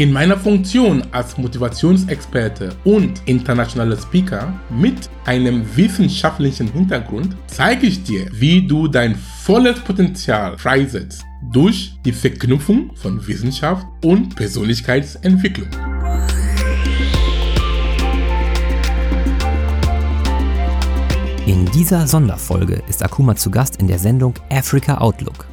In 0.00 0.12
meiner 0.12 0.38
Funktion 0.38 1.02
als 1.12 1.36
Motivationsexperte 1.36 2.74
und 2.84 3.20
internationaler 3.26 3.98
Speaker 3.98 4.50
mit 4.70 5.10
einem 5.26 5.62
wissenschaftlichen 5.76 6.72
Hintergrund 6.72 7.36
zeige 7.48 7.86
ich 7.86 8.02
dir, 8.02 8.26
wie 8.32 8.66
du 8.66 8.88
dein 8.88 9.14
volles 9.14 9.78
Potenzial 9.80 10.56
freisetzt 10.56 11.22
durch 11.52 11.98
die 12.02 12.12
Verknüpfung 12.12 12.96
von 12.96 13.26
Wissenschaft 13.26 13.86
und 14.02 14.34
Persönlichkeitsentwicklung. 14.36 15.68
In 21.44 21.66
dieser 21.74 22.06
Sonderfolge 22.06 22.82
ist 22.88 23.04
Akuma 23.04 23.36
zu 23.36 23.50
Gast 23.50 23.76
in 23.76 23.86
der 23.86 23.98
Sendung 23.98 24.32
Africa 24.48 24.96
Outlook. 24.96 25.49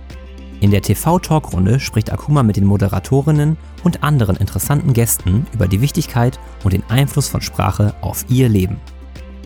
In 0.60 0.72
der 0.72 0.82
TV-Talkrunde 0.82 1.80
spricht 1.80 2.12
Akuma 2.12 2.42
mit 2.42 2.56
den 2.56 2.66
Moderatorinnen 2.66 3.58
und 3.84 4.02
anderen 4.02 4.36
interessanten 4.38 4.94
Gästen 4.94 5.46
über 5.54 5.68
die 5.68 5.82
Wichtigkeit 5.82 6.40
und 6.64 6.74
den 6.74 6.84
Einfluss 6.90 7.28
von 7.28 7.42
Sprache 7.42 7.94
auf 8.02 8.26
ihr 8.28 8.50
Leben. 8.50 8.78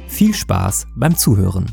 Viel 0.08 0.34
Spaß 0.34 0.88
beim 0.96 1.18
Zuhören! 1.18 1.66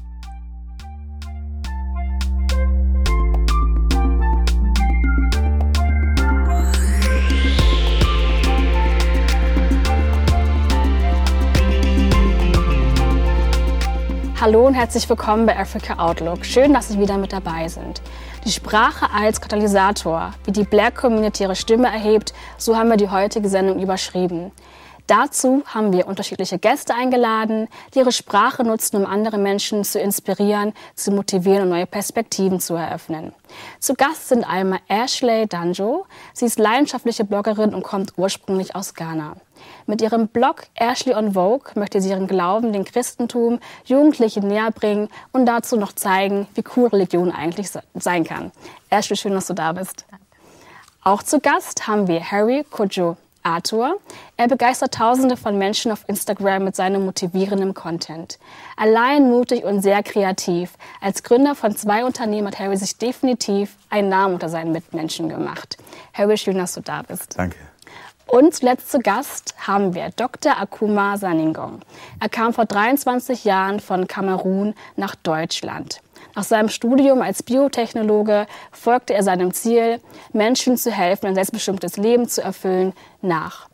Hallo 14.40 14.66
und 14.66 14.74
herzlich 14.74 15.08
willkommen 15.08 15.46
bei 15.46 15.58
Africa 15.58 15.94
Outlook. 15.98 16.44
Schön, 16.44 16.72
dass 16.72 16.88
Sie 16.88 16.98
wieder 17.00 17.18
mit 17.18 17.32
dabei 17.32 17.66
sind. 17.66 18.00
Die 18.44 18.52
Sprache 18.52 19.08
als 19.12 19.40
Katalysator, 19.40 20.32
wie 20.44 20.52
die 20.52 20.64
Black 20.64 20.96
Community 20.96 21.42
ihre 21.42 21.56
Stimme 21.56 21.88
erhebt, 21.88 22.32
so 22.56 22.76
haben 22.76 22.88
wir 22.88 22.96
die 22.96 23.10
heutige 23.10 23.48
Sendung 23.48 23.82
überschrieben. 23.82 24.52
Dazu 25.08 25.62
haben 25.66 25.92
wir 25.92 26.06
unterschiedliche 26.06 26.58
Gäste 26.58 26.94
eingeladen, 26.94 27.68
die 27.94 28.00
ihre 28.00 28.12
Sprache 28.12 28.62
nutzen, 28.62 28.96
um 28.96 29.06
andere 29.06 29.38
Menschen 29.38 29.82
zu 29.82 29.98
inspirieren, 29.98 30.74
zu 30.94 31.10
motivieren 31.10 31.62
und 31.62 31.70
neue 31.70 31.86
Perspektiven 31.86 32.60
zu 32.60 32.74
eröffnen. 32.74 33.32
Zu 33.80 33.94
Gast 33.94 34.28
sind 34.28 34.44
einmal 34.44 34.80
Ashley 34.86 35.46
Danjo. 35.46 36.04
Sie 36.34 36.44
ist 36.44 36.58
leidenschaftliche 36.58 37.24
Bloggerin 37.24 37.74
und 37.74 37.82
kommt 37.82 38.12
ursprünglich 38.18 38.76
aus 38.76 38.94
Ghana. 38.94 39.36
Mit 39.88 40.02
ihrem 40.02 40.28
Blog 40.28 40.66
Ashley 40.74 41.14
on 41.14 41.32
Vogue 41.32 41.72
möchte 41.74 42.02
sie 42.02 42.10
ihren 42.10 42.26
Glauben, 42.26 42.74
den 42.74 42.84
Christentum, 42.84 43.58
Jugendlichen 43.86 44.46
näher 44.46 44.70
bringen 44.70 45.08
und 45.32 45.46
dazu 45.46 45.78
noch 45.78 45.92
zeigen, 45.92 46.46
wie 46.54 46.64
cool 46.76 46.88
Religion 46.88 47.32
eigentlich 47.32 47.70
sein 47.94 48.24
kann. 48.24 48.52
Ashley, 48.90 49.16
schön, 49.16 49.32
dass 49.32 49.46
du 49.46 49.54
da 49.54 49.72
bist. 49.72 50.04
Auch 51.02 51.22
zu 51.22 51.40
Gast 51.40 51.88
haben 51.88 52.06
wir 52.06 52.22
Harry 52.22 52.66
Kojo 52.68 53.16
Arthur. 53.42 53.98
Er 54.36 54.46
begeistert 54.46 54.92
Tausende 54.92 55.38
von 55.38 55.56
Menschen 55.56 55.90
auf 55.90 56.06
Instagram 56.06 56.64
mit 56.64 56.76
seinem 56.76 57.06
motivierenden 57.06 57.72
Content. 57.72 58.38
Allein 58.76 59.30
mutig 59.30 59.64
und 59.64 59.80
sehr 59.80 60.02
kreativ. 60.02 60.74
Als 61.00 61.22
Gründer 61.22 61.54
von 61.54 61.74
zwei 61.74 62.04
Unternehmen 62.04 62.48
hat 62.48 62.58
Harry 62.58 62.76
sich 62.76 62.98
definitiv 62.98 63.78
einen 63.88 64.10
Namen 64.10 64.34
unter 64.34 64.50
seinen 64.50 64.72
Mitmenschen 64.72 65.30
gemacht. 65.30 65.78
Harry, 66.12 66.36
schön, 66.36 66.58
dass 66.58 66.74
du 66.74 66.82
da 66.82 67.00
bist. 67.00 67.38
Danke. 67.38 67.56
Und 68.28 68.54
zuletzt 68.54 68.90
zu 68.90 68.98
Gast 68.98 69.54
haben 69.66 69.94
wir 69.94 70.10
Dr. 70.14 70.58
Akuma 70.60 71.16
Saningong. 71.16 71.80
Er 72.20 72.28
kam 72.28 72.52
vor 72.52 72.66
23 72.66 73.44
Jahren 73.44 73.80
von 73.80 74.06
Kamerun 74.06 74.74
nach 74.96 75.14
Deutschland. 75.14 76.00
Nach 76.34 76.44
seinem 76.44 76.68
Studium 76.68 77.22
als 77.22 77.42
Biotechnologe 77.42 78.46
folgte 78.70 79.14
er 79.14 79.22
seinem 79.22 79.52
Ziel, 79.54 80.00
Menschen 80.32 80.76
zu 80.76 80.90
helfen, 80.90 81.26
ein 81.26 81.34
selbstbestimmtes 81.34 81.96
Leben 81.96 82.28
zu 82.28 82.42
erfüllen, 82.42 82.92
nach. 83.22 83.68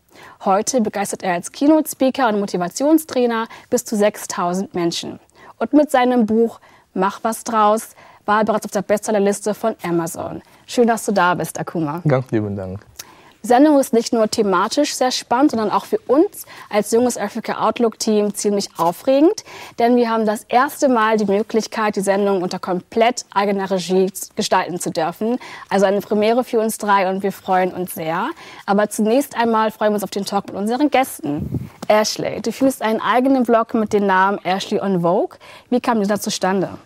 Heute 0.45 0.81
begeistert 0.81 1.25
er 1.25 1.35
als 1.35 1.51
Keynote-Speaker 1.51 2.29
und 2.29 2.39
Motivationstrainer 2.39 3.49
bis 3.71 3.85
zu 3.85 3.97
6000 3.97 4.73
Menschen. 4.73 5.19
Und 5.59 5.73
mit 5.73 5.91
seinem 5.91 6.27
Buch 6.27 6.61
Mach 6.95 7.19
was 7.23 7.43
draus 7.43 7.89
war 8.25 8.39
er 8.39 8.45
bereits 8.45 8.65
auf 8.65 8.71
der 8.71 8.83
Bestsellerliste 8.83 9.53
von 9.53 9.75
Amazon. 9.83 10.43
Schön, 10.67 10.87
dass 10.87 11.05
du 11.05 11.13
da 11.13 11.35
bist, 11.35 11.59
Akuma. 11.59 12.03
Ganz 12.07 12.31
lieben 12.31 12.57
Dank. 12.57 12.81
Sendung 13.47 13.79
ist 13.79 13.93
nicht 13.93 14.15
nur 14.15 14.31
thematisch 14.31 14.95
sehr 14.95 15.11
spannend, 15.11 15.51
sondern 15.51 15.71
auch 15.71 15.85
für 15.85 15.99
uns 16.07 16.47
als 16.71 16.93
junges 16.93 17.19
Africa 17.19 17.69
Outlook 17.69 17.99
Team 17.99 18.35
ziemlich 18.35 18.71
aufregend, 18.79 19.45
denn 19.79 19.97
wir 19.97 20.09
haben 20.09 20.25
das 20.25 20.45
erste 20.45 20.89
Mal 20.89 21.19
die 21.19 21.27
Möglichkeit, 21.27 21.97
die 21.97 22.01
Sendung 22.01 22.41
unter 22.41 22.59
komplett 22.59 23.27
eigener 23.35 23.71
Regie 23.71 24.11
gestalten 24.35 24.81
zu 24.81 24.91
dürfen. 24.91 25.39
Also 25.69 25.85
eine 25.85 26.01
Premiere 26.01 26.43
für 26.43 26.59
uns 26.59 26.79
drei 26.79 27.11
und 27.11 27.23
wir 27.23 27.33
freuen 27.33 27.75
uns 27.75 27.95
sehr. 27.95 28.31
Aber 28.65 28.89
zunächst 28.89 29.37
einmal 29.37 29.71
freuen 29.71 29.91
wir 29.91 29.97
uns 29.97 30.05
auf 30.05 30.11
den 30.11 30.25
Talk 30.25 30.47
mit 30.47 30.57
unseren 30.57 30.91
Gästen. 30.91 31.69
Ashley, 31.87 32.41
du 32.41 32.51
führst 32.51 32.81
einen 32.81 33.03
eigenen 33.03 33.43
Blog 33.43 33.75
mit 33.75 33.93
dem 33.93 34.07
Namen 34.07 34.39
Ashley 34.43 34.81
on 34.81 35.03
Vogue. 35.03 35.37
Wie 35.69 35.81
kam 35.81 36.01
dieser 36.01 36.19
zustande? 36.19 36.79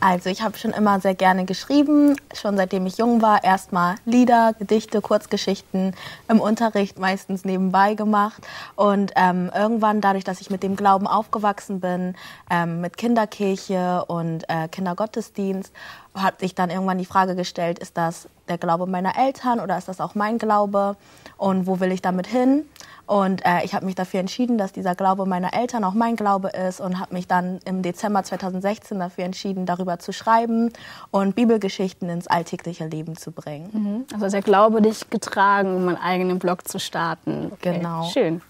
Also 0.00 0.30
ich 0.30 0.42
habe 0.42 0.56
schon 0.56 0.70
immer 0.70 1.00
sehr 1.00 1.14
gerne 1.14 1.44
geschrieben, 1.44 2.16
schon 2.32 2.56
seitdem 2.56 2.86
ich 2.86 2.98
jung 2.98 3.20
war. 3.20 3.42
Erstmal 3.42 3.96
Lieder, 4.04 4.54
Gedichte, 4.58 5.00
Kurzgeschichten 5.00 5.94
im 6.28 6.40
Unterricht 6.40 6.98
meistens 6.98 7.44
nebenbei 7.44 7.94
gemacht. 7.94 8.46
Und 8.76 9.12
ähm, 9.16 9.50
irgendwann, 9.54 10.00
dadurch, 10.00 10.24
dass 10.24 10.40
ich 10.40 10.50
mit 10.50 10.62
dem 10.62 10.76
Glauben 10.76 11.06
aufgewachsen 11.06 11.80
bin, 11.80 12.14
ähm, 12.48 12.80
mit 12.80 12.96
Kinderkirche 12.96 14.04
und 14.06 14.48
äh, 14.48 14.68
Kindergottesdienst, 14.68 15.72
hat 16.14 16.40
sich 16.40 16.54
dann 16.54 16.70
irgendwann 16.70 16.98
die 16.98 17.04
Frage 17.04 17.34
gestellt, 17.34 17.78
ist 17.78 17.96
das 17.96 18.28
der 18.48 18.58
Glaube 18.58 18.86
meiner 18.86 19.16
Eltern 19.18 19.60
oder 19.60 19.78
ist 19.78 19.88
das 19.88 20.00
auch 20.00 20.14
mein 20.14 20.38
Glaube? 20.38 20.96
Und 21.36 21.66
wo 21.66 21.80
will 21.80 21.92
ich 21.92 22.02
damit 22.02 22.26
hin? 22.26 22.64
Und 23.08 23.42
äh, 23.46 23.64
ich 23.64 23.74
habe 23.74 23.86
mich 23.86 23.94
dafür 23.94 24.20
entschieden, 24.20 24.58
dass 24.58 24.70
dieser 24.70 24.94
Glaube 24.94 25.24
meiner 25.24 25.54
Eltern 25.54 25.82
auch 25.82 25.94
mein 25.94 26.14
Glaube 26.14 26.50
ist 26.50 26.78
und 26.78 27.00
habe 27.00 27.14
mich 27.14 27.26
dann 27.26 27.58
im 27.64 27.80
Dezember 27.80 28.22
2016 28.22 28.98
dafür 28.98 29.24
entschieden, 29.24 29.64
darüber 29.64 29.98
zu 29.98 30.12
schreiben 30.12 30.70
und 31.10 31.34
Bibelgeschichten 31.34 32.10
ins 32.10 32.26
alltägliche 32.26 32.86
Leben 32.86 33.16
zu 33.16 33.32
bringen. 33.32 33.70
Mhm. 33.72 34.04
Also 34.12 34.28
der 34.28 34.42
Glaube 34.42 34.82
dich 34.82 35.08
getragen, 35.08 35.74
um 35.74 35.88
einen 35.88 35.96
eigenen 35.96 36.38
Blog 36.38 36.68
zu 36.68 36.78
starten. 36.78 37.50
Okay. 37.52 37.78
Genau. 37.78 38.04
Schön. 38.12 38.42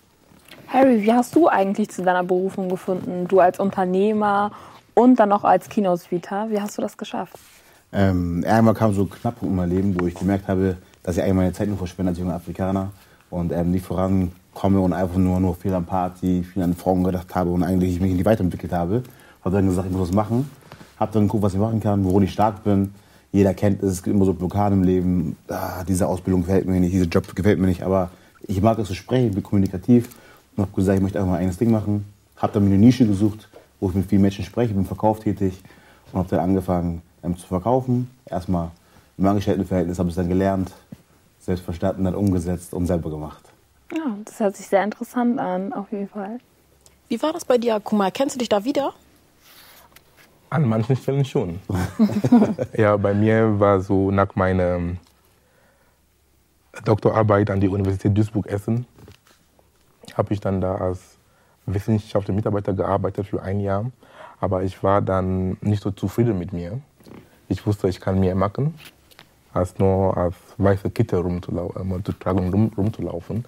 Harry, 0.67 1.05
wie 1.05 1.13
hast 1.13 1.37
du 1.37 1.47
eigentlich 1.47 1.91
zu 1.91 2.03
deiner 2.03 2.25
Berufung 2.25 2.69
gefunden? 2.69 3.29
Du 3.29 3.39
als 3.39 3.61
Unternehmer 3.61 4.51
und 4.95 5.21
dann 5.21 5.31
auch 5.31 5.45
als 5.45 5.69
Keynote-Speaker. 5.69 6.51
Wie 6.51 6.61
hast 6.61 6.77
du 6.77 6.83
das 6.83 6.99
geschafft? 6.99 7.37
Ähm, 7.93 8.45
einmal 8.45 8.75
kam 8.75 8.93
so 8.93 9.07
knapp 9.07 9.41
in 9.41 9.55
mein 9.55 9.71
Leben, 9.71 10.01
wo 10.01 10.09
ich 10.09 10.17
gemerkt 10.17 10.49
habe, 10.49 10.79
dass 11.05 11.17
ich 11.17 11.23
eigentlich 11.23 11.35
meine 11.37 11.53
Zeit 11.53 11.69
nur 11.69 11.79
verschwende 11.79 12.11
als 12.11 12.19
junger 12.19 12.35
Afrikaner 12.35 12.91
und 13.31 13.53
ähm, 13.53 13.71
nicht 13.71 13.85
voran 13.85 14.33
komme 14.55 14.81
und 14.81 14.93
einfach 14.93 15.17
nur, 15.17 15.39
nur 15.41 15.55
viel 15.55 15.73
an 15.75 15.85
Party, 15.85 16.43
viel 16.43 16.63
an 16.63 16.75
Frauen 16.75 17.05
gedacht 17.05 17.35
habe 17.35 17.51
und 17.51 17.63
eigentlich 17.63 18.01
mich 18.01 18.13
nicht 18.13 18.25
weiterentwickelt 18.25 18.73
habe. 18.73 19.03
Habe 19.45 19.57
dann 19.57 19.67
gesagt, 19.67 19.87
ich 19.87 19.97
muss 19.97 20.09
was 20.09 20.15
machen. 20.15 20.51
Habe 20.99 21.13
dann 21.13 21.25
geguckt, 21.25 21.45
was 21.45 21.55
ich 21.55 21.61
machen 21.61 21.81
kann, 21.81 22.05
worin 22.05 22.25
ich 22.25 22.33
stark 22.33 22.65
bin. 22.65 22.93
Jeder 23.31 23.55
kennt 23.55 23.83
es, 23.83 23.93
es 23.93 24.03
gibt 24.03 24.17
immer 24.17 24.25
so 24.25 24.33
Blockaden 24.33 24.79
im 24.81 24.85
Leben. 24.85 25.37
Ah, 25.49 25.85
diese 25.85 26.09
Ausbildung 26.09 26.43
gefällt 26.43 26.67
mir 26.67 26.81
nicht, 26.81 26.93
dieser 26.93 27.07
Job 27.07 27.35
gefällt 27.35 27.61
mir 27.61 27.67
nicht. 27.67 27.83
Aber 27.83 28.11
ich 28.47 28.61
mag 28.61 28.79
es 28.79 28.89
zu 28.89 28.95
sprechen, 28.95 29.29
ich 29.29 29.35
bin 29.35 29.43
kommunikativ. 29.43 30.09
Und 30.57 30.63
habe 30.63 30.75
gesagt, 30.75 30.97
ich 30.97 31.03
möchte 31.03 31.19
einfach 31.19 31.33
mein 31.33 31.41
eigenes 31.41 31.59
Ding 31.59 31.71
machen. 31.71 32.05
Habe 32.37 32.55
dann 32.55 32.65
mir 32.65 32.75
eine 32.75 32.79
Nische 32.79 33.07
gesucht, 33.07 33.49
wo 33.79 33.91
ich 33.91 33.95
mit 33.95 34.07
vielen 34.07 34.23
Menschen 34.23 34.45
spreche, 34.45 34.75
bin 34.75 34.85
Verkauf 34.85 35.21
tätig. 35.21 35.63
Und 36.11 36.19
habe 36.19 36.29
dann 36.31 36.41
angefangen 36.41 37.03
ähm, 37.23 37.37
zu 37.37 37.47
verkaufen. 37.47 38.11
Erstmal 38.27 38.71
im 39.19 39.27
Angestelltenverhältnis 39.27 39.99
habe 39.99 40.09
ich 40.09 40.15
es 40.15 40.17
dann 40.17 40.29
gelernt, 40.29 40.73
selbst 41.49 41.65
verstanden, 41.65 42.05
dann 42.05 42.15
umgesetzt 42.15 42.75
und 42.75 42.87
selber 42.87 43.11
gemacht. 43.11 43.43
Ja, 43.93 44.17
das 44.25 44.39
hört 44.39 44.57
sich 44.57 44.67
sehr 44.67 44.85
interessant 44.85 45.39
an, 45.41 45.73
auf 45.73 45.91
jeden 45.91 46.09
Fall. 46.09 46.39
Wie 47.09 47.21
war 47.23 47.33
das 47.33 47.45
bei 47.45 47.57
dir, 47.57 47.81
Kuma? 47.81 48.11
Kennst 48.11 48.37
du 48.37 48.39
dich 48.39 48.51
da 48.51 48.65
wieder? 48.65 48.93
An 50.51 50.69
manchen 50.69 50.95
Stellen 50.97 51.25
schon. 51.25 51.59
ja, 52.77 52.97
bei 52.97 53.15
mir 53.15 53.59
war 53.59 53.81
so 53.81 54.11
nach 54.11 54.35
meiner 54.35 54.81
Doktorarbeit 56.85 57.51
an 57.51 57.61
die 57.61 57.69
Universität 57.69 58.17
Duisburg-Essen, 58.17 58.87
habe 60.15 60.35
ich 60.35 60.41
dann 60.41 60.61
da 60.61 60.77
als 60.77 61.17
wissenschaftlicher 61.65 62.35
Mitarbeiter 62.35 62.75
gearbeitet 62.75 63.27
für 63.27 63.43
ein 63.43 63.61
Jahr. 63.61 63.91
Aber 64.41 64.63
ich 64.63 64.83
war 64.83 65.01
dann 65.01 65.57
nicht 65.63 65.83
so 65.83 65.91
zufrieden 65.91 66.39
mit 66.39 66.53
mir. 66.53 66.81
Ich 67.49 67.67
wusste, 67.67 67.89
ich 67.89 68.01
kann 68.01 68.21
mehr 68.21 68.35
machen, 68.35 68.75
als 69.53 69.79
nur 69.79 70.17
als 70.17 70.35
weiße 70.59 70.91
Kittel 70.91 71.21
rumzutragen 71.21 72.47
und 72.47 72.53
rum, 72.53 72.73
rumzulaufen. 72.77 73.45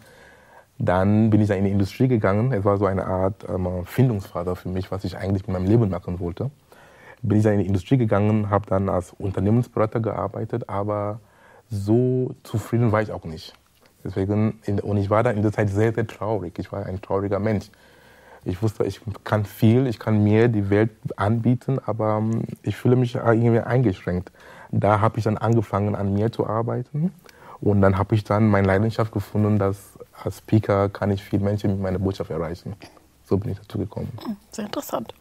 Dann 0.79 1.29
bin 1.29 1.43
ich 1.43 1.49
dann 1.49 1.59
in 1.59 1.65
die 1.65 1.71
Industrie 1.71 2.09
gegangen. 2.09 2.53
Es 2.53 2.65
war 2.65 2.79
so 2.79 2.87
eine 2.87 3.07
Art 3.07 3.47
ähm, 3.49 3.85
Findungsphase 3.85 4.57
für 4.57 4.71
mich, 4.71 4.91
was 4.91 5.05
ich 5.05 5.17
eigentlich 5.17 5.47
mit 5.47 5.55
meinem 5.55 5.67
Leben 5.67 5.91
machen 5.91 6.21
wollte. 6.21 6.51
Bin 7.23 7.37
ich 7.37 7.45
dann 7.45 7.55
in 7.55 7.61
die 7.61 7.67
Industrie 7.67 7.99
gegangen, 7.99 8.49
habe 8.49 8.65
dann 8.67 8.89
als 8.89 9.13
Unternehmensberater 9.19 10.01
gearbeitet, 10.01 10.71
aber 10.71 11.21
so 11.69 12.35
zufrieden 12.45 12.93
war 12.93 13.03
ich 13.03 13.13
auch 13.13 13.25
nicht. 13.25 13.53
Deswegen, 14.03 14.59
und 14.83 14.97
ich 14.97 15.11
war 15.11 15.23
da 15.23 15.31
in 15.31 15.43
der 15.43 15.53
Zeit 15.53 15.69
sehr, 15.69 15.93
sehr 15.93 16.07
traurig. 16.07 16.59
Ich 16.59 16.73
war 16.73 16.87
ein 16.87 17.03
trauriger 17.03 17.39
Mensch. 17.39 17.71
Ich 18.45 18.63
wusste, 18.63 18.85
ich 18.85 19.03
kann 19.23 19.45
viel, 19.45 19.87
ich 19.87 19.99
kann 19.99 20.25
mir 20.25 20.49
die 20.49 20.71
Welt 20.71 20.91
anbieten, 21.17 21.79
aber 21.85 22.19
ähm, 22.19 22.45
ich 22.63 22.77
fühle 22.77 22.97
mich 22.97 23.15
irgendwie 23.15 23.61
eingeschränkt. 23.61 24.33
Da 24.71 25.01
habe 25.01 25.19
ich 25.19 25.25
dann 25.25 25.37
angefangen, 25.39 25.95
an 25.95 26.15
mir 26.15 26.31
zu 26.33 26.47
arbeiten. 26.47 27.13
Und 27.61 27.81
dann 27.83 27.99
habe 27.99 28.15
ich 28.15 28.25
dann 28.25 28.49
meine 28.49 28.67
Leidenschaft 28.67 29.13
gefunden, 29.13 29.59
dass 29.59 29.77
als 30.25 30.39
Speaker 30.39 30.89
kann 30.89 31.11
ich 31.11 31.23
viele 31.23 31.43
Menschen 31.45 31.71
mit 31.73 31.81
meiner 31.81 31.99
Botschaft 31.99 32.31
erreichen. 32.31 32.75
So 33.25 33.37
bin 33.37 33.53
ich 33.53 33.59
dazu 33.59 33.79
gekommen. 33.79 34.09
Sehr 34.51 34.65
interessant. 34.67 35.13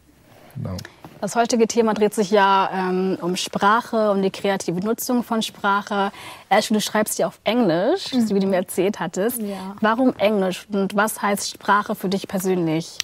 Genau. 0.56 0.78
Das 1.22 1.36
heutige 1.36 1.68
Thema 1.68 1.94
dreht 1.94 2.14
sich 2.14 2.32
ja 2.32 2.70
ähm, 2.74 3.18
um 3.22 3.36
Sprache, 3.36 4.12
um 4.12 4.22
die 4.22 4.32
kreative 4.32 4.80
Nutzung 4.80 5.22
von 5.24 5.42
Sprache. 5.42 6.12
Ashley, 6.48 6.76
du 6.78 6.82
schreibst 6.82 7.20
ja 7.20 7.28
auf 7.28 7.40
Englisch, 7.44 8.14
Mhm. 8.14 8.26
so 8.28 8.36
wie 8.36 8.40
du 8.40 8.48
mir 8.48 8.56
erzählt 8.56 9.00
hattest. 9.02 9.42
Ja. 9.42 9.76
Warum 9.82 10.14
Englisch 10.18 10.66
und 10.72 10.96
was 10.96 11.22
heißt 11.22 11.52
Sprache 11.52 11.94
für 11.94 12.08
dich 12.08 12.28
persönlich? 12.28 12.98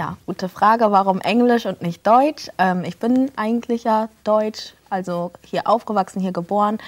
Ja, 0.00 0.16
gute 0.24 0.48
Frage. 0.48 0.92
Warum 0.92 1.20
Englisch 1.20 1.66
und 1.66 1.82
nicht 1.82 2.06
Deutsch? 2.06 2.48
Ähm, 2.56 2.84
ich 2.84 2.98
bin 2.98 3.30
eigentlich 3.36 3.84
ja 3.84 4.08
Deutsch, 4.24 4.72
also 4.88 5.30
hier 5.44 5.68
aufgewachsen, 5.68 6.20
hier 6.22 6.32
geboren. 6.32 6.78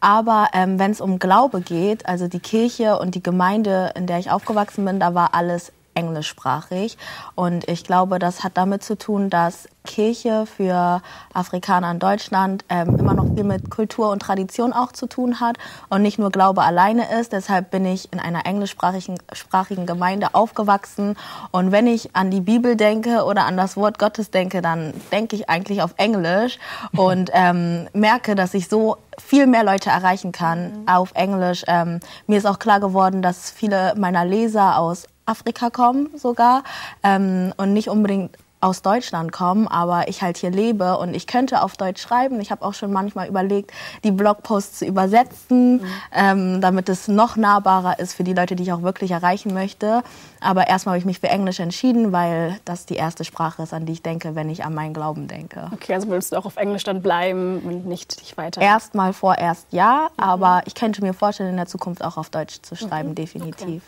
Aber 0.00 0.48
ähm, 0.54 0.78
wenn 0.78 0.90
es 0.90 1.02
um 1.02 1.18
Glaube 1.18 1.60
geht, 1.60 2.06
also 2.06 2.26
die 2.26 2.40
Kirche 2.40 2.98
und 2.98 3.14
die 3.16 3.22
Gemeinde, 3.22 3.92
in 3.96 4.06
der 4.06 4.18
ich 4.18 4.30
aufgewachsen 4.30 4.82
bin, 4.86 4.98
da 4.98 5.12
war 5.12 5.34
alles 5.34 5.72
englischsprachig. 5.92 6.96
Und 7.34 7.68
ich 7.68 7.84
glaube, 7.84 8.18
das 8.18 8.42
hat 8.42 8.56
damit 8.56 8.82
zu 8.82 8.96
tun, 8.96 9.28
dass 9.28 9.68
Kirche 9.84 10.46
für 10.46 11.02
Afrikaner 11.32 11.90
in 11.90 11.98
Deutschland 11.98 12.64
ähm, 12.68 12.96
immer 12.98 13.14
noch 13.14 13.26
viel 13.34 13.44
mit 13.44 13.70
Kultur 13.70 14.10
und 14.10 14.20
Tradition 14.20 14.72
auch 14.72 14.92
zu 14.92 15.06
tun 15.06 15.40
hat 15.40 15.56
und 15.88 16.02
nicht 16.02 16.18
nur 16.18 16.30
Glaube 16.30 16.62
alleine 16.62 17.20
ist. 17.20 17.32
Deshalb 17.32 17.70
bin 17.70 17.84
ich 17.84 18.12
in 18.12 18.18
einer 18.18 18.46
englischsprachigen 18.46 19.18
sprachigen 19.32 19.86
Gemeinde 19.86 20.34
aufgewachsen. 20.34 21.16
Und 21.52 21.70
wenn 21.70 21.86
ich 21.86 22.16
an 22.16 22.30
die 22.30 22.40
Bibel 22.40 22.76
denke 22.76 23.24
oder 23.24 23.44
an 23.44 23.56
das 23.56 23.76
Wort 23.76 23.98
Gottes 23.98 24.30
denke, 24.30 24.62
dann 24.62 24.94
denke 25.12 25.36
ich 25.36 25.48
eigentlich 25.48 25.82
auf 25.82 25.94
Englisch 25.96 26.58
und 26.96 27.30
ähm, 27.32 27.88
merke, 27.92 28.34
dass 28.34 28.54
ich 28.54 28.68
so 28.68 28.96
viel 29.18 29.46
mehr 29.46 29.64
Leute 29.64 29.90
erreichen 29.90 30.32
kann 30.32 30.84
auf 30.86 31.12
Englisch. 31.14 31.62
Ähm, 31.68 32.00
mir 32.26 32.38
ist 32.38 32.46
auch 32.46 32.58
klar 32.58 32.80
geworden, 32.80 33.22
dass 33.22 33.50
viele 33.50 33.94
meiner 33.96 34.24
Leser 34.24 34.78
aus 34.78 35.06
Afrika 35.26 35.70
kommen 35.70 36.10
sogar 36.16 36.64
ähm, 37.02 37.52
und 37.56 37.72
nicht 37.72 37.88
unbedingt 37.88 38.36
aus 38.64 38.80
Deutschland 38.80 39.30
kommen, 39.30 39.68
aber 39.68 40.08
ich 40.08 40.22
halt 40.22 40.38
hier 40.38 40.50
lebe 40.50 40.96
und 40.96 41.12
ich 41.12 41.26
könnte 41.26 41.60
auf 41.60 41.76
Deutsch 41.76 42.00
schreiben. 42.00 42.40
Ich 42.40 42.50
habe 42.50 42.64
auch 42.64 42.72
schon 42.72 42.90
manchmal 42.90 43.28
überlegt, 43.28 43.72
die 44.04 44.10
Blogposts 44.10 44.78
zu 44.78 44.86
übersetzen, 44.86 45.84
ähm, 46.12 46.62
damit 46.62 46.88
es 46.88 47.06
noch 47.06 47.36
nahbarer 47.36 47.98
ist 47.98 48.14
für 48.14 48.24
die 48.24 48.32
Leute, 48.32 48.56
die 48.56 48.62
ich 48.62 48.72
auch 48.72 48.80
wirklich 48.80 49.10
erreichen 49.10 49.52
möchte. 49.52 50.02
Aber 50.40 50.66
erstmal 50.66 50.94
habe 50.94 50.98
ich 50.98 51.04
mich 51.04 51.20
für 51.20 51.28
Englisch 51.28 51.60
entschieden, 51.60 52.12
weil 52.12 52.58
das 52.64 52.86
die 52.86 52.96
erste 52.96 53.24
Sprache 53.24 53.62
ist, 53.62 53.74
an 53.74 53.84
die 53.84 53.92
ich 53.92 54.02
denke, 54.02 54.34
wenn 54.34 54.48
ich 54.48 54.64
an 54.64 54.74
meinen 54.74 54.94
Glauben 54.94 55.28
denke. 55.28 55.70
Okay, 55.74 55.92
also 55.92 56.08
willst 56.08 56.32
du 56.32 56.36
auch 56.36 56.46
auf 56.46 56.56
Englisch 56.56 56.84
dann 56.84 57.02
bleiben 57.02 57.58
und 57.58 57.86
nicht 57.86 58.18
dich 58.22 58.38
weiter? 58.38 58.62
Erstmal 58.62 59.12
vorerst 59.12 59.66
ja, 59.72 60.08
aber 60.16 60.62
ich 60.64 60.74
könnte 60.74 61.02
mir 61.02 61.12
vorstellen, 61.12 61.50
in 61.50 61.56
der 61.56 61.66
Zukunft 61.66 62.02
auch 62.02 62.16
auf 62.16 62.30
Deutsch 62.30 62.62
zu 62.62 62.76
schreiben, 62.76 63.14
definitiv. 63.14 63.82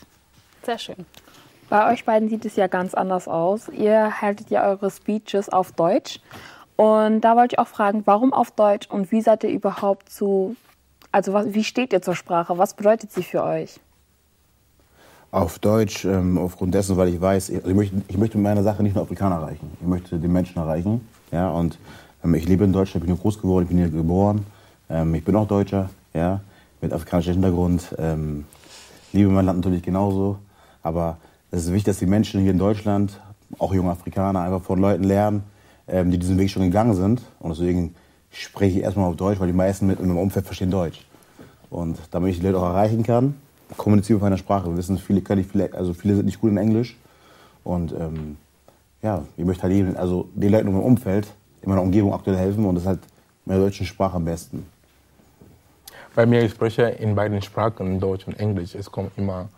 Sehr 0.63 0.77
schön. 0.77 1.05
Bei 1.69 1.91
euch 1.91 2.05
beiden 2.05 2.29
sieht 2.29 2.45
es 2.45 2.55
ja 2.55 2.67
ganz 2.67 2.93
anders 2.93 3.27
aus. 3.27 3.67
Ihr 3.69 4.21
haltet 4.21 4.49
ja 4.49 4.65
eure 4.67 4.89
Speeches 4.89 5.49
auf 5.49 5.73
Deutsch. 5.73 6.19
Und 6.77 7.21
da 7.21 7.35
wollte 7.35 7.55
ich 7.55 7.59
auch 7.59 7.67
fragen, 7.67 8.03
warum 8.05 8.31
auf 8.33 8.51
Deutsch 8.51 8.87
und 8.89 9.11
wie 9.11 9.21
seid 9.21 9.43
ihr 9.43 9.49
überhaupt 9.49 10.09
zu, 10.09 10.55
also 11.11 11.33
was, 11.33 11.53
wie 11.53 11.63
steht 11.63 11.91
ihr 11.91 12.01
zur 12.01 12.15
Sprache? 12.15 12.57
Was 12.57 12.75
bedeutet 12.75 13.11
sie 13.11 13.23
für 13.23 13.43
euch? 13.43 13.79
Auf 15.31 15.59
Deutsch, 15.59 16.05
ähm, 16.05 16.37
aufgrund 16.37 16.73
dessen, 16.73 16.95
weil 16.95 17.09
ich 17.09 17.19
weiß, 17.19 17.49
ich, 17.49 17.65
möchte, 17.65 18.01
ich 18.07 18.17
möchte 18.17 18.37
mit 18.37 18.45
meiner 18.45 18.63
Sache 18.63 18.81
nicht 18.81 18.95
nur 18.95 19.03
Afrikaner 19.03 19.35
erreichen. 19.35 19.75
Ich 19.81 19.87
möchte 19.87 20.17
den 20.19 20.31
Menschen 20.31 20.57
erreichen. 20.57 21.05
Ja, 21.31 21.49
und 21.49 21.77
ähm, 22.23 22.35
ich 22.35 22.47
lebe 22.47 22.63
in 22.63 22.71
Deutschland, 22.71 23.03
ich 23.03 23.07
bin 23.07 23.15
hier 23.15 23.21
groß 23.21 23.41
geworden, 23.41 23.63
ich 23.63 23.69
bin 23.69 23.77
hier 23.77 23.89
geboren. 23.89 24.45
Ähm, 24.89 25.13
ich 25.15 25.25
bin 25.25 25.35
auch 25.35 25.47
Deutscher, 25.47 25.89
ja, 26.13 26.39
mit 26.79 26.93
afrikanischem 26.93 27.33
Hintergrund. 27.33 27.93
Ähm, 27.97 28.45
liebe 29.11 29.29
mein 29.29 29.45
Land 29.45 29.59
natürlich 29.59 29.83
genauso. 29.83 30.37
Aber 30.81 31.17
es 31.51 31.65
ist 31.65 31.69
wichtig, 31.69 31.85
dass 31.85 31.99
die 31.99 32.05
Menschen 32.05 32.41
hier 32.41 32.51
in 32.51 32.57
Deutschland, 32.57 33.19
auch 33.59 33.73
junge 33.73 33.91
Afrikaner, 33.91 34.41
einfach 34.41 34.61
von 34.61 34.79
Leuten 34.79 35.03
lernen, 35.03 35.43
ähm, 35.87 36.11
die 36.11 36.17
diesen 36.17 36.37
Weg 36.37 36.49
schon 36.49 36.63
gegangen 36.63 36.93
sind. 36.93 37.21
Und 37.39 37.51
deswegen 37.51 37.95
spreche 38.31 38.79
ich 38.79 38.83
erstmal 38.83 39.09
auf 39.09 39.15
Deutsch, 39.15 39.39
weil 39.39 39.47
die 39.47 39.53
meisten 39.53 39.87
mit 39.87 39.99
in 39.99 40.07
meinem 40.07 40.17
Umfeld 40.17 40.45
verstehen 40.45 40.71
Deutsch. 40.71 41.05
Und 41.69 41.97
damit 42.11 42.31
ich 42.31 42.39
die 42.39 42.45
Leute 42.45 42.59
auch 42.59 42.65
erreichen 42.65 43.03
kann, 43.03 43.35
kommuniziere 43.75 44.17
ich 44.17 44.21
auf 44.21 44.27
einer 44.27 44.37
Sprache. 44.37 44.69
Wir 44.69 44.77
wissen, 44.77 44.97
viele 44.97 45.21
können 45.21 45.45
nicht, 45.53 45.75
also 45.75 45.93
viele 45.93 46.15
sind 46.15 46.25
nicht 46.25 46.39
gut 46.39 46.51
in 46.51 46.57
Englisch. 46.57 46.97
Und 47.63 47.93
ähm, 47.93 48.37
ja, 49.01 49.23
ich 49.35 49.45
möchte 49.45 49.63
halt 49.63 49.73
jedem, 49.73 49.95
also 49.97 50.29
den 50.33 50.51
Leuten 50.51 50.67
in 50.67 50.73
meinem 50.73 50.83
Umfeld, 50.83 51.27
in 51.61 51.69
meiner 51.69 51.81
Umgebung 51.81 52.13
aktuell 52.13 52.37
helfen 52.37 52.65
und 52.65 52.75
das 52.75 52.83
ist 52.83 52.87
halt 52.87 52.99
mit 53.45 53.55
der 53.55 53.63
deutschen 53.63 53.85
Sprache 53.85 54.15
am 54.15 54.25
besten. 54.25 54.65
Bei 56.15 56.25
mir, 56.25 56.43
ich 56.43 56.51
spreche 56.51 56.83
in 56.83 57.13
beiden 57.13 57.41
Sprachen, 57.41 57.99
Deutsch 57.99 58.27
und 58.27 58.39
Englisch. 58.39 58.73
Es 58.73 58.91
kommt 58.91 59.11
immer 59.17 59.49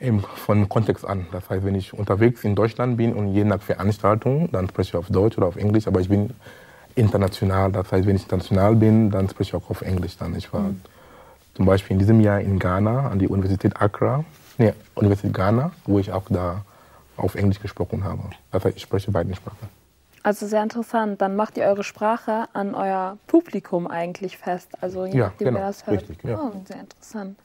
eben 0.00 0.20
von 0.20 0.68
Kontext 0.68 1.04
an. 1.06 1.26
Das 1.32 1.48
heißt, 1.48 1.64
wenn 1.64 1.74
ich 1.74 1.92
unterwegs 1.94 2.44
in 2.44 2.54
Deutschland 2.54 2.96
bin 2.96 3.14
und 3.14 3.32
je 3.32 3.44
nach 3.44 3.62
Veranstaltung, 3.62 4.50
dann 4.52 4.68
spreche 4.68 4.90
ich 4.90 4.96
auf 4.96 5.08
Deutsch 5.08 5.38
oder 5.38 5.46
auf 5.46 5.56
Englisch. 5.56 5.86
Aber 5.86 6.00
ich 6.00 6.08
bin 6.08 6.30
international. 6.94 7.72
Das 7.72 7.90
heißt, 7.92 8.06
wenn 8.06 8.16
ich 8.16 8.22
international 8.22 8.76
bin, 8.76 9.10
dann 9.10 9.28
spreche 9.28 9.56
ich 9.56 9.62
auch 9.62 9.70
auf 9.70 9.82
Englisch. 9.82 10.16
Dann. 10.16 10.34
Ich 10.36 10.52
war 10.52 10.70
zum 11.54 11.66
Beispiel 11.66 11.94
in 11.94 11.98
diesem 11.98 12.20
Jahr 12.20 12.40
in 12.40 12.58
Ghana 12.58 13.08
an 13.08 13.18
die 13.18 13.28
Universität 13.28 13.80
Accra, 13.80 14.24
nee, 14.58 14.72
Universität 14.94 15.34
Ghana, 15.34 15.72
wo 15.86 15.98
ich 15.98 16.12
auch 16.12 16.24
da 16.28 16.64
auf 17.16 17.34
Englisch 17.34 17.60
gesprochen 17.60 18.04
habe. 18.04 18.22
Das 18.52 18.64
heißt, 18.64 18.76
ich 18.76 18.82
spreche 18.82 19.10
beiden 19.10 19.34
Sprachen. 19.34 19.68
Also 20.22 20.46
sehr 20.46 20.62
interessant. 20.62 21.20
Dann 21.20 21.36
macht 21.36 21.56
ihr 21.56 21.64
eure 21.64 21.84
Sprache 21.84 22.46
an 22.52 22.74
euer 22.74 23.16
Publikum 23.26 23.86
eigentlich 23.86 24.36
fest. 24.36 24.68
Also 24.80 25.06
Ja, 25.06 25.32
genau. 25.38 25.60
das 25.60 25.86
hört. 25.86 26.00
Richtig, 26.00 26.24
ja. 26.24 26.38
Oh, 26.38 26.52
sehr 26.66 26.80
interessant. 26.80 27.38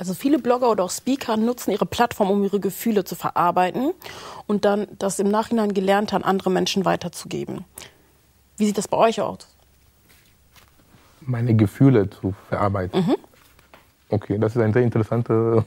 Also 0.00 0.14
viele 0.14 0.38
Blogger 0.38 0.70
oder 0.70 0.84
auch 0.84 0.90
Speaker 0.90 1.36
nutzen 1.36 1.72
ihre 1.72 1.84
Plattform, 1.84 2.30
um 2.30 2.42
ihre 2.42 2.58
Gefühle 2.58 3.04
zu 3.04 3.16
verarbeiten 3.16 3.92
und 4.46 4.64
dann 4.64 4.88
das 4.98 5.18
im 5.18 5.28
Nachhinein 5.28 5.74
Gelernte 5.74 6.16
an 6.16 6.22
andere 6.22 6.48
Menschen 6.48 6.86
weiterzugeben. 6.86 7.66
Wie 8.56 8.64
sieht 8.64 8.78
das 8.78 8.88
bei 8.88 8.96
euch 8.96 9.20
aus? 9.20 9.46
meine 11.20 11.54
Gefühle 11.54 12.08
zu 12.08 12.32
verarbeiten. 12.48 13.14
Okay, 14.08 14.38
das 14.38 14.56
ist 14.56 14.62
ein 14.62 14.72
sehr 14.72 14.82
interessanter 14.82 15.62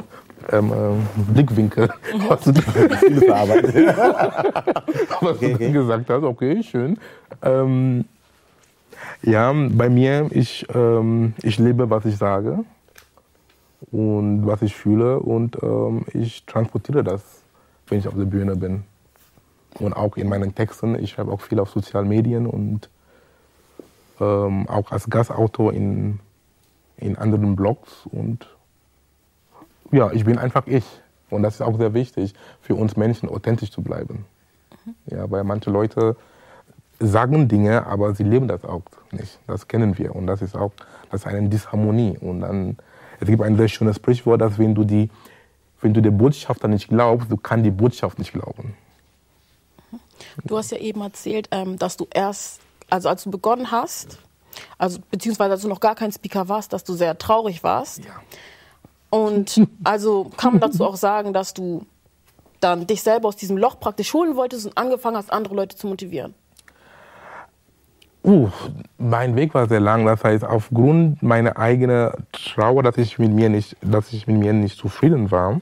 ähm, 0.51 0.73
ähm, 0.75 1.07
Blickwinkel, 1.31 1.93
was 2.27 2.41
du, 2.41 2.53
Viele 2.53 3.21
verarbeiten. 3.21 3.73
was 5.21 5.35
Okay, 5.35 5.49
du 5.49 5.53
okay. 5.53 5.71
gesagt 5.71 6.09
hast. 6.09 6.23
Okay, 6.23 6.63
schön. 6.63 6.97
Ähm, 7.43 8.05
ja, 9.21 9.53
bei 9.53 9.89
mir, 9.89 10.27
ich, 10.31 10.65
ähm, 10.73 11.35
ich 11.43 11.59
lebe, 11.59 11.87
was 11.91 12.05
ich 12.05 12.17
sage 12.17 12.65
und 13.91 14.45
was 14.45 14.61
ich 14.61 14.75
fühle 14.75 15.19
und 15.19 15.61
ähm, 15.61 16.05
ich 16.13 16.45
transportiere 16.45 17.03
das, 17.03 17.21
wenn 17.87 17.99
ich 17.99 18.07
auf 18.07 18.15
der 18.15 18.25
Bühne 18.25 18.55
bin. 18.55 18.83
Und 19.79 19.93
auch 19.93 20.17
in 20.17 20.29
meinen 20.29 20.53
Texten, 20.53 20.95
ich 20.95 21.11
schreibe 21.11 21.31
auch 21.31 21.41
viel 21.41 21.59
auf 21.59 21.71
sozialen 21.71 22.07
Medien 22.07 22.45
und 22.45 22.89
ähm, 24.19 24.69
auch 24.69 24.91
als 24.91 25.09
Gastautor 25.09 25.73
in, 25.73 26.19
in 26.97 27.17
anderen 27.17 27.55
Blogs. 27.55 28.05
Und 28.11 28.47
ja, 29.91 30.11
ich 30.11 30.25
bin 30.25 30.37
einfach 30.37 30.67
ich. 30.67 30.85
Und 31.29 31.41
das 31.41 31.55
ist 31.55 31.61
auch 31.61 31.77
sehr 31.77 31.95
wichtig 31.95 32.35
für 32.61 32.75
uns 32.75 32.95
Menschen, 32.95 33.27
authentisch 33.29 33.71
zu 33.71 33.81
bleiben. 33.81 34.25
Ja, 35.07 35.29
weil 35.31 35.43
manche 35.43 35.71
Leute 35.71 36.15
sagen 36.99 37.47
Dinge, 37.47 37.87
aber 37.87 38.13
sie 38.13 38.23
leben 38.23 38.47
das 38.47 38.63
auch 38.63 38.83
nicht. 39.11 39.39
Das 39.47 39.67
kennen 39.67 39.97
wir. 39.97 40.15
Und 40.15 40.27
das 40.27 40.43
ist 40.43 40.55
auch 40.55 40.71
das 41.13 41.21
ist 41.21 41.27
eine 41.27 41.47
Disharmonie. 41.47 42.17
Und 42.17 42.41
dann, 42.41 42.77
es 43.19 43.27
gibt 43.27 43.41
ein 43.41 43.57
sehr 43.57 43.67
schönes 43.67 43.97
Sprichwort, 43.97 44.41
dass 44.41 44.57
wenn 44.57 44.75
du, 44.75 44.83
die, 44.83 45.09
wenn 45.81 45.93
du 45.93 46.01
der 46.01 46.11
Botschafter 46.11 46.67
nicht 46.67 46.89
glaubst, 46.89 47.31
du 47.31 47.37
kannst 47.37 47.65
die 47.65 47.71
Botschaft 47.71 48.19
nicht 48.19 48.33
glauben. 48.33 48.75
Du 50.43 50.57
hast 50.57 50.71
ja 50.71 50.77
eben 50.77 51.01
erzählt, 51.01 51.47
ähm, 51.51 51.77
dass 51.77 51.97
du 51.97 52.07
erst, 52.13 52.61
also 52.89 53.09
als 53.09 53.23
du 53.23 53.31
begonnen 53.31 53.71
hast, 53.71 54.17
also 54.77 54.99
beziehungsweise 55.11 55.51
als 55.51 55.61
du 55.61 55.67
noch 55.67 55.79
gar 55.79 55.95
kein 55.95 56.11
Speaker 56.11 56.47
warst, 56.47 56.73
dass 56.73 56.83
du 56.83 56.93
sehr 56.93 57.17
traurig 57.17 57.63
warst. 57.63 57.99
Ja. 57.99 58.21
Und 59.09 59.61
also 59.83 60.31
kann 60.37 60.53
man 60.53 60.61
dazu 60.61 60.85
auch 60.85 60.95
sagen, 60.95 61.33
dass 61.33 61.53
du 61.53 61.85
dann 62.59 62.87
dich 62.87 63.03
selber 63.03 63.27
aus 63.27 63.35
diesem 63.35 63.57
Loch 63.57 63.79
praktisch 63.79 64.13
holen 64.13 64.35
wolltest 64.35 64.65
und 64.65 64.77
angefangen 64.77 65.17
hast, 65.17 65.31
andere 65.31 65.55
Leute 65.55 65.75
zu 65.75 65.87
motivieren. 65.87 66.33
Uh, 68.23 68.49
mein 68.97 69.35
Weg 69.35 69.53
war 69.53 69.67
sehr 69.67 69.79
lang. 69.79 70.05
Das 70.05 70.23
heißt, 70.23 70.45
aufgrund 70.45 71.21
meiner 71.21 71.57
eigenen 71.57 72.11
Trauer, 72.31 72.83
dass 72.83 72.97
ich 72.97 73.19
mit 73.19 73.31
mir 73.31 73.49
nicht, 73.49 73.75
dass 73.81 74.13
ich 74.13 74.27
mit 74.27 74.37
mir 74.37 74.53
nicht 74.53 74.77
zufrieden 74.77 75.29
war. 75.29 75.59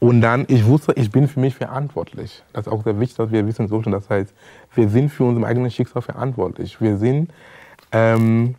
Und 0.00 0.20
dann, 0.20 0.44
ich 0.48 0.66
wusste, 0.66 0.92
ich 0.96 1.10
bin 1.10 1.28
für 1.28 1.40
mich 1.40 1.54
verantwortlich. 1.54 2.42
Das 2.52 2.66
ist 2.66 2.72
auch 2.72 2.82
sehr 2.84 2.98
wichtig, 2.98 3.16
dass 3.16 3.30
wir 3.30 3.46
wissen 3.46 3.68
sollten. 3.68 3.92
Das 3.92 4.10
heißt, 4.10 4.34
wir 4.74 4.88
sind 4.88 5.10
für 5.10 5.24
unser 5.24 5.46
eigenes 5.46 5.74
Schicksal 5.74 6.02
verantwortlich. 6.02 6.80
Wir 6.80 6.96
sind, 6.98 7.30
ähm, 7.92 8.56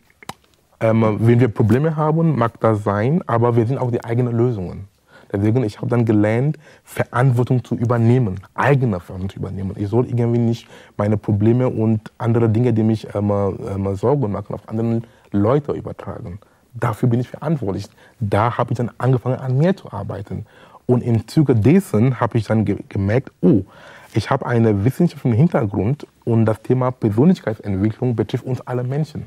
Ähm, 0.78 1.16
wenn 1.20 1.40
wir 1.40 1.48
Probleme 1.48 1.96
haben, 1.96 2.36
mag 2.36 2.60
das 2.60 2.84
sein, 2.84 3.22
aber 3.26 3.56
wir 3.56 3.64
sind 3.66 3.78
auch 3.78 3.90
die 3.90 4.04
eigenen 4.04 4.36
Lösungen. 4.36 4.88
Deswegen, 5.32 5.64
ich 5.64 5.78
habe 5.78 5.88
dann 5.88 6.04
gelernt, 6.04 6.58
Verantwortung 6.84 7.64
zu 7.64 7.74
übernehmen, 7.74 8.40
eigene 8.54 9.00
Verantwortung 9.00 9.30
zu 9.30 9.38
übernehmen. 9.38 9.74
Ich 9.76 9.88
soll 9.88 10.06
irgendwie 10.06 10.38
nicht 10.38 10.68
meine 10.96 11.16
Probleme 11.16 11.68
und 11.68 12.12
andere 12.18 12.48
Dinge, 12.48 12.72
die 12.72 12.82
mich 12.82 13.08
ähm, 13.14 13.30
ähm, 13.30 13.94
Sorgen 13.96 14.32
machen, 14.32 14.54
auf 14.54 14.68
andere 14.68 15.02
Leute 15.32 15.72
übertragen. 15.72 16.38
Dafür 16.74 17.08
bin 17.08 17.20
ich 17.20 17.28
verantwortlich. 17.28 17.88
Da 18.20 18.56
habe 18.58 18.72
ich 18.72 18.76
dann 18.76 18.90
angefangen, 18.98 19.38
an 19.38 19.56
mir 19.58 19.76
zu 19.76 19.92
arbeiten. 19.92 20.46
Und 20.86 21.02
im 21.02 21.26
Zuge 21.26 21.54
dessen 21.54 22.20
habe 22.20 22.38
ich 22.38 22.44
dann 22.44 22.64
ge 22.64 22.78
gemerkt, 22.88 23.32
oh, 23.40 23.62
ich 24.14 24.30
habe 24.30 24.46
einen 24.46 24.84
wissenschaftlichen 24.84 25.36
Hintergrund 25.36 26.06
und 26.24 26.46
das 26.46 26.62
Thema 26.62 26.90
Persönlichkeitsentwicklung 26.90 28.14
betrifft 28.14 28.44
uns 28.44 28.60
alle 28.60 28.84
Menschen. 28.84 29.26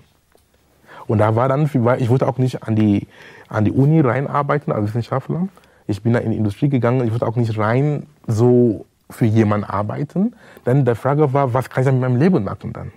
Und 1.08 1.18
da 1.18 1.36
war 1.36 1.50
dann, 1.50 1.70
weil 1.74 2.02
ich 2.02 2.10
wollte 2.10 2.28
auch 2.28 2.38
nicht 2.38 2.64
an 2.64 2.76
die, 2.76 3.08
an 3.48 3.66
die 3.66 3.72
Uni 3.72 4.00
reinarbeiten 4.00 4.72
als 4.72 4.86
Wissenschaftler. 4.88 5.48
Ich 5.90 6.04
bin 6.04 6.14
da 6.14 6.20
in 6.20 6.32
die 6.32 6.38
Industrie 6.38 6.70
gegangen. 6.70 7.04
Ich 7.06 7.12
wollte 7.12 7.26
auch 7.26 7.36
nicht 7.36 7.58
rein 7.58 8.06
so 8.28 8.86
für 9.10 9.26
jemanden 9.26 9.66
arbeiten. 9.66 10.36
Dann 10.64 10.86
die 10.86 10.94
Frage 10.94 11.34
war, 11.34 11.52
was 11.54 11.68
kann 11.70 11.84
ich 11.84 11.92
mit 11.92 12.02
meinem 12.02 12.18
Leben 12.18 12.44
machen 12.44 12.74
dann? 12.74 12.92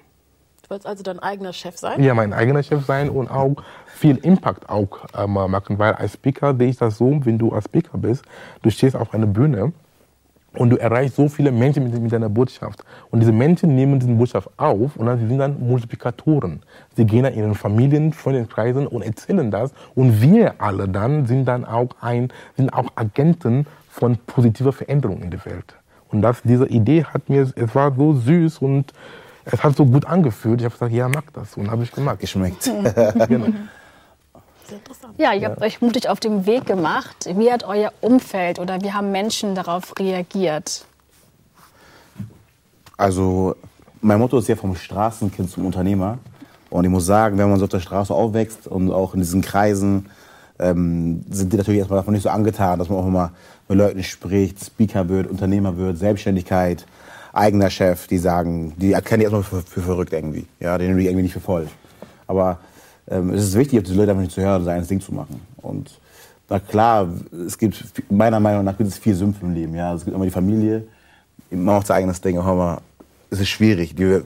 Du 0.63 0.71
wolltest 0.71 0.87
also 0.87 1.03
dein 1.03 1.19
eigener 1.19 1.55
Chef 1.55 1.79
sein? 1.79 2.03
Ja, 2.03 2.13
mein 2.13 2.35
eigener 2.35 2.63
Chef 2.63 2.85
sein 2.85 3.09
und 3.09 3.31
auch 3.31 3.57
viel 3.87 4.19
Impact 4.19 4.69
auch 4.69 5.07
äh, 5.17 5.27
machen. 5.27 5.79
Weil 5.79 5.95
als 5.95 6.13
Speaker 6.13 6.55
sehe 6.55 6.69
ich 6.69 6.77
das 6.77 6.99
so, 6.99 7.19
wenn 7.25 7.39
du 7.39 7.51
als 7.53 7.65
Speaker 7.65 7.97
bist, 7.97 8.25
du 8.61 8.69
stehst 8.69 8.95
auf 8.95 9.15
einer 9.15 9.27
Bühne 9.27 9.73
und 10.55 10.71
du 10.71 10.77
erreichst 10.77 11.17
so 11.17 11.29
viele 11.29 11.51
Menschen 11.51 11.85
mit, 11.85 12.01
mit 12.01 12.13
deiner 12.13 12.29
Botschaft. 12.29 12.85
Und 13.11 13.21
diese 13.21 13.33
Menschen 13.33 13.75
nehmen 13.75 13.99
diese 13.99 14.13
Botschaft 14.13 14.51
auf 14.57 14.97
und 14.97 15.07
dann, 15.07 15.19
sie 15.19 15.27
sind 15.27 15.39
dann 15.39 15.59
Multiplikatoren. 15.67 16.63
Sie 16.97 17.05
gehen 17.05 17.25
dann 17.25 17.33
in 17.33 17.41
ihren 17.41 17.55
Familien, 17.55 18.13
Freundeskreisen 18.13 18.87
und 18.87 19.03
erzählen 19.03 19.51
das. 19.51 19.73
Und 19.95 20.21
wir 20.21 20.61
alle 20.61 20.89
dann 20.89 21.27
sind 21.27 21.47
dann 21.47 21.65
auch, 21.65 21.89
ein, 22.01 22.31
sind 22.57 22.73
auch 22.73 22.89
Agenten 22.97 23.67
von 23.89 24.19
positiver 24.27 24.73
Veränderung 24.73 25.23
in 25.23 25.31
der 25.31 25.45
Welt. 25.45 25.75
Und 26.11 26.23
das, 26.23 26.43
diese 26.43 26.67
Idee 26.67 27.05
hat 27.05 27.29
mir, 27.29 27.51
es 27.55 27.75
war 27.75 27.95
so 27.95 28.13
süß 28.15 28.59
und 28.59 28.93
es 29.45 29.65
hat 29.65 29.77
so 29.77 29.87
gut 29.87 30.05
angefühlt. 30.05 30.61
Ich 30.61 30.65
habe 30.67 30.75
gesagt, 30.75 30.93
ja, 30.93 31.09
mag 31.09 31.25
das. 31.33 31.57
Und 31.57 31.71
habe 31.71 31.83
ich 31.83 31.93
gemacht. 31.93 32.21
Geschmeckt. 32.21 32.71
genau. 33.29 33.47
Interessant. 34.73 35.15
Ja, 35.19 35.33
ihr 35.33 35.49
habt 35.49 35.61
euch 35.61 35.81
mutig 35.81 36.09
auf 36.09 36.21
den 36.21 36.47
Weg 36.47 36.67
gemacht. 36.67 37.29
Wie 37.37 37.53
hat 37.53 37.65
euer 37.65 37.93
Umfeld 38.01 38.59
oder 38.59 38.81
wie 38.83 38.93
haben 38.93 39.13
Menschen 39.13 39.55
darauf 39.55 39.99
reagiert? 39.99 40.85
Also, 42.97 43.57
mein 44.01 44.19
Motto 44.19 44.39
ist 44.39 44.49
ja 44.49 44.57
vom 44.57 44.75
Straßenkind 44.75 45.51
zum 45.51 45.67
Unternehmer. 45.67 46.19
Und 46.71 46.85
ich 46.85 46.91
muss 46.91 47.05
sagen, 47.05 47.37
wenn 47.39 47.51
man 47.51 47.59
so 47.59 47.65
auf 47.65 47.71
der 47.71 47.81
Straße 47.81 48.15
aufwächst 48.15 48.67
und 48.67 48.91
auch 48.91 49.15
in 49.15 49.21
diesen 49.21 49.43
Kreisen, 49.43 50.09
ähm, 50.59 51.25
sind 51.31 51.53
die 51.53 51.57
natürlich 51.57 51.81
erstmal 51.81 51.99
davon 51.99 52.15
nicht 52.15 52.23
so 52.23 52.31
angetan, 52.31 52.79
dass 52.79 52.89
man 52.89 52.99
auch 52.99 53.07
immer 53.07 53.33
mit 53.69 53.79
Leuten 53.79 54.03
spricht, 54.03 54.65
Speaker 54.65 55.09
wird, 55.09 55.27
Unternehmer 55.29 55.77
wird, 55.77 55.99
Selbstständigkeit, 55.99 56.87
eigener 57.33 57.71
Chef, 57.71 58.07
die 58.07 58.19
sagen, 58.19 58.75
die 58.77 58.93
erkennen 58.93 59.21
die 59.21 59.25
erstmal 59.25 59.43
für, 59.43 59.63
für 59.63 59.81
verrückt 59.81 60.13
irgendwie. 60.13 60.47
Ja, 60.61 60.79
den 60.79 60.89
nehmen 60.89 61.01
die 61.01 61.07
irgendwie 61.07 61.25
nicht 61.25 61.35
für 61.35 61.41
voll. 61.41 61.69
Aber 62.27 62.59
ähm, 63.09 63.31
es 63.31 63.45
ist 63.45 63.57
wichtig, 63.57 63.79
auf 63.79 63.85
diese 63.85 63.97
Leute 63.97 64.11
einfach 64.13 64.23
nicht 64.23 64.35
zu 64.35 64.41
hören, 64.41 64.65
sein 64.65 64.87
Ding 64.87 65.01
zu 65.01 65.13
machen. 65.13 65.41
Und 65.59 65.91
na 66.49 66.59
klar, 66.59 67.09
es 67.47 67.59
gibt 67.59 67.83
meiner 68.11 68.41
Meinung 68.41 68.65
nach 68.65 68.77
gibt 68.77 68.91
es 68.91 68.99
vier 68.99 69.17
Sümpfe 69.17 69.45
im 69.45 69.55
Leben. 69.55 69.75
Ja, 69.75 69.95
es 69.95 70.05
gibt 70.05 70.15
immer 70.15 70.25
die 70.25 70.31
Familie, 70.31 70.85
man 71.51 71.77
macht 71.77 71.87
sein 71.87 71.99
eigenes 71.99 72.21
Ding, 72.21 72.39
aber 72.39 72.83
es 73.31 73.41
ist 73.41 73.49
schwierig. 73.49 73.95
Die, 73.95 74.21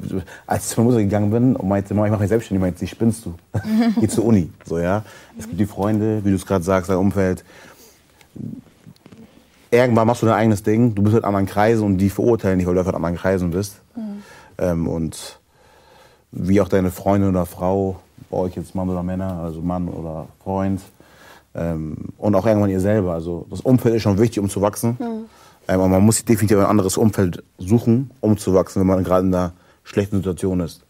als 0.46 0.64
ich 0.64 0.74
zur 0.74 0.84
Mutter 0.84 0.98
gegangen 0.98 1.30
bin 1.30 1.56
und 1.56 1.68
meinte, 1.68 1.94
Mama, 1.94 2.06
ich 2.06 2.10
mache 2.10 2.22
mich 2.22 2.28
selbstständig, 2.28 2.60
meinte 2.60 2.80
sie, 2.80 2.88
spinnst 2.88 3.24
du? 3.24 3.34
Geh 4.00 4.08
zur 4.08 4.24
Uni. 4.24 4.50
So, 4.64 4.78
ja. 4.78 5.04
Es 5.38 5.46
gibt 5.46 5.60
die 5.60 5.66
Freunde, 5.66 6.24
wie 6.24 6.30
du 6.30 6.36
es 6.36 6.44
gerade 6.44 6.64
sagst, 6.64 6.90
dein 6.90 6.96
Umfeld. 6.96 7.44
Irgendwann 9.70 10.06
machst 10.06 10.22
du 10.22 10.26
dein 10.26 10.34
eigenes 10.34 10.62
Ding, 10.62 10.94
du 10.94 11.02
bist 11.02 11.16
in 11.16 11.24
anderen 11.24 11.46
Kreisen 11.46 11.84
und 11.84 11.98
die 11.98 12.10
verurteilen 12.10 12.58
dich, 12.58 12.66
weil 12.66 12.74
du 12.74 12.80
einfach 12.80 12.92
in 12.92 12.96
anderen 12.96 13.16
Kreisen 13.16 13.50
bist. 13.50 13.80
Ähm, 14.58 14.88
und 14.88 15.38
wie 16.32 16.60
auch 16.60 16.68
deine 16.68 16.90
Freundin 16.90 17.30
oder 17.30 17.46
Frau, 17.46 18.00
bei 18.30 18.36
euch 18.36 18.56
jetzt 18.56 18.74
Mann 18.74 18.88
oder 18.88 19.02
Männer, 19.02 19.40
also 19.42 19.60
Mann 19.60 19.88
oder 19.88 20.28
Freund. 20.42 20.80
Ähm, 21.54 21.96
und 22.18 22.34
auch 22.34 22.46
irgendwann 22.46 22.70
ihr 22.70 22.80
selber. 22.80 23.14
Also 23.14 23.46
das 23.50 23.60
Umfeld 23.60 23.94
ist 23.94 24.02
schon 24.02 24.18
wichtig, 24.18 24.40
um 24.40 24.48
zu 24.48 24.60
wachsen. 24.60 24.96
Ähm, 25.00 25.24
aber 25.66 25.88
man 25.88 26.04
muss 26.04 26.16
sich 26.16 26.24
definitiv 26.24 26.58
ein 26.58 26.66
anderes 26.66 26.96
Umfeld 26.96 27.42
suchen, 27.58 28.10
um 28.20 28.36
zu 28.36 28.54
wachsen, 28.54 28.80
wenn 28.80 28.86
man 28.86 29.02
gerade 29.02 29.26
in 29.26 29.34
einer 29.34 29.52
schlechten 29.84 30.16
Situation 30.16 30.60
ist. 30.60 30.82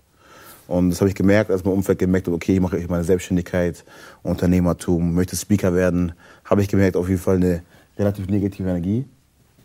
Und 0.69 0.91
das 0.91 1.01
habe 1.01 1.09
ich 1.09 1.15
gemerkt, 1.15 1.51
als 1.51 1.65
mein 1.65 1.75
Umfeld 1.75 1.99
gemerkt 1.99 2.27
hat, 2.27 2.35
okay, 2.35 2.55
ich 2.55 2.61
mache 2.61 2.85
meine 2.89 3.05
Selbstständigkeit, 3.05 3.85
Unternehmertum, 4.23 5.15
möchte 5.15 5.37
Speaker 5.37 5.75
werden, 5.75 6.13
habe 6.45 6.61
ich 6.61 6.69
gemerkt, 6.69 6.97
auf 6.97 7.09
jeden 7.09 7.21
Fall 7.21 7.37
eine 7.37 7.63
relativ 7.99 8.29
negative 8.29 8.69
Energie. 8.69 9.05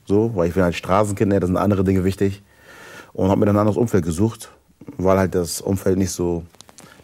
So, 0.05 0.35
weil 0.35 0.47
ich 0.47 0.53
bin 0.53 0.63
halt 0.63 0.75
Straßenkind, 0.75 1.33
da 1.33 1.45
sind 1.45 1.57
andere 1.57 1.83
Dinge 1.83 2.03
wichtig. 2.03 2.43
Und 3.13 3.29
habe 3.29 3.39
mir 3.39 3.45
dann 3.47 3.55
ein 3.55 3.61
anderes 3.61 3.77
Umfeld 3.77 4.05
gesucht, 4.05 4.51
weil 4.97 5.17
halt 5.17 5.35
das 5.35 5.59
Umfeld 5.59 5.97
nicht 5.97 6.11
so, 6.11 6.43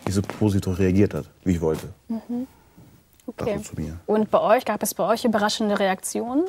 nicht 0.07 0.15
so 0.15 0.21
positiv 0.21 0.79
reagiert 0.79 1.13
hat, 1.13 1.25
wie 1.43 1.51
ich 1.51 1.61
wollte. 1.61 1.89
Das 2.07 2.19
Okay. 3.27 3.57
so 3.57 3.75
zu 3.75 3.81
mir. 3.81 3.99
Und 4.05 4.31
bei 4.31 4.39
euch, 4.39 4.63
gab 4.63 4.81
es 4.81 4.93
bei 4.93 5.03
euch 5.03 5.25
überraschende 5.25 5.79
Reaktionen? 5.79 6.45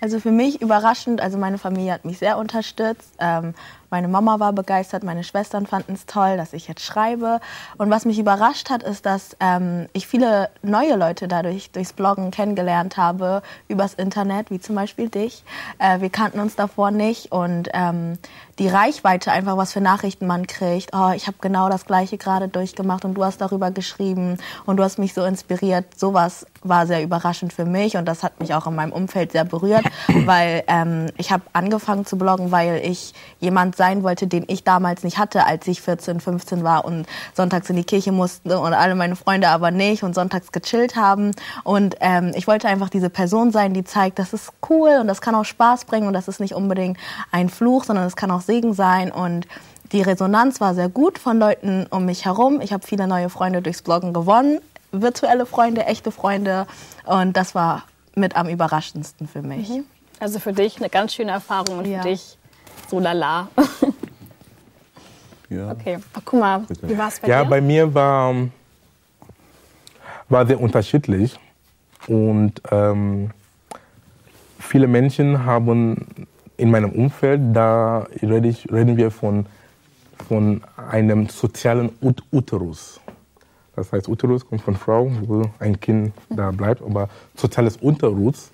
Also 0.00 0.18
für 0.18 0.30
mich 0.30 0.62
überraschend, 0.62 1.20
also 1.20 1.36
meine 1.36 1.58
Familie 1.58 1.92
hat 1.92 2.06
mich 2.06 2.18
sehr 2.18 2.38
unterstützt. 2.38 3.12
Ähm, 3.18 3.54
meine 3.90 4.08
Mama 4.08 4.38
war 4.38 4.52
begeistert, 4.52 5.02
meine 5.02 5.24
Schwestern 5.24 5.66
fanden 5.66 5.94
es 5.94 6.06
toll, 6.06 6.36
dass 6.36 6.52
ich 6.52 6.68
jetzt 6.68 6.82
schreibe. 6.82 7.40
Und 7.76 7.90
was 7.90 8.04
mich 8.04 8.18
überrascht 8.18 8.70
hat, 8.70 8.82
ist, 8.82 9.04
dass 9.04 9.36
ähm, 9.40 9.88
ich 9.92 10.06
viele 10.06 10.50
neue 10.62 10.96
Leute 10.96 11.26
dadurch 11.28 11.70
durchs 11.70 11.92
Bloggen 11.92 12.30
kennengelernt 12.30 12.96
habe, 12.96 13.42
übers 13.68 13.94
Internet, 13.94 14.50
wie 14.50 14.60
zum 14.60 14.76
Beispiel 14.76 15.08
dich. 15.08 15.44
Äh, 15.78 16.00
wir 16.00 16.10
kannten 16.10 16.40
uns 16.40 16.56
davor 16.56 16.90
nicht 16.90 17.32
und 17.32 17.68
ähm, 17.72 18.18
die 18.60 18.68
Reichweite 18.68 19.32
einfach, 19.32 19.56
was 19.56 19.72
für 19.72 19.80
Nachrichten 19.80 20.26
man 20.26 20.46
kriegt. 20.46 20.90
Oh, 20.92 21.10
ich 21.16 21.26
habe 21.26 21.38
genau 21.40 21.68
das 21.70 21.86
Gleiche 21.86 22.18
gerade 22.18 22.46
durchgemacht 22.46 23.04
und 23.06 23.14
du 23.14 23.24
hast 23.24 23.40
darüber 23.40 23.70
geschrieben 23.70 24.36
und 24.66 24.76
du 24.76 24.84
hast 24.84 24.98
mich 24.98 25.14
so 25.14 25.24
inspiriert. 25.24 25.98
Sowas 25.98 26.46
war 26.62 26.86
sehr 26.86 27.02
überraschend 27.02 27.54
für 27.54 27.64
mich 27.64 27.96
und 27.96 28.04
das 28.04 28.22
hat 28.22 28.38
mich 28.38 28.54
auch 28.54 28.66
in 28.66 28.74
meinem 28.74 28.92
Umfeld 28.92 29.32
sehr 29.32 29.46
berührt, 29.46 29.84
weil 30.26 30.62
ähm, 30.66 31.06
ich 31.16 31.32
habe 31.32 31.42
angefangen 31.54 32.04
zu 32.04 32.18
bloggen, 32.18 32.52
weil 32.52 32.82
ich 32.84 33.14
jemand 33.40 33.76
sein 33.80 34.02
wollte, 34.02 34.26
den 34.26 34.44
ich 34.46 34.62
damals 34.62 35.04
nicht 35.04 35.16
hatte, 35.16 35.46
als 35.46 35.66
ich 35.66 35.80
14, 35.80 36.20
15 36.20 36.62
war 36.62 36.84
und 36.84 37.06
sonntags 37.34 37.70
in 37.70 37.76
die 37.76 37.84
Kirche 37.84 38.12
musste 38.12 38.60
und 38.60 38.74
alle 38.74 38.94
meine 38.94 39.16
Freunde 39.16 39.48
aber 39.48 39.70
nicht 39.70 40.02
und 40.02 40.14
sonntags 40.14 40.52
gechillt 40.52 40.96
haben. 40.96 41.30
Und 41.64 41.96
ähm, 42.00 42.32
ich 42.34 42.46
wollte 42.46 42.68
einfach 42.68 42.90
diese 42.90 43.08
Person 43.08 43.52
sein, 43.52 43.72
die 43.72 43.82
zeigt, 43.82 44.18
das 44.18 44.34
ist 44.34 44.52
cool 44.68 44.98
und 45.00 45.06
das 45.08 45.22
kann 45.22 45.34
auch 45.34 45.46
Spaß 45.46 45.86
bringen 45.86 46.06
und 46.08 46.12
das 46.12 46.28
ist 46.28 46.40
nicht 46.40 46.54
unbedingt 46.54 46.98
ein 47.32 47.48
Fluch, 47.48 47.84
sondern 47.84 48.04
es 48.06 48.16
kann 48.16 48.30
auch 48.30 48.42
Segen 48.42 48.74
sein 48.74 49.10
und 49.10 49.46
die 49.92 50.02
Resonanz 50.02 50.60
war 50.60 50.74
sehr 50.74 50.90
gut 50.90 51.18
von 51.18 51.38
Leuten 51.38 51.86
um 51.88 52.04
mich 52.04 52.26
herum. 52.26 52.60
Ich 52.60 52.74
habe 52.74 52.86
viele 52.86 53.06
neue 53.06 53.30
Freunde 53.30 53.62
durchs 53.62 53.80
Bloggen 53.80 54.12
gewonnen, 54.12 54.60
virtuelle 54.92 55.46
Freunde, 55.46 55.86
echte 55.86 56.12
Freunde 56.12 56.66
und 57.06 57.34
das 57.34 57.54
war 57.54 57.84
mit 58.14 58.36
am 58.36 58.46
überraschendsten 58.46 59.26
für 59.26 59.40
mich. 59.40 59.70
Also 60.18 60.38
für 60.38 60.52
dich 60.52 60.76
eine 60.76 60.90
ganz 60.90 61.14
schöne 61.14 61.30
Erfahrung 61.32 61.78
und 61.78 61.86
Ja. 61.86 62.02
für 62.02 62.08
dich 62.08 62.36
so 62.90 62.98
lala. 63.00 63.48
Ja. 65.52 65.72
Okay, 65.72 65.98
Ach, 66.14 66.22
guck 66.24 66.38
mal, 66.38 66.62
wie 66.82 66.96
war 66.96 67.08
es 67.08 67.18
bei 67.18 67.26
Ja, 67.26 67.42
dir? 67.42 67.50
bei 67.50 67.60
mir 67.60 67.92
war, 67.92 68.32
war 70.28 70.46
sehr 70.46 70.60
unterschiedlich. 70.60 71.40
Und 72.06 72.62
ähm, 72.70 73.30
viele 74.60 74.86
Menschen 74.86 75.44
haben 75.44 76.06
in 76.56 76.70
meinem 76.70 76.90
Umfeld, 76.92 77.40
da 77.52 78.06
rede 78.22 78.46
ich, 78.46 78.70
reden 78.70 78.96
wir 78.96 79.10
von, 79.10 79.44
von 80.28 80.62
einem 80.76 81.28
sozialen 81.28 81.90
Ut 82.00 82.22
Uterus. 82.30 83.00
Das 83.74 83.92
heißt, 83.92 84.08
Uterus 84.08 84.46
kommt 84.46 84.62
von 84.62 84.76
Frau, 84.76 85.10
wo 85.22 85.50
ein 85.58 85.80
Kind 85.80 86.12
da 86.28 86.52
bleibt. 86.52 86.80
Aber 86.80 87.08
soziales 87.34 87.76
Uterus 87.82 88.52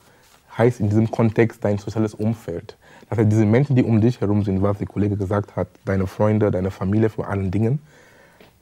heißt 0.57 0.81
in 0.81 0.89
diesem 0.89 1.11
Kontext 1.11 1.63
dein 1.63 1.77
soziales 1.77 2.15
Umfeld. 2.15 2.75
Das 3.09 3.19
heißt, 3.19 3.31
diese 3.31 3.47
Menschen, 3.47 3.77
die 3.77 3.83
um 3.83 4.01
dich 4.01 4.21
herum 4.21 4.43
sind, 4.43 4.63
was 4.63 4.79
der 4.79 4.87
Kollege 4.87 5.17
gesagt 5.17 5.55
hat, 5.57 5.69
deine 5.85 6.07
Freunde, 6.07 6.51
deine 6.51 6.71
Familie 6.71 7.09
vor 7.09 7.29
allen 7.29 7.51
Dingen, 7.51 7.79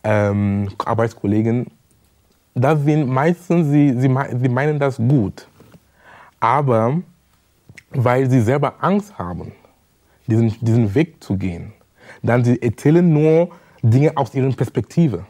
ähm, 0.02 0.68
Arbeitskollegen, 0.84 1.66
das 2.54 2.82
sind 2.84 3.08
meistens, 3.08 3.68
sie, 3.68 3.98
sie, 3.98 4.08
sie 4.08 4.48
meinen 4.48 4.78
das 4.78 4.96
gut. 4.98 5.48
Aber 6.40 7.00
weil 7.90 8.28
sie 8.28 8.40
selber 8.40 8.74
Angst 8.80 9.18
haben, 9.18 9.52
diesen, 10.26 10.54
diesen 10.60 10.94
Weg 10.94 11.22
zu 11.22 11.36
gehen, 11.36 11.72
dann 12.22 12.44
sie 12.44 12.60
erzählen 12.60 13.10
nur 13.10 13.50
Dinge 13.82 14.16
aus 14.16 14.34
ihrer 14.34 14.50
Perspektive. 14.52 15.26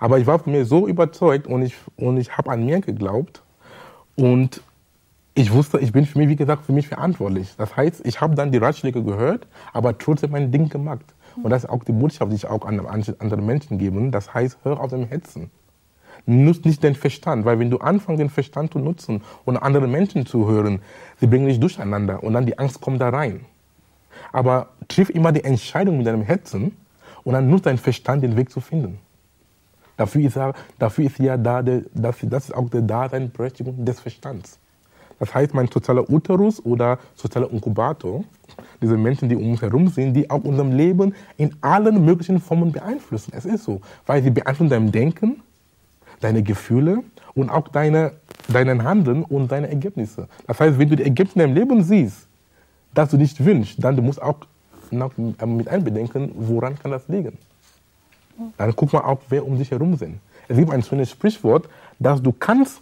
Aber 0.00 0.18
ich 0.18 0.26
war 0.26 0.38
von 0.38 0.52
mir 0.52 0.64
so 0.64 0.86
überzeugt 0.86 1.46
und 1.46 1.62
ich, 1.62 1.74
und 1.96 2.16
ich 2.18 2.36
habe 2.36 2.50
an 2.50 2.64
mir 2.64 2.80
geglaubt 2.80 3.42
und 4.16 4.62
ich 5.38 5.52
wusste, 5.52 5.78
ich 5.78 5.92
bin 5.92 6.04
für 6.04 6.18
mich, 6.18 6.28
wie 6.28 6.34
gesagt, 6.34 6.66
für 6.66 6.72
mich 6.72 6.88
verantwortlich. 6.88 7.54
Das 7.56 7.76
heißt, 7.76 8.04
ich 8.04 8.20
habe 8.20 8.34
dann 8.34 8.50
die 8.50 8.58
Ratschläge 8.58 9.04
gehört, 9.04 9.46
aber 9.72 9.96
trotzdem 9.96 10.32
mein 10.32 10.50
Ding 10.50 10.68
gemacht. 10.68 11.04
Und 11.40 11.50
das 11.50 11.62
ist 11.62 11.70
auch 11.70 11.84
die 11.84 11.92
Botschaft, 11.92 12.32
die 12.32 12.36
ich 12.36 12.46
auch 12.46 12.66
an 12.66 12.80
an 12.84 13.04
andere 13.20 13.40
Menschen 13.40 13.78
gebe. 13.78 14.10
Das 14.10 14.34
heißt, 14.34 14.58
hör 14.64 14.80
auf 14.80 14.90
dem 14.90 15.06
Herzen. 15.06 15.52
Nutz 16.26 16.64
nicht 16.64 16.82
den 16.82 16.96
Verstand, 16.96 17.44
weil 17.44 17.60
wenn 17.60 17.70
du 17.70 17.78
anfängst, 17.78 18.20
den 18.20 18.30
Verstand 18.30 18.72
zu 18.72 18.80
nutzen 18.80 19.22
und 19.44 19.56
andere 19.56 19.86
Menschen 19.86 20.26
zu 20.26 20.48
hören, 20.48 20.82
sie 21.20 21.28
bringen 21.28 21.46
dich 21.46 21.60
durcheinander 21.60 22.24
und 22.24 22.32
dann 22.32 22.44
die 22.44 22.58
Angst 22.58 22.80
kommt 22.80 23.00
da 23.00 23.10
rein. 23.10 23.44
Aber 24.32 24.70
triff 24.88 25.08
immer 25.08 25.30
die 25.30 25.44
Entscheidung 25.44 25.98
mit 25.98 26.08
deinem 26.08 26.22
Herzen 26.22 26.76
und 27.22 27.34
dann 27.34 27.48
nutzt 27.48 27.66
dein 27.66 27.78
Verstand, 27.78 28.24
den 28.24 28.36
Weg 28.36 28.50
zu 28.50 28.60
finden. 28.60 28.98
Dafür 29.96 30.22
ist, 30.22 30.34
ja, 30.34 30.52
dafür 30.80 31.04
ist 31.04 31.18
ja 31.20 31.36
da, 31.36 31.62
der, 31.62 31.82
das, 31.94 32.16
das 32.22 32.44
ist 32.46 32.54
auch 32.54 32.68
die 32.68 32.84
Daseinsberechtigung 32.84 33.84
des 33.84 34.00
Verstands. 34.00 34.58
Das 35.18 35.34
heißt, 35.34 35.54
mein 35.54 35.68
sozialer 35.68 36.08
Uterus 36.08 36.64
oder 36.64 36.98
sozialer 37.14 37.50
Inkubator, 37.50 38.24
diese 38.80 38.96
Menschen, 38.96 39.28
die 39.28 39.36
um 39.36 39.50
uns 39.50 39.62
herum 39.62 39.88
sind, 39.88 40.14
die 40.14 40.30
auch 40.30 40.42
unserem 40.44 40.72
Leben 40.72 41.14
in 41.36 41.54
allen 41.60 42.04
möglichen 42.04 42.40
Formen 42.40 42.72
beeinflussen. 42.72 43.32
Es 43.34 43.44
ist 43.44 43.64
so, 43.64 43.80
weil 44.06 44.22
sie 44.22 44.30
beeinflussen 44.30 44.70
dein 44.70 44.92
Denken, 44.92 45.42
deine 46.20 46.42
Gefühle 46.42 47.02
und 47.34 47.50
auch 47.50 47.68
deine, 47.68 48.12
deinen 48.48 48.84
Handeln 48.84 49.24
und 49.24 49.50
deine 49.50 49.68
Ergebnisse. 49.68 50.28
Das 50.46 50.60
heißt, 50.60 50.78
wenn 50.78 50.88
du 50.88 50.96
die 50.96 51.04
Ergebnisse 51.04 51.40
in 51.40 51.54
deinem 51.54 51.54
Leben 51.54 51.82
siehst, 51.82 52.26
das 52.94 53.10
du 53.10 53.16
nicht 53.16 53.44
wünschst, 53.44 53.82
dann 53.82 53.96
du 53.96 54.02
musst 54.02 54.20
auch 54.20 54.38
noch 54.90 55.12
mit 55.16 55.68
einbedenken, 55.68 56.32
woran 56.34 56.78
kann 56.78 56.90
das 56.90 57.06
liegen. 57.08 57.36
Dann 58.56 58.74
guck 58.74 58.92
mal 58.92 59.00
auch, 59.00 59.20
wer 59.28 59.44
um 59.46 59.58
dich 59.58 59.70
herum 59.70 59.96
sind. 59.96 60.20
Es 60.46 60.56
gibt 60.56 60.70
ein 60.70 60.82
schönes 60.82 61.10
Sprichwort, 61.10 61.68
dass 61.98 62.22
du 62.22 62.32
kannst 62.32 62.80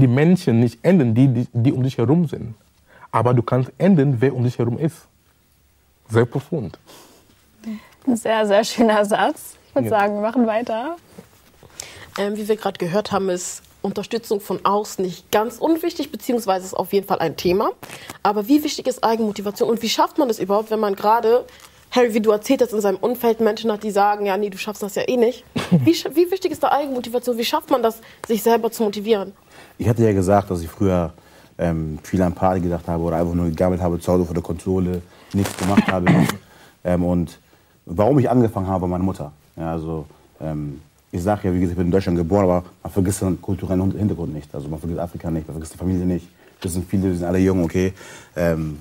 die 0.00 0.06
Menschen 0.06 0.60
nicht 0.60 0.78
ändern, 0.82 1.14
die, 1.14 1.28
die, 1.28 1.46
die 1.52 1.72
um 1.72 1.82
dich 1.82 1.98
herum 1.98 2.26
sind. 2.26 2.54
Aber 3.10 3.32
du 3.34 3.42
kannst 3.42 3.70
ändern, 3.78 4.16
wer 4.20 4.34
um 4.34 4.42
dich 4.44 4.58
herum 4.58 4.78
ist. 4.78 4.96
Sehr 6.10 6.24
profund. 6.26 6.78
Ein 8.06 8.16
sehr, 8.16 8.46
sehr 8.46 8.64
schöner 8.64 9.04
Satz. 9.04 9.56
Ich 9.68 9.74
würde 9.74 9.88
Ja. 9.88 9.98
sagen, 10.00 10.14
wir 10.14 10.20
machen 10.22 10.46
weiter. 10.46 10.96
Ähm, 12.18 12.36
wie 12.36 12.46
wir 12.46 12.56
gerade 12.56 12.78
gehört 12.78 13.12
haben, 13.12 13.28
ist 13.30 13.62
Unterstützung 13.82 14.40
von 14.40 14.64
außen 14.64 15.04
nicht 15.04 15.30
ganz 15.30 15.58
unwichtig, 15.58 16.10
beziehungsweise 16.12 16.66
ist 16.66 16.74
auf 16.74 16.92
jeden 16.92 17.06
Fall 17.06 17.18
ein 17.18 17.36
Thema. 17.36 17.70
Aber 18.22 18.46
wie 18.48 18.62
wichtig 18.62 18.86
ist 18.86 19.02
Eigenmotivation 19.04 19.68
und 19.68 19.82
wie 19.82 19.88
schafft 19.88 20.18
man 20.18 20.28
das 20.28 20.38
überhaupt, 20.38 20.70
wenn 20.70 20.80
man 20.80 20.94
gerade, 20.94 21.44
Harry, 21.90 22.14
wie 22.14 22.20
du 22.20 22.30
erzählt 22.30 22.62
hast, 22.62 22.72
in 22.72 22.80
seinem 22.80 22.96
Umfeld 22.98 23.40
Menschen 23.40 23.70
hat, 23.72 23.82
die 23.82 23.90
sagen, 23.90 24.26
ja, 24.26 24.36
nee, 24.36 24.48
du 24.50 24.58
schaffst 24.58 24.82
das 24.82 24.94
ja 24.94 25.02
eh 25.08 25.16
nicht. 25.16 25.44
Wie, 25.70 25.92
wie 26.14 26.30
wichtig 26.30 26.52
ist 26.52 26.62
da 26.62 26.70
Eigenmotivation? 26.72 27.36
Wie 27.36 27.44
schafft 27.44 27.70
man 27.70 27.82
das, 27.82 28.00
sich 28.28 28.42
selber 28.42 28.70
zu 28.70 28.84
motivieren? 28.84 29.32
Ich 29.78 29.88
hatte 29.88 30.04
ja 30.04 30.12
gesagt, 30.12 30.50
dass 30.50 30.60
ich 30.60 30.68
früher 30.68 31.12
ähm, 31.58 31.98
viel 32.02 32.22
an 32.22 32.32
Party 32.32 32.60
gedacht 32.60 32.86
habe 32.86 33.02
oder 33.02 33.16
einfach 33.16 33.34
nur 33.34 33.46
gegammelt 33.46 33.80
habe 33.80 33.98
zu 33.98 34.12
Hause 34.12 34.24
vor 34.24 34.34
der 34.34 34.42
Konsole, 34.42 35.02
nichts 35.32 35.56
gemacht 35.56 35.86
habe. 35.88 36.06
ähm, 36.84 37.04
und 37.04 37.38
warum 37.86 38.18
ich 38.18 38.28
angefangen 38.28 38.66
habe, 38.66 38.86
meine 38.86 39.04
Mutter. 39.04 39.32
Ja, 39.56 39.72
also, 39.72 40.06
ähm, 40.40 40.80
ich 41.12 41.22
sage 41.22 41.48
ja, 41.48 41.54
wie 41.54 41.60
gesagt, 41.60 41.72
ich 41.72 41.76
bin 41.78 41.86
in 41.86 41.92
Deutschland 41.92 42.18
geboren, 42.18 42.44
aber 42.44 42.64
man 42.82 42.92
vergisst 42.92 43.22
den 43.22 43.40
kulturellen 43.40 43.92
Hintergrund 43.92 44.34
nicht. 44.34 44.52
Also 44.54 44.68
man 44.68 44.80
vergisst 44.80 45.00
Afrika 45.00 45.30
nicht, 45.30 45.46
man 45.46 45.54
vergisst 45.54 45.74
die 45.74 45.78
Familie 45.78 46.04
nicht. 46.04 46.26
Das 46.60 46.72
sind 46.72 46.88
viele, 46.88 47.10
die 47.10 47.16
sind 47.16 47.26
alle 47.26 47.38
jung, 47.38 47.62
okay. 47.62 47.92
Ähm, 48.34 48.78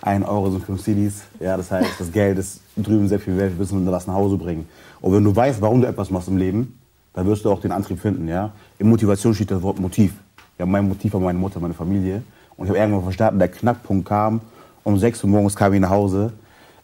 ein 0.00 0.22
Euro 0.22 0.50
sind 0.50 0.64
fünf 0.64 0.82
Cedis. 0.82 1.22
Ja, 1.40 1.56
das 1.56 1.70
heißt, 1.70 1.98
das 1.98 2.12
Geld 2.12 2.38
ist 2.38 2.60
drüben 2.76 3.08
sehr 3.08 3.20
viel 3.20 3.36
wert. 3.36 3.52
Wir 3.52 3.58
müssen 3.58 3.90
was 3.90 4.06
nach 4.06 4.14
Hause 4.14 4.36
bringen. 4.36 4.66
Und 5.00 5.12
wenn 5.12 5.24
du 5.24 5.34
weißt, 5.34 5.60
warum 5.60 5.80
du 5.80 5.86
etwas 5.86 6.10
machst 6.10 6.28
im 6.28 6.36
Leben, 6.36 6.78
dann 7.12 7.26
wirst 7.26 7.44
du 7.44 7.50
auch 7.50 7.60
den 7.60 7.72
Antrieb 7.72 8.00
finden. 8.00 8.28
Ja? 8.28 8.52
In 8.78 8.88
Motivation 8.88 9.34
steht 9.34 9.50
das 9.50 9.62
Wort 9.62 9.78
Motiv. 9.78 10.14
Ja, 10.58 10.66
mein 10.66 10.88
Motiv 10.88 11.14
war 11.14 11.20
meine 11.20 11.38
Mutter, 11.38 11.60
meine 11.60 11.74
Familie. 11.74 12.22
Und 12.56 12.66
ich 12.66 12.70
habe 12.70 12.78
irgendwann 12.78 13.02
verstanden, 13.02 13.38
der 13.38 13.48
Knackpunkt 13.48 14.06
kam. 14.06 14.40
Um 14.84 14.98
6 14.98 15.24
Uhr 15.24 15.30
morgens 15.30 15.56
kam 15.56 15.72
ich 15.72 15.80
nach 15.80 15.90
Hause. 15.90 16.32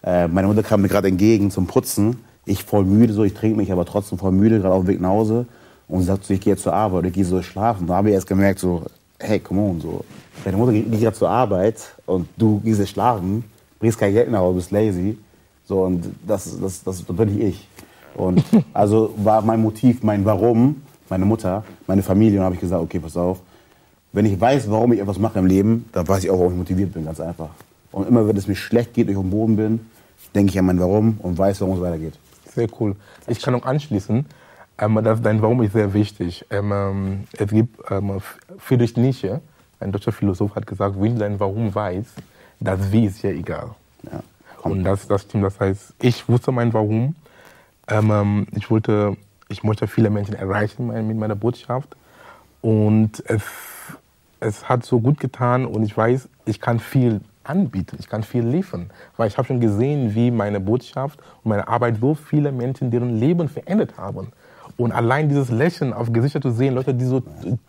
Äh, 0.03 0.29
meine 0.29 0.49
Mutter 0.49 0.63
kam 0.63 0.83
mir 0.83 0.89
gerade 0.89 1.09
entgegen 1.09 1.51
zum 1.51 1.67
Putzen. 1.67 2.25
Ich 2.47 2.65
voll 2.65 2.85
müde, 2.85 3.13
so 3.13 3.23
ich 3.23 3.35
trinke 3.35 3.57
mich, 3.57 3.71
aber 3.71 3.85
trotzdem 3.85 4.19
voll 4.19 4.33
müde, 4.33 4.61
gerade 4.61 4.75
auf 4.75 4.85
dem 4.85 4.89
Weg 4.89 5.01
nach 5.01 5.11
Hause. 5.11 5.47
Und 5.87 6.01
sie 6.01 6.07
sagt 6.07 6.25
so, 6.25 6.35
ich 6.35 6.41
gehe 6.41 6.55
jetzt 6.55 6.63
zur 6.63 6.73
Arbeit, 6.73 7.05
ich 7.07 7.13
gehe 7.13 7.25
so 7.25 7.43
schlafen. 7.43 7.87
Da 7.87 7.97
habe 7.97 8.09
ich 8.09 8.15
erst 8.15 8.27
gemerkt, 8.27 8.59
so, 8.59 8.83
hey, 9.19 9.39
come 9.39 9.61
on, 9.61 9.81
so. 9.81 10.05
Deine 10.45 10.57
Mutter 10.57 10.73
geht 10.73 10.91
gerade 10.91 11.17
zur 11.17 11.29
Arbeit 11.29 11.95
und 12.07 12.27
du 12.37 12.61
gehst 12.61 12.81
jetzt 12.81 12.91
schlafen, 12.91 13.45
bringst 13.79 13.99
kein 13.99 14.13
Geld 14.13 14.31
nach 14.31 14.39
Hause, 14.39 14.57
bist 14.57 14.71
lazy. 14.71 15.19
So, 15.67 15.83
und 15.83 16.05
das, 16.27 16.59
das, 16.61 16.83
das, 16.83 17.05
das 17.05 17.17
bin 17.17 17.35
nicht 17.35 17.43
ich. 17.43 17.69
Und 18.15 18.43
also 18.73 19.15
war 19.19 19.43
mein 19.43 19.61
Motiv, 19.61 20.03
mein 20.03 20.25
Warum, 20.25 20.83
meine 21.09 21.25
Mutter, 21.25 21.63
meine 21.87 22.03
Familie. 22.03 22.39
Und 22.39 22.45
habe 22.47 22.55
ich 22.55 22.61
gesagt, 22.61 22.83
okay, 22.83 22.99
pass 22.99 23.17
auf, 23.17 23.41
wenn 24.13 24.27
ich 24.27 24.41
weiß, 24.41 24.71
warum 24.71 24.93
ich 24.93 25.01
etwas 25.01 25.19
mache 25.19 25.39
im 25.39 25.47
Leben, 25.47 25.89
dann 25.93 26.07
weiß 26.07 26.25
ich 26.25 26.31
auch, 26.31 26.39
warum 26.39 26.53
ich 26.53 26.59
motiviert 26.59 26.93
bin, 26.93 27.05
ganz 27.05 27.21
einfach. 27.21 27.51
Und 27.93 28.09
immer, 28.09 28.27
wenn 28.27 28.37
es 28.37 28.47
mir 28.47 28.57
schlecht 28.57 28.95
geht, 28.95 29.09
ich 29.09 29.17
auf 29.17 29.23
dem 29.23 29.31
Boden 29.31 29.57
bin, 29.57 29.81
denke 30.35 30.53
ich 30.53 30.59
an 30.59 30.67
mein 30.67 30.81
Warum 30.81 31.19
und 31.23 31.39
weiß, 31.39 31.61
warum 31.61 31.77
es 31.77 31.81
weitergeht. 31.81 32.15
Sehr 32.55 32.69
cool. 32.81 32.97
Ich 33.27 33.41
kann 33.41 33.55
noch 33.55 33.65
anschließen, 33.65 34.27
ähm, 34.79 35.05
dass 35.05 35.23
dein 35.23 35.43
Warum 35.43 35.63
ist 35.63 35.73
sehr 35.73 35.93
wichtig. 35.95 36.45
Ähm, 36.51 36.73
ähm, 36.73 37.25
es 37.33 37.51
gibt 37.51 37.81
Friedrich 38.59 38.97
Nietzsche, 38.97 39.41
ein 39.79 39.93
deutscher 39.93 40.13
Philosoph, 40.13 40.55
hat 40.55 40.67
gesagt, 40.67 41.01
wenn 41.01 41.15
du 41.15 41.21
dein 41.21 41.39
Warum 41.41 41.75
weißt, 41.75 42.11
das 42.61 42.93
Wie 42.93 43.07
ist 43.07 43.23
ja 43.23 43.31
egal. 43.31 43.71
Ja. 44.05 44.23
Und 44.63 44.85
das, 44.85 45.07
das 45.07 45.23
stimmt. 45.23 45.45
Das 45.45 45.59
heißt, 45.59 45.95
ich 46.01 46.29
wusste 46.29 46.53
mein 46.53 46.73
Warum. 46.75 47.15
Ich 48.53 48.71
wollte, 48.71 49.17
ich 49.49 49.63
möchte 49.65 49.89
viele 49.89 50.11
Menschen 50.11 50.35
erreichen 50.35 50.89
mit 51.09 51.17
meiner 51.17 51.35
Botschaft. 51.35 51.97
Und 52.61 53.23
es, 53.27 53.43
es 54.41 54.69
hat 54.69 54.85
so 54.85 55.01
gut 55.01 55.21
getan 55.21 55.67
und 55.67 55.83
ich 55.83 55.97
weiß, 55.97 56.29
ich 56.47 56.61
kann 56.61 56.81
viel 56.81 57.21
anbieten, 57.45 57.97
ich 57.99 58.09
kann 58.09 58.23
viel 58.23 58.45
liefern. 58.45 58.91
Weil 59.17 59.29
ich 59.29 59.37
habe 59.37 59.47
schon 59.47 59.61
gesehen, 59.61 60.15
wie 60.15 60.31
meine 60.31 60.61
Botschaft 60.61 61.21
und 61.43 61.51
meine 61.51 61.69
Arbeit 61.69 61.99
so 62.01 62.15
viele 62.15 62.53
Menschen 62.53 62.91
deren 62.91 63.17
Leben 63.17 63.49
verändert 63.49 63.97
haben. 63.97 64.33
Und 64.77 64.93
allein 64.93 65.29
dieses 65.29 65.51
Lächeln 65.51 65.93
auf 65.93 66.13
Gesichter 66.13 66.41
zu 66.41 66.51
sehen, 66.51 66.75
Leute, 66.75 66.95
die 66.95 67.05
so, 67.05 67.23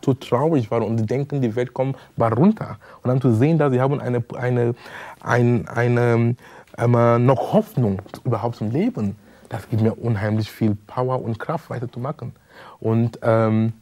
so 0.03 0.13
traurig 0.13 0.71
waren 0.71 0.83
und 0.83 0.97
die 0.97 1.05
denken, 1.05 1.41
die 1.41 1.55
Welt 1.55 1.73
kommt 1.73 1.97
mal 2.15 2.31
runter. 2.31 2.77
Und 3.03 3.09
dann 3.09 3.19
zu 3.19 3.33
sehen, 3.33 3.57
dass 3.57 3.73
sie 3.73 3.81
haben 3.81 3.99
eine, 3.99 4.23
eine, 4.37 4.75
ein, 5.19 5.67
eine 5.67 6.35
ähm, 6.77 7.25
noch 7.25 7.53
Hoffnung 7.53 8.01
überhaupt 8.23 8.55
zum 8.55 8.71
Leben, 8.71 9.17
das 9.49 9.67
gibt 9.67 9.81
mir 9.81 9.93
unheimlich 9.93 10.49
viel 10.49 10.75
Power 10.87 11.21
und 11.21 11.37
Kraft 11.37 11.69
weiterzumachen. 11.69 12.31
Und 12.79 13.19
ähm, 13.21 13.73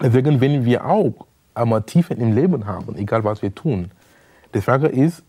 deswegen, 0.00 0.40
wenn 0.40 0.64
wir 0.64 0.84
auch 0.84 1.26
einmal 1.56 1.82
Tiefen 1.82 2.20
im 2.20 2.34
Leben 2.34 2.66
haben, 2.66 2.96
egal 2.96 3.24
was 3.24 3.42
wir 3.42 3.54
tun, 3.54 3.90
die 4.54 4.60
Frage 4.60 4.88
ist, 4.88 5.22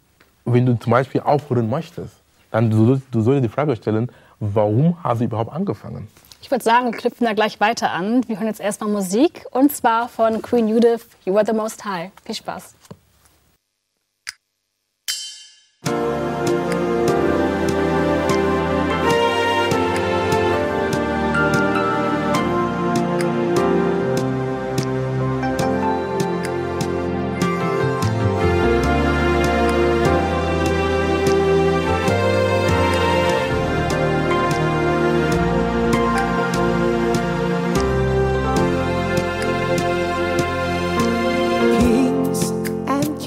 wenn 0.45 0.65
du 0.65 0.77
zum 0.79 0.91
Beispiel 0.91 1.21
aufhören 1.21 1.69
möchtest, 1.69 2.15
dann 2.51 2.69
du, 2.69 3.01
du 3.11 3.21
solltest 3.21 3.45
die 3.45 3.53
Frage 3.53 3.75
stellen, 3.75 4.09
warum 4.39 5.01
hast 5.03 5.21
du 5.21 5.25
überhaupt 5.25 5.51
angefangen? 5.51 6.07
Ich 6.41 6.51
würde 6.51 6.63
sagen, 6.63 6.85
wir 6.85 6.97
knüpfen 6.97 7.25
da 7.25 7.33
gleich 7.33 7.59
weiter 7.59 7.91
an. 7.91 8.27
Wir 8.27 8.37
hören 8.37 8.47
jetzt 8.47 8.61
erstmal 8.61 8.89
Musik 8.89 9.45
und 9.51 9.75
zwar 9.75 10.07
von 10.07 10.41
Queen 10.41 10.67
Judith, 10.67 11.07
You 11.25 11.35
Are 11.35 11.45
the 11.45 11.53
Most 11.53 11.83
High. 11.83 12.11
Viel 12.23 12.35
Spaß. 12.35 12.75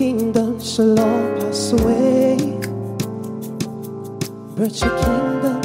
And 0.00 0.18
kingdoms 0.18 0.74
shall 0.74 0.98
all 0.98 1.38
pass 1.38 1.72
away, 1.72 2.36
but 4.56 4.80
your 4.80 4.96
kingdom 5.04 5.60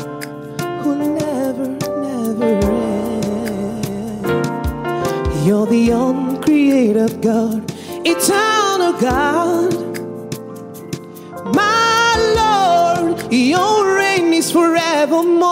will 0.83 1.03
never, 1.23 1.67
never 2.01 2.51
end. 2.65 4.25
You're 5.45 5.67
the 5.67 5.91
uncreated 5.91 7.21
God, 7.21 7.71
eternal 8.05 8.93
God. 8.99 9.73
My 11.55 12.15
Lord, 12.39 13.31
your 13.31 13.95
reign 13.95 14.33
is 14.33 14.51
forevermore. 14.51 15.51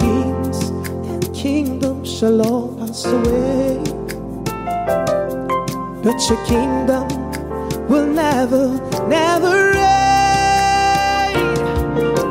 Kings 0.00 0.58
and 1.10 1.34
kingdoms 1.34 2.10
shall 2.10 2.40
all 2.40 2.68
pass 2.78 3.04
away, 3.04 3.61
but 6.02 6.28
your 6.28 6.44
kingdom 6.46 7.06
will 7.88 8.06
never, 8.06 8.68
never 9.06 9.72
end. 9.74 11.36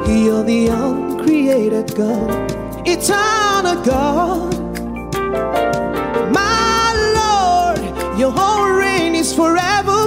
You're 0.07 0.43
the 0.43 0.67
uncreated 0.67 1.95
God, 1.95 2.51
eternal 2.85 3.81
God. 3.83 4.53
My 6.33 6.93
Lord, 7.15 8.19
your 8.19 8.31
whole 8.31 8.77
reign 8.77 9.15
is 9.15 9.33
forevermore. 9.33 10.00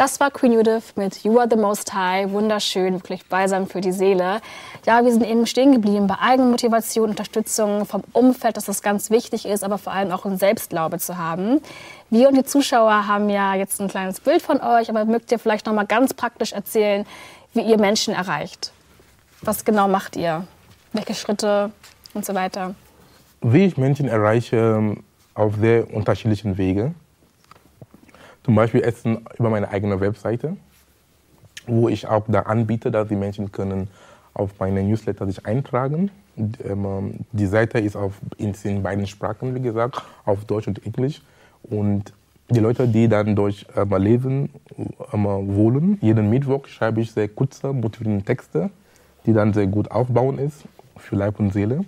Das 0.00 0.18
war 0.18 0.30
Queen 0.30 0.52
Judith 0.54 0.94
mit 0.96 1.24
You 1.24 1.38
Are 1.40 1.46
the 1.46 1.58
Most 1.58 1.92
High. 1.92 2.30
Wunderschön, 2.30 2.94
wirklich 2.94 3.26
balsam 3.26 3.66
für 3.66 3.82
die 3.82 3.92
Seele. 3.92 4.40
Ja, 4.86 5.04
wir 5.04 5.12
sind 5.12 5.26
eben 5.26 5.46
stehen 5.46 5.72
geblieben 5.72 6.06
bei 6.06 6.14
Eigenmotivation, 6.18 7.10
Unterstützung 7.10 7.84
vom 7.84 8.02
Umfeld, 8.14 8.56
dass 8.56 8.64
das 8.64 8.80
ganz 8.80 9.10
wichtig 9.10 9.44
ist, 9.44 9.62
aber 9.62 9.76
vor 9.76 9.92
allem 9.92 10.10
auch 10.10 10.24
einen 10.24 10.38
Selbstglaube 10.38 10.98
zu 10.98 11.18
haben. 11.18 11.60
Wir 12.08 12.30
und 12.30 12.34
die 12.34 12.44
Zuschauer 12.44 13.08
haben 13.08 13.28
ja 13.28 13.54
jetzt 13.54 13.78
ein 13.78 13.88
kleines 13.88 14.20
Bild 14.20 14.40
von 14.40 14.62
euch, 14.62 14.88
aber 14.88 15.04
mögt 15.04 15.30
ihr 15.32 15.38
vielleicht 15.38 15.66
noch 15.66 15.74
mal 15.74 15.84
ganz 15.84 16.14
praktisch 16.14 16.52
erzählen, 16.54 17.04
wie 17.52 17.60
ihr 17.60 17.78
Menschen 17.78 18.14
erreicht? 18.14 18.72
Was 19.42 19.66
genau 19.66 19.86
macht 19.86 20.16
ihr? 20.16 20.46
Welche 20.94 21.12
Schritte 21.12 21.72
und 22.14 22.24
so 22.24 22.34
weiter? 22.34 22.74
Wie 23.42 23.66
ich 23.66 23.76
Menschen 23.76 24.08
erreiche, 24.08 24.96
auf 25.34 25.56
sehr 25.60 25.92
unterschiedlichen 25.92 26.56
Wege. 26.56 26.94
Zum 28.44 28.54
Beispiel 28.54 28.82
Essen 28.82 29.26
über 29.38 29.50
meine 29.50 29.68
eigene 29.68 30.00
Webseite, 30.00 30.56
wo 31.66 31.88
ich 31.88 32.06
auch 32.06 32.24
da 32.28 32.40
anbiete, 32.42 32.90
dass 32.90 33.08
die 33.08 33.16
Menschen 33.16 33.52
können 33.52 33.88
auf 34.34 34.50
meine 34.58 34.82
Newsletter 34.82 35.26
sich 35.26 35.44
eintragen. 35.44 36.10
Ähm, 36.36 37.14
Die 37.32 37.46
Seite 37.46 37.78
ist 37.78 37.96
auf, 37.96 38.14
in 38.38 38.82
beiden 38.82 39.06
Sprachen, 39.06 39.54
wie 39.54 39.60
gesagt, 39.60 40.02
auf 40.24 40.44
Deutsch 40.44 40.68
und 40.68 40.84
Englisch. 40.86 41.22
Und 41.62 42.12
die 42.48 42.60
Leute, 42.60 42.88
die 42.88 43.08
dann 43.08 43.36
Deutsch 43.36 43.66
ähm, 43.76 43.94
lesen 43.96 44.50
ähm, 45.12 45.24
wollen, 45.24 45.98
jeden 46.00 46.30
Mittwoch 46.30 46.66
schreibe 46.66 47.00
ich 47.00 47.12
sehr 47.12 47.28
kurze, 47.28 47.72
motivierende 47.72 48.24
Texte, 48.24 48.70
die 49.26 49.32
dann 49.32 49.52
sehr 49.52 49.66
gut 49.66 49.90
aufbauen 49.90 50.38
ist 50.38 50.64
für 50.96 51.16
Leib 51.16 51.38
und 51.38 51.52
Seele. 51.52 51.84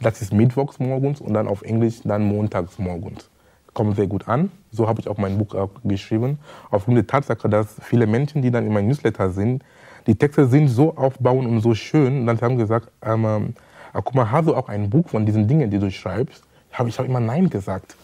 Das 0.00 0.20
ist 0.20 0.32
mittwochs 0.32 0.78
morgens 0.78 1.20
und 1.20 1.34
dann 1.34 1.48
auf 1.48 1.62
Englisch 1.62 2.00
dann 2.04 2.24
montags 2.24 2.78
morgens. 2.78 3.28
Kommt 3.74 3.96
sehr 3.96 4.06
gut 4.06 4.28
an. 4.28 4.50
So 4.70 4.88
habe 4.88 5.00
ich 5.00 5.08
auch 5.08 5.18
mein 5.18 5.36
Buch 5.36 5.54
auch 5.54 5.70
geschrieben. 5.82 6.38
Aufgrund 6.70 6.96
der 6.96 7.06
Tatsache, 7.06 7.48
dass 7.48 7.76
viele 7.82 8.06
Menschen, 8.06 8.40
die 8.40 8.50
dann 8.50 8.66
in 8.66 8.72
meinem 8.72 8.88
Newsletter 8.88 9.30
sind, 9.30 9.62
die 10.06 10.14
Texte 10.14 10.46
sind 10.46 10.68
so 10.68 10.96
aufbauend 10.96 11.48
und 11.48 11.60
so 11.60 11.74
schön. 11.74 12.20
Und 12.20 12.26
dann 12.26 12.40
haben 12.40 12.56
sie 12.56 12.62
gesagt, 12.62 12.90
ähm, 13.02 13.24
ähm, 13.24 13.54
ah, 13.92 14.00
guck 14.02 14.14
mal, 14.14 14.30
hast 14.30 14.48
du 14.48 14.54
auch 14.54 14.68
ein 14.68 14.90
Buch 14.90 15.08
von 15.08 15.26
diesen 15.26 15.48
Dingen, 15.48 15.70
die 15.70 15.78
du 15.78 15.90
schreibst? 15.90 16.44
Hab 16.72 16.86
ich 16.86 16.98
habe 16.98 17.08
immer 17.08 17.20
Nein 17.20 17.50
gesagt. 17.50 17.96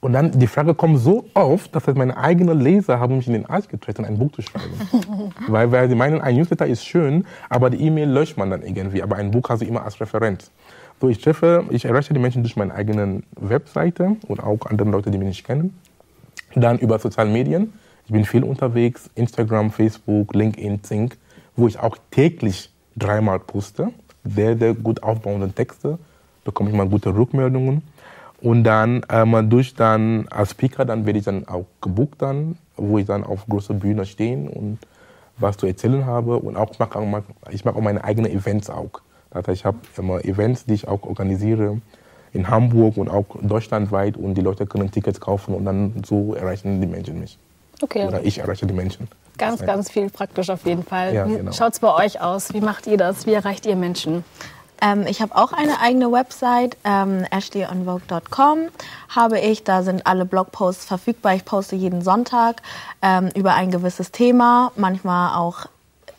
Und 0.00 0.12
dann 0.12 0.30
die 0.32 0.46
Frage 0.46 0.74
kommt 0.74 0.98
so 0.98 1.24
oft, 1.34 1.74
dass 1.74 1.86
meine 1.86 2.16
eigenen 2.16 2.60
Leser 2.60 3.00
haben 3.00 3.16
mich 3.16 3.26
in 3.26 3.32
den 3.32 3.46
Arsch 3.46 3.68
getreten, 3.68 4.04
ein 4.04 4.18
Buch 4.18 4.30
zu 4.32 4.42
schreiben. 4.42 4.72
weil, 5.48 5.72
weil 5.72 5.88
sie 5.88 5.94
meinen, 5.94 6.20
ein 6.20 6.36
Newsletter 6.36 6.66
ist 6.66 6.84
schön, 6.84 7.26
aber 7.48 7.70
die 7.70 7.80
E-Mail 7.84 8.08
löscht 8.08 8.36
man 8.36 8.50
dann 8.50 8.62
irgendwie. 8.62 9.02
Aber 9.02 9.16
ein 9.16 9.30
Buch 9.30 9.48
hast 9.48 9.62
du 9.62 9.66
immer 9.66 9.84
als 9.84 10.00
Referenz. 10.00 10.50
So, 10.98 11.08
ich 11.10 11.18
treffe, 11.18 11.64
ich 11.70 11.84
erreiche 11.84 12.14
die 12.14 12.20
Menschen 12.20 12.42
durch 12.42 12.56
meine 12.56 12.74
eigene 12.74 13.22
Webseite 13.38 14.16
und 14.28 14.42
auch 14.42 14.64
andere 14.64 14.88
Leute, 14.88 15.10
die 15.10 15.18
mich 15.18 15.28
nicht 15.28 15.46
kennen. 15.46 15.78
Dann 16.54 16.78
über 16.78 16.98
soziale 16.98 17.30
Medien. 17.30 17.74
Ich 18.06 18.12
bin 18.12 18.24
viel 18.24 18.44
unterwegs, 18.44 19.10
Instagram, 19.14 19.70
Facebook, 19.70 20.34
LinkedIn, 20.34 20.82
Zink, 20.84 21.18
wo 21.54 21.66
ich 21.66 21.78
auch 21.78 21.98
täglich 22.10 22.70
dreimal 22.96 23.40
poste. 23.40 23.88
Sehr, 24.24 24.56
sehr 24.56 24.72
gut 24.72 25.02
aufbauende 25.02 25.52
Texte, 25.52 25.98
bekomme 26.44 26.70
ich 26.70 26.76
mal 26.76 26.88
gute 26.88 27.14
Rückmeldungen. 27.14 27.82
Und 28.40 28.64
dann 28.64 29.02
ähm, 29.10 29.50
durch 29.50 29.74
dann 29.74 30.28
als 30.28 30.52
Speaker, 30.52 30.84
dann 30.86 31.04
werde 31.04 31.18
ich 31.18 31.24
dann 31.26 31.46
auch 31.46 31.66
gebucht 31.82 32.22
dann, 32.22 32.56
wo 32.76 32.96
ich 32.96 33.06
dann 33.06 33.22
auf 33.22 33.46
großer 33.46 33.74
Bühne 33.74 34.06
stehen 34.06 34.48
und 34.48 34.78
was 35.36 35.58
zu 35.58 35.66
erzählen 35.66 36.06
habe. 36.06 36.38
Und 36.38 36.56
auch 36.56 36.70
ich 36.70 36.78
mache 37.64 37.76
auch 37.76 37.82
meine 37.82 38.02
eigenen 38.02 38.30
Events 38.30 38.70
auch. 38.70 39.02
Das 39.36 39.48
heißt, 39.48 39.60
ich 39.60 39.64
habe 39.64 39.78
immer 39.96 40.24
Events, 40.24 40.64
die 40.64 40.74
ich 40.74 40.88
auch 40.88 41.02
organisiere 41.02 41.80
in 42.32 42.50
Hamburg 42.50 42.96
und 42.96 43.08
auch 43.08 43.24
deutschlandweit 43.40 44.16
und 44.16 44.34
die 44.34 44.42
Leute 44.42 44.66
können 44.66 44.90
Tickets 44.90 45.20
kaufen 45.20 45.54
und 45.54 45.64
dann 45.64 46.02
so 46.04 46.34
erreichen 46.34 46.80
die 46.80 46.86
Menschen 46.86 47.20
mich. 47.20 47.38
Okay. 47.82 48.06
Oder 48.06 48.24
ich 48.24 48.38
erreiche 48.38 48.66
die 48.66 48.74
Menschen. 48.74 49.08
Ganz, 49.38 49.60
ganz 49.64 49.90
viel 49.90 50.08
praktisch 50.08 50.48
auf 50.48 50.64
jeden 50.64 50.82
Fall. 50.82 51.14
Ja, 51.14 51.28
Wie 51.28 51.36
genau. 51.36 51.52
schaut 51.52 51.74
es 51.74 51.80
bei 51.80 51.92
euch 51.92 52.20
aus? 52.20 52.54
Wie 52.54 52.60
macht 52.60 52.86
ihr 52.86 52.96
das? 52.96 53.26
Wie 53.26 53.34
erreicht 53.34 53.66
ihr 53.66 53.76
Menschen? 53.76 54.24
Ähm, 54.80 55.06
ich 55.06 55.20
habe 55.22 55.34
auch 55.36 55.52
eine 55.52 55.80
eigene 55.80 56.12
Website, 56.12 56.76
ähm, 56.84 57.24
ashlyonvogue.com 57.30 58.68
habe 59.08 59.40
ich. 59.40 59.64
Da 59.64 59.82
sind 59.82 60.06
alle 60.06 60.24
Blogposts 60.24 60.84
verfügbar. 60.84 61.34
Ich 61.34 61.44
poste 61.44 61.76
jeden 61.76 62.02
Sonntag 62.02 62.62
ähm, 63.02 63.30
über 63.34 63.54
ein 63.54 63.70
gewisses 63.70 64.10
Thema. 64.10 64.72
Manchmal 64.76 65.36
auch, 65.36 65.66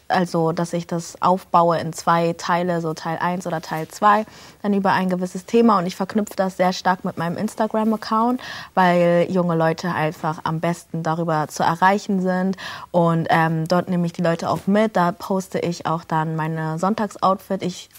also 0.07 0.51
dass 0.51 0.73
ich 0.73 0.87
das 0.87 1.21
aufbaue 1.21 1.77
in 1.79 1.93
zwei 1.93 2.33
Teile, 2.33 2.81
so 2.81 2.93
Teil 2.93 3.17
1 3.19 3.47
oder 3.47 3.61
Teil 3.61 3.87
2, 3.87 4.25
dann 4.61 4.73
über 4.73 4.91
ein 4.93 5.09
gewisses 5.09 5.45
Thema. 5.45 5.77
Und 5.77 5.85
ich 5.85 5.95
verknüpfe 5.95 6.35
das 6.35 6.57
sehr 6.57 6.73
stark 6.73 7.05
mit 7.05 7.17
meinem 7.17 7.37
Instagram-Account, 7.37 8.41
weil 8.73 9.27
junge 9.29 9.55
Leute 9.55 9.93
einfach 9.93 10.39
am 10.43 10.59
besten 10.59 11.03
darüber 11.03 11.47
zu 11.47 11.63
erreichen 11.63 12.21
sind. 12.21 12.57
Und 12.91 13.27
ähm, 13.29 13.67
dort 13.67 13.89
nehme 13.89 14.05
ich 14.05 14.13
die 14.13 14.23
Leute 14.23 14.49
auch 14.49 14.67
mit. 14.67 14.95
Da 14.95 15.11
poste 15.11 15.59
ich 15.59 15.85
auch 15.85 16.03
dann 16.03 16.35
meine 16.35 16.79
Sonntagsoutfit, 16.79 17.61
ich. 17.61 17.89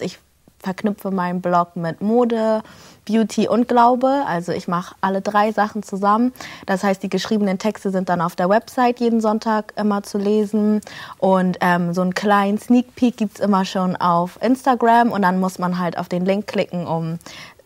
Ich 0.00 0.18
verknüpfe 0.58 1.10
meinen 1.10 1.40
Blog 1.40 1.76
mit 1.76 2.00
Mode, 2.00 2.62
Beauty 3.08 3.48
und 3.48 3.68
Glaube. 3.68 4.22
Also 4.26 4.52
ich 4.52 4.68
mache 4.68 4.94
alle 5.00 5.22
drei 5.22 5.50
Sachen 5.52 5.82
zusammen. 5.82 6.32
Das 6.66 6.84
heißt, 6.84 7.02
die 7.02 7.08
geschriebenen 7.08 7.58
Texte 7.58 7.90
sind 7.90 8.10
dann 8.10 8.20
auf 8.20 8.36
der 8.36 8.50
Website 8.50 9.00
jeden 9.00 9.20
Sonntag 9.22 9.72
immer 9.76 10.02
zu 10.02 10.18
lesen. 10.18 10.82
Und 11.18 11.56
ähm, 11.62 11.94
so 11.94 12.02
einen 12.02 12.14
kleinen 12.14 12.58
Sneak 12.58 12.94
Peek 12.94 13.16
gibt's 13.16 13.40
immer 13.40 13.64
schon 13.64 13.96
auf 13.96 14.38
Instagram. 14.42 15.10
Und 15.10 15.22
dann 15.22 15.40
muss 15.40 15.58
man 15.58 15.78
halt 15.78 15.96
auf 15.96 16.08
den 16.08 16.26
Link 16.26 16.46
klicken, 16.46 16.86
um 16.86 17.18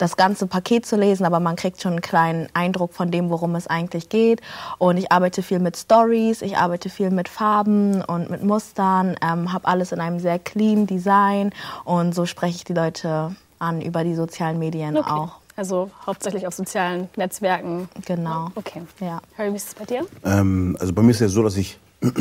das 0.02 0.16
ganze 0.16 0.48
Paket 0.48 0.84
zu 0.84 0.96
lesen, 0.96 1.24
aber 1.24 1.38
man 1.38 1.54
kriegt 1.54 1.80
schon 1.80 1.92
einen 1.92 2.00
kleinen 2.00 2.48
Eindruck 2.54 2.92
von 2.92 3.12
dem, 3.12 3.30
worum 3.30 3.54
es 3.54 3.68
eigentlich 3.68 4.08
geht. 4.08 4.40
Und 4.78 4.96
ich 4.96 5.12
arbeite 5.12 5.42
viel 5.42 5.60
mit 5.60 5.76
Stories, 5.76 6.42
ich 6.42 6.56
arbeite 6.56 6.90
viel 6.90 7.10
mit 7.10 7.28
Farben 7.28 8.02
und 8.02 8.28
mit 8.28 8.42
Mustern, 8.42 9.14
ähm, 9.22 9.52
habe 9.52 9.68
alles 9.68 9.92
in 9.92 10.00
einem 10.00 10.18
sehr 10.18 10.40
clean 10.40 10.88
Design 10.88 11.52
und 11.84 12.16
so 12.16 12.26
spreche 12.26 12.56
ich 12.56 12.64
die 12.64 12.74
Leute 12.74 13.36
an 13.62 13.80
über 13.80 14.04
die 14.04 14.14
sozialen 14.14 14.58
Medien 14.58 14.96
auch. 14.98 15.38
Also 15.54 15.90
hauptsächlich 16.06 16.46
auf 16.46 16.54
sozialen 16.54 17.08
Netzwerken. 17.16 17.88
Genau. 18.06 18.50
Okay. 18.54 18.82
Ja. 19.00 19.20
Harry, 19.36 19.52
wie 19.52 19.56
ist 19.56 19.68
es 19.68 19.74
bei 19.74 19.84
dir? 19.84 20.06
Ähm, 20.24 20.76
also 20.80 20.92
bei 20.92 21.02
mir 21.02 21.10
ist 21.10 21.16
es 21.16 21.20
ja 21.20 21.28
so, 21.28 21.42
dass 21.42 21.56
ich 21.56 21.78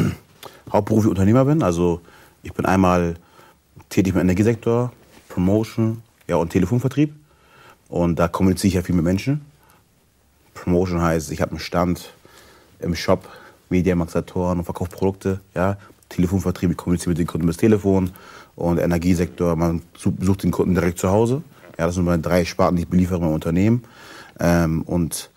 hauptberuflich 0.72 1.10
Unternehmer 1.10 1.46
bin. 1.46 1.64
Also 1.64 2.02
ich 2.44 2.54
bin 2.54 2.66
einmal 2.66 3.16
tätig 3.90 4.14
im 4.14 4.22
Energiesektor, 4.22 4.92
Promotion 5.30 6.04
ja, 6.28 6.36
und 6.36 6.50
Telefonvertrieb. 6.50 7.14
Und 7.88 8.20
da 8.20 8.28
kommuniziere 8.28 8.68
ich 8.68 8.74
ja 8.76 8.82
viel 8.82 8.96
mit 8.96 9.06
Menschen. 9.06 9.46
Promotion 10.54 11.02
heißt, 11.02 11.32
ich 11.32 11.42
habe 11.42 11.52
einen 11.52 11.60
Stand 11.60 12.14
im 12.80 12.96
Shop, 12.96 13.28
Mediamarkt 13.70 14.12
Saturn 14.12 14.60
und 14.60 14.66
verkaufe 14.66 14.92
Produkte. 14.92 15.40
Ja. 15.56 15.78
Telefonvertrieb, 16.10 16.72
ich 16.72 16.78
kommuniziere 16.78 17.12
mit 17.12 17.20
den 17.20 17.28
Kunden 17.28 17.44
über 17.44 17.54
das 17.54 17.58
Telefon. 17.58 18.12
Und 18.56 18.80
Energiesektor, 18.80 19.56
man 19.56 19.82
su- 19.98 20.12
besucht 20.12 20.44
den 20.44 20.52
Kunden 20.52 20.76
direkt 20.76 21.00
zu 21.00 21.10
Hause. 21.10 21.42
Ja, 21.78 21.86
das 21.86 21.96
sind 21.96 22.06
meine 22.06 22.22
drei 22.22 22.46
Sparten, 22.46 22.76
die 22.76 22.84
ich 22.84 22.90
beliefere 22.90 23.20
meinem 23.22 23.34
Unternehmen. 23.34 23.84
Ähm, 24.40 24.82
und 24.84 25.30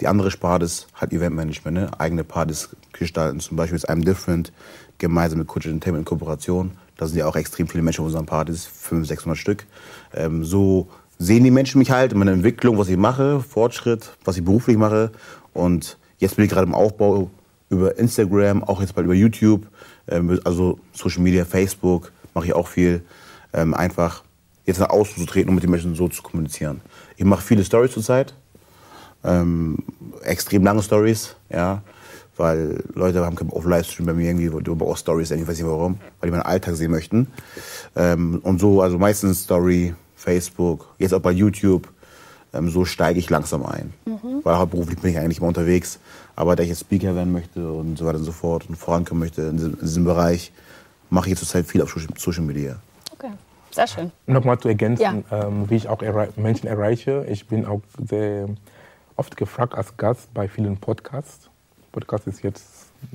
die 0.00 0.06
andere 0.06 0.30
Sparte 0.30 0.64
ist 0.64 0.86
halt 0.94 1.12
Eventmanagement, 1.12 1.76
ne? 1.76 1.90
eigene 2.00 2.24
Partys 2.24 2.70
gestalten, 2.92 3.40
zum 3.40 3.56
Beispiel 3.56 3.76
ist 3.76 3.90
I'm 3.90 4.04
Different, 4.04 4.52
gemeinsam 4.98 5.38
mit 5.38 5.48
Coach 5.48 5.66
Entertainment 5.66 6.02
in 6.02 6.04
Kooperation. 6.06 6.70
Da 6.96 7.06
sind 7.06 7.18
ja 7.18 7.26
auch 7.26 7.36
extrem 7.36 7.66
viele 7.68 7.82
Menschen 7.82 8.00
auf 8.02 8.06
unseren 8.06 8.26
Partys, 8.26 8.66
500, 8.66 9.08
600 9.08 9.38
Stück. 9.38 9.66
Ähm, 10.14 10.44
so 10.44 10.88
sehen 11.18 11.44
die 11.44 11.50
Menschen 11.50 11.78
mich 11.78 11.90
halt 11.90 12.12
in 12.12 12.18
meiner 12.18 12.32
Entwicklung, 12.32 12.78
was 12.78 12.88
ich 12.88 12.96
mache, 12.96 13.40
Fortschritt, 13.40 14.10
was 14.24 14.36
ich 14.38 14.44
beruflich 14.44 14.76
mache. 14.78 15.10
Und 15.52 15.98
jetzt 16.18 16.36
bin 16.36 16.44
ich 16.46 16.50
gerade 16.50 16.66
im 16.66 16.74
Aufbau 16.74 17.30
über 17.68 17.98
Instagram, 17.98 18.64
auch 18.64 18.80
jetzt 18.80 18.94
bald 18.94 19.04
über 19.04 19.14
YouTube, 19.14 19.66
ähm, 20.08 20.40
also 20.44 20.78
Social 20.92 21.22
Media, 21.22 21.44
Facebook, 21.44 22.12
mache 22.34 22.46
ich 22.46 22.52
auch 22.54 22.68
viel. 22.68 23.02
Ähm, 23.52 23.74
einfach 23.74 24.22
jetzt 24.64 24.78
nach 24.78 24.90
außen 24.90 25.16
zu 25.16 25.26
treten 25.26 25.48
und 25.48 25.56
mit 25.56 25.64
den 25.64 25.70
Menschen 25.70 25.94
so 25.94 26.08
zu 26.08 26.22
kommunizieren. 26.22 26.80
Ich 27.16 27.24
mache 27.24 27.42
viele 27.42 27.64
Stories 27.64 27.92
zurzeit, 27.92 28.34
ähm, 29.24 29.78
extrem 30.22 30.64
lange 30.64 30.82
Stories, 30.82 31.34
ja, 31.50 31.82
weil 32.36 32.82
Leute 32.94 33.24
haben 33.24 33.36
auf 33.50 33.66
Livestream 33.66 34.06
bei 34.06 34.14
mir 34.14 34.30
irgendwie, 34.30 34.62
du 34.62 34.84
auch 34.84 34.96
Stories, 34.96 35.30
ich 35.30 35.46
weiß 35.46 35.58
nicht 35.58 35.66
warum, 35.66 35.98
weil 36.20 36.30
die 36.30 36.36
meinen 36.36 36.46
Alltag 36.46 36.76
sehen 36.76 36.90
möchten. 36.90 37.26
Ähm, 37.96 38.40
und 38.42 38.60
so, 38.60 38.80
also 38.80 38.98
meistens 38.98 39.44
Story, 39.44 39.94
Facebook, 40.16 40.86
jetzt 40.98 41.12
auch 41.12 41.20
bei 41.20 41.32
YouTube, 41.32 41.88
ähm, 42.52 42.70
so 42.70 42.84
steige 42.84 43.18
ich 43.18 43.28
langsam 43.30 43.64
ein. 43.64 43.92
Weil 44.42 44.56
hauptberuflich 44.56 44.98
bin 44.98 45.10
ich 45.10 45.18
eigentlich 45.18 45.38
immer 45.38 45.48
unterwegs, 45.48 45.98
aber 46.34 46.56
da 46.56 46.62
ich 46.62 46.70
jetzt 46.70 46.80
Speaker 46.80 47.14
werden 47.14 47.32
möchte 47.32 47.70
und 47.72 47.98
so 47.98 48.06
weiter 48.06 48.18
und 48.18 48.24
so 48.24 48.32
fort 48.32 48.64
und 48.68 48.76
vorankommen 48.76 49.20
möchte 49.20 49.42
in 49.42 49.56
diesem, 49.56 49.74
in 49.74 49.80
diesem 49.80 50.04
Bereich, 50.04 50.52
mache 51.10 51.30
ich 51.30 51.36
zurzeit 51.38 51.66
viel 51.66 51.82
auf 51.82 51.90
Social- 51.92 52.16
Social 52.16 52.42
Media. 52.44 52.76
Okay. 53.12 53.30
Sehr 53.72 53.86
schön. 53.86 54.10
Nochmal 54.26 54.58
zu 54.58 54.68
ergänzen, 54.68 55.02
Ja. 55.30 55.46
ähm, 55.46 55.68
wie 55.68 55.76
ich 55.76 55.88
auch 55.88 56.02
errei 56.02 56.28
Menschen 56.36 56.66
erreiche. 56.66 57.24
Ich 57.28 57.46
bin 57.46 57.64
auch 57.66 57.80
sehr 58.08 58.48
oft 59.16 59.36
gefragt 59.36 59.74
als 59.74 59.96
Gast 59.96 60.32
bei 60.34 60.48
vielen 60.48 60.76
Podcasts. 60.76 61.48
Podcast 61.92 62.26
ist 62.26 62.42
jetzt 62.42 62.64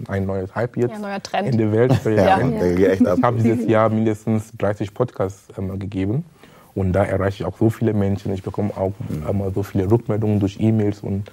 ein 0.07 0.25
neues 0.25 0.53
Hype 0.55 0.77
jetzt 0.77 0.91
Ja, 0.91 0.99
neuer 0.99 1.21
Trend. 1.23 1.49
in 1.49 1.57
der 1.57 1.71
Welt. 1.71 1.93
Ja. 2.05 2.39
Echt 2.39 3.05
ab. 3.07 3.17
Ich 3.17 3.23
habe 3.23 3.37
dieses 3.41 3.67
Jahr 3.67 3.89
mindestens 3.89 4.51
30 4.57 4.93
Podcasts 4.93 5.47
ähm, 5.57 5.77
gegeben. 5.79 6.25
Und 6.73 6.91
da 6.93 7.03
erreiche 7.05 7.43
ich 7.43 7.45
auch 7.45 7.57
so 7.57 7.69
viele 7.69 7.93
Menschen. 7.93 8.33
Ich 8.33 8.43
bekomme 8.43 8.75
auch 8.75 8.91
immer 9.29 9.51
so 9.51 9.63
viele 9.63 9.89
Rückmeldungen 9.89 10.39
durch 10.41 10.59
E-Mails 10.59 10.99
und 11.01 11.31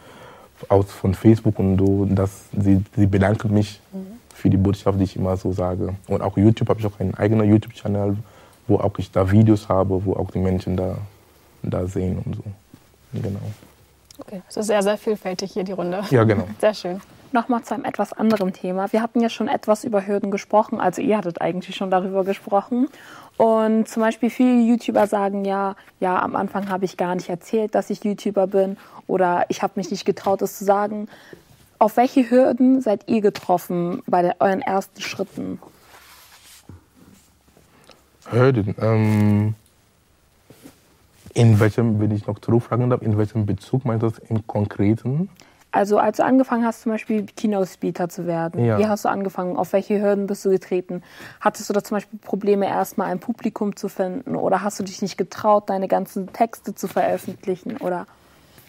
aus, 0.68 0.92
von 0.92 1.14
Facebook 1.14 1.58
und 1.58 1.78
so, 1.78 2.04
dass 2.06 2.30
sie, 2.56 2.80
sie 2.96 3.06
bedanken 3.06 3.52
mich 3.52 3.80
für 4.32 4.50
die 4.50 4.56
Botschaft, 4.56 4.98
die 4.98 5.04
ich 5.04 5.16
immer 5.16 5.36
so 5.36 5.52
sage. 5.52 5.94
Und 6.08 6.22
auch 6.22 6.36
YouTube 6.36 6.68
habe 6.68 6.80
ich 6.80 6.86
auch 6.86 6.98
einen 6.98 7.14
eigenen 7.14 7.48
YouTube-Channel, 7.48 8.16
wo 8.66 8.76
auch 8.76 8.98
ich 8.98 9.10
da 9.10 9.30
Videos 9.30 9.68
habe, 9.68 10.04
wo 10.04 10.14
auch 10.14 10.30
die 10.30 10.38
Menschen 10.38 10.76
da, 10.76 10.96
da 11.62 11.86
sehen 11.86 12.18
und 12.24 12.36
so. 12.36 12.42
Genau. 13.12 13.40
Okay. 14.18 14.42
Es 14.48 14.56
ist 14.56 14.66
sehr, 14.66 14.82
sehr 14.82 14.96
vielfältig 14.96 15.52
hier 15.52 15.64
die 15.64 15.72
Runde. 15.72 16.02
Ja, 16.10 16.24
genau. 16.24 16.46
Sehr 16.60 16.74
schön. 16.74 17.00
Nochmal 17.32 17.62
zu 17.62 17.74
einem 17.74 17.84
etwas 17.84 18.12
anderen 18.12 18.52
Thema. 18.52 18.92
Wir 18.92 19.00
hatten 19.02 19.20
ja 19.20 19.30
schon 19.30 19.48
etwas 19.48 19.84
über 19.84 20.06
Hürden 20.06 20.30
gesprochen, 20.30 20.80
also 20.80 21.00
ihr 21.00 21.16
hattet 21.16 21.40
eigentlich 21.40 21.74
schon 21.76 21.90
darüber 21.90 22.24
gesprochen. 22.24 22.88
Und 23.38 23.88
zum 23.88 24.02
Beispiel 24.02 24.28
viele 24.28 24.60
YouTuber 24.60 25.06
sagen 25.06 25.44
ja, 25.46 25.74
ja, 25.98 26.20
am 26.20 26.36
Anfang 26.36 26.68
habe 26.68 26.84
ich 26.84 26.98
gar 26.98 27.14
nicht 27.14 27.30
erzählt, 27.30 27.74
dass 27.74 27.88
ich 27.88 28.04
YouTuber 28.04 28.46
bin 28.46 28.76
oder 29.06 29.46
ich 29.48 29.62
habe 29.62 29.72
mich 29.76 29.90
nicht 29.90 30.04
getraut, 30.04 30.42
das 30.42 30.58
zu 30.58 30.64
sagen. 30.64 31.08
Auf 31.82 31.96
welche 31.96 32.30
Hürden 32.30 32.80
seid 32.80 33.10
ihr 33.10 33.20
getroffen 33.20 34.04
bei 34.06 34.22
der, 34.22 34.36
euren 34.38 34.62
ersten 34.62 35.00
Schritten? 35.00 35.58
Hürden. 38.30 38.76
Ähm, 38.80 39.54
in 41.34 41.58
welchem, 41.58 41.98
wenn 41.98 42.12
ich 42.12 42.24
noch 42.28 42.38
zurückfragen 42.38 42.88
darf, 42.88 43.02
in 43.02 43.18
welchem 43.18 43.46
Bezug 43.46 43.84
meinst 43.84 44.04
du 44.04 44.10
das 44.10 44.18
im 44.30 44.46
Konkreten? 44.46 45.28
Also 45.72 45.98
als 45.98 46.18
du 46.18 46.24
angefangen 46.24 46.64
hast, 46.64 46.82
zum 46.82 46.92
Beispiel 46.92 47.26
Keynote-Speaker 47.26 48.08
zu 48.08 48.28
werden, 48.28 48.64
Ja. 48.64 48.78
wie 48.78 48.86
hast 48.86 49.04
du 49.04 49.08
angefangen? 49.08 49.56
Auf 49.56 49.72
welche 49.72 50.00
Hürden 50.00 50.28
bist 50.28 50.44
du 50.44 50.50
getreten? 50.50 51.02
Hattest 51.40 51.68
du 51.68 51.72
da 51.74 51.82
zum 51.82 51.96
Beispiel 51.96 52.20
Probleme, 52.20 52.68
erstmal 52.68 53.10
ein 53.10 53.18
Publikum 53.18 53.74
zu 53.74 53.88
finden? 53.88 54.36
Oder 54.36 54.62
hast 54.62 54.78
du 54.78 54.84
dich 54.84 55.02
nicht 55.02 55.18
getraut, 55.18 55.68
deine 55.68 55.88
ganzen 55.88 56.32
Texte 56.32 56.76
zu 56.76 56.86
veröffentlichen? 56.86 57.78
Oder 57.78 58.06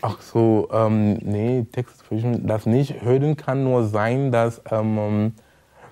Ach 0.06 0.20
so, 0.20 0.68
ähm, 0.74 1.14
nee, 1.22 1.66
Text 1.72 2.04
veröffentlichen, 2.04 2.46
das 2.46 2.66
nicht. 2.66 3.06
Hürden 3.06 3.38
kann 3.38 3.64
nur 3.64 3.86
sein, 3.86 4.34
dass 4.34 4.62
ähm, 4.70 5.34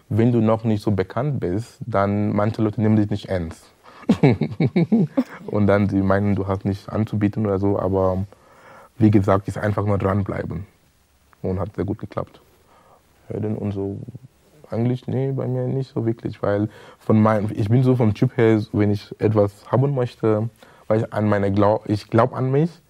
wenn 0.09 0.33
du 0.33 0.41
noch 0.41 0.65
nicht 0.65 0.83
so 0.83 0.91
bekannt 0.91 1.39
bist, 1.39 1.77
dann 1.85 2.33
manche 2.33 2.61
Leute 2.61 2.81
nehmen 2.81 2.97
dich 2.97 3.09
nicht 3.09 3.29
ernst. 3.29 3.71
und 5.47 5.65
dann 5.65 5.87
sie 5.87 6.01
meinen, 6.01 6.35
du 6.35 6.45
hast 6.45 6.65
nichts 6.65 6.89
anzubieten 6.89 7.45
oder 7.45 7.57
so, 7.57 7.79
aber 7.79 8.25
wie 8.97 9.11
gesagt, 9.11 9.47
ist 9.47 9.57
einfach 9.57 9.85
nur 9.85 9.97
dranbleiben. 9.97 10.67
Und 11.41 11.61
hat 11.61 11.73
sehr 11.77 11.85
gut 11.85 11.99
geklappt. 11.99 12.41
Hürden 13.29 13.55
und 13.55 13.71
so, 13.71 13.97
eigentlich, 14.69 15.07
nee, 15.07 15.31
bei 15.31 15.47
mir 15.47 15.67
nicht 15.67 15.93
so 15.93 16.05
wirklich, 16.05 16.43
weil 16.43 16.67
von 16.99 17.21
meinem, 17.21 17.49
ich 17.55 17.69
bin 17.69 17.81
so 17.81 17.95
vom 17.95 18.13
Typ 18.13 18.35
her, 18.35 18.61
wenn 18.73 18.91
ich 18.91 19.15
etwas 19.19 19.71
haben 19.71 19.95
möchte, 19.95 20.49
weil 20.89 20.99
ich 20.99 21.13
an 21.13 21.29
meine 21.29 21.53
Glaub, 21.53 21.87
ich 21.87 22.09
glaube 22.09 22.35
an 22.35 22.51
mich 22.51 22.81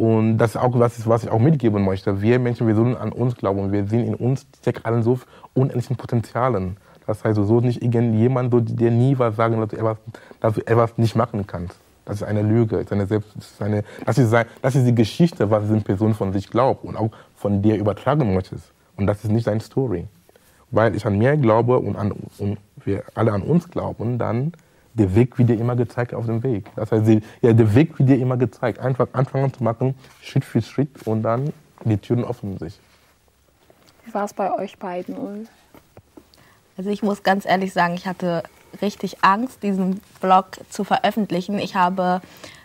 und 0.00 0.38
das 0.38 0.52
ist 0.52 0.56
auch 0.56 0.70
was, 0.78 1.06
was 1.06 1.24
ich 1.24 1.28
auch 1.28 1.38
mitgeben 1.38 1.84
möchte. 1.84 2.22
Wir 2.22 2.38
Menschen, 2.38 2.66
wir 2.66 2.74
sollen 2.74 2.96
an 2.96 3.12
uns 3.12 3.36
glauben. 3.36 3.70
Wir 3.70 3.84
sehen 3.84 4.06
in 4.06 4.14
uns 4.14 4.46
steckt 4.58 4.86
allen 4.86 5.02
so 5.02 5.20
unendlichen 5.52 5.96
Potenzialen. 5.96 6.78
Das 7.06 7.22
heißt, 7.22 7.36
so 7.36 7.60
nicht 7.60 7.82
irgendjemand, 7.82 8.50
so, 8.50 8.60
der 8.60 8.92
nie 8.92 9.18
was 9.18 9.36
sagen, 9.36 9.60
dass 9.60 9.68
du, 9.68 9.76
etwas, 9.76 9.98
dass 10.40 10.54
du 10.54 10.66
etwas 10.66 10.96
nicht 10.96 11.16
machen 11.16 11.46
kannst. 11.46 11.76
Das 12.06 12.16
ist 12.16 12.22
eine 12.22 12.40
Lüge. 12.40 12.76
Das 12.76 12.86
ist, 12.86 12.92
eine 12.92 13.06
Selbst, 13.06 13.36
das 13.36 13.50
ist, 13.50 13.60
eine, 13.60 13.84
das 14.06 14.16
ist, 14.16 14.32
das 14.62 14.74
ist 14.74 14.86
die 14.86 14.94
Geschichte, 14.94 15.50
was 15.50 15.64
diese 15.64 15.82
Person 15.82 16.14
von 16.14 16.32
sich 16.32 16.48
glaubt 16.48 16.82
und 16.82 16.96
auch 16.96 17.10
von 17.36 17.60
dir 17.60 17.76
übertragen 17.76 18.32
möchtest. 18.32 18.72
Und 18.96 19.06
das 19.06 19.22
ist 19.22 19.30
nicht 19.30 19.48
deine 19.48 19.60
Story. 19.60 20.06
Weil 20.70 20.96
ich 20.96 21.04
an 21.04 21.18
mir 21.18 21.36
glaube 21.36 21.78
und, 21.78 21.96
an, 21.96 22.14
und 22.38 22.56
wir 22.86 23.02
alle 23.14 23.32
an 23.32 23.42
uns 23.42 23.68
glauben, 23.68 24.16
dann 24.16 24.54
der 25.00 25.14
Weg 25.14 25.38
wird 25.38 25.48
dir 25.48 25.58
immer 25.58 25.76
gezeigt 25.76 26.12
auf 26.12 26.26
dem 26.26 26.42
Weg. 26.42 26.66
Das 26.76 26.92
heißt, 26.92 27.08
ja, 27.40 27.52
der 27.52 27.74
Weg 27.74 27.98
wird 27.98 28.10
dir 28.10 28.18
immer 28.18 28.36
gezeigt. 28.36 28.78
Einfach 28.78 29.08
anfangen 29.12 29.52
zu 29.52 29.64
machen, 29.64 29.94
Schritt 30.20 30.44
für 30.44 30.60
Schritt 30.60 31.06
und 31.06 31.22
dann 31.22 31.52
die 31.84 31.96
Türen 31.96 32.24
öffnen 32.24 32.58
sich. 32.58 32.78
wie 34.04 34.12
war 34.12 34.24
es 34.24 34.34
bei 34.34 34.52
euch 34.52 34.78
beiden, 34.78 35.16
Ulf? 35.16 35.48
Also 36.76 36.90
ich 36.90 37.02
muss 37.02 37.22
ganz 37.22 37.46
ehrlich 37.46 37.72
sagen, 37.72 37.94
ich 37.94 38.06
hatte 38.06 38.42
richtig 38.82 39.24
Angst, 39.24 39.62
diesen 39.62 40.00
Blog 40.20 40.58
zu 40.68 40.84
veröffentlichen. 40.84 41.58
Ich 41.58 41.74
habe 41.74 42.20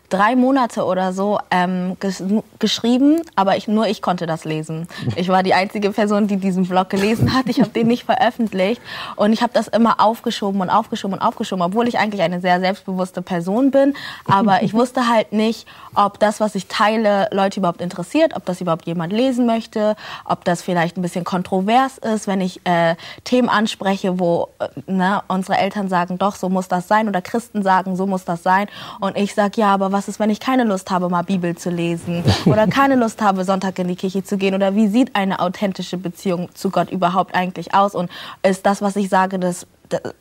drei 0.09 0.35
Monate 0.35 0.85
oder 0.85 1.13
so 1.13 1.39
ähm, 1.51 1.97
ges 1.99 2.23
geschrieben, 2.59 3.21
aber 3.35 3.57
ich, 3.57 3.67
nur 3.67 3.87
ich 3.87 4.01
konnte 4.01 4.25
das 4.25 4.45
lesen. 4.45 4.87
Ich 5.17 5.29
war 5.29 5.43
die 5.43 5.53
einzige 5.53 5.91
Person, 5.91 6.27
die 6.27 6.37
diesen 6.37 6.67
Blog 6.67 6.89
gelesen 6.89 7.33
hat. 7.33 7.47
Ich 7.47 7.61
habe 7.61 7.69
den 7.69 7.87
nicht 7.87 8.03
veröffentlicht 8.03 8.81
und 9.15 9.31
ich 9.31 9.41
habe 9.41 9.53
das 9.53 9.67
immer 9.69 10.01
aufgeschoben 10.01 10.59
und 10.61 10.69
aufgeschoben 10.69 11.17
und 11.17 11.23
aufgeschoben, 11.23 11.63
obwohl 11.63 11.87
ich 11.87 11.97
eigentlich 11.97 12.21
eine 12.21 12.41
sehr 12.41 12.59
selbstbewusste 12.59 13.21
Person 13.21 13.71
bin. 13.71 13.93
Aber 14.25 14.61
ich 14.61 14.73
wusste 14.73 15.07
halt 15.07 15.31
nicht, 15.31 15.65
ob 15.95 16.19
das, 16.19 16.39
was 16.39 16.55
ich 16.55 16.67
teile, 16.67 17.29
Leute 17.31 17.59
überhaupt 17.59 17.81
interessiert, 17.81 18.35
ob 18.35 18.45
das 18.45 18.61
überhaupt 18.61 18.85
jemand 18.85 19.13
lesen 19.13 19.45
möchte, 19.45 19.95
ob 20.25 20.43
das 20.43 20.61
vielleicht 20.61 20.97
ein 20.97 21.01
bisschen 21.01 21.23
kontrovers 21.23 21.97
ist, 21.97 22.27
wenn 22.27 22.41
ich 22.41 22.59
äh, 22.65 22.95
Themen 23.23 23.49
anspreche, 23.49 24.19
wo 24.19 24.49
äh, 24.59 24.67
ne, 24.91 25.21
unsere 25.27 25.57
Eltern 25.57 25.87
sagen, 25.87 26.17
doch, 26.17 26.35
so 26.35 26.49
muss 26.49 26.67
das 26.67 26.87
sein, 26.87 27.07
oder 27.07 27.21
Christen 27.21 27.63
sagen, 27.63 27.95
so 27.95 28.05
muss 28.05 28.25
das 28.25 28.43
sein. 28.43 28.67
Und 28.99 29.17
ich 29.17 29.33
sage, 29.33 29.61
ja, 29.61 29.73
aber 29.73 29.91
was 29.95 30.09
ist, 30.09 30.19
wenn 30.19 30.29
ich 30.29 30.41
keine 30.41 30.65
Lust 30.65 30.91
habe, 30.91 31.07
mal 31.09 31.23
Bibel 31.23 31.55
zu 31.55 31.69
lesen 31.69 32.21
oder 32.45 32.67
keine 32.79 32.95
Lust 32.95 33.21
habe, 33.21 33.45
Sonntag 33.45 33.79
in 33.79 33.87
die 33.87 33.95
Kirche 33.95 34.23
zu 34.23 34.37
gehen? 34.37 34.53
Oder 34.53 34.75
wie 34.75 34.87
sieht 34.87 35.15
eine 35.15 35.39
authentische 35.39 35.97
Beziehung 35.97 36.53
zu 36.53 36.69
Gott 36.69 36.91
überhaupt 36.91 37.33
eigentlich 37.33 37.73
aus? 37.73 37.95
Und 37.95 38.11
ist 38.43 38.65
das, 38.65 38.81
was 38.81 38.97
ich 38.97 39.07
sage, 39.07 39.39
das, 39.39 39.65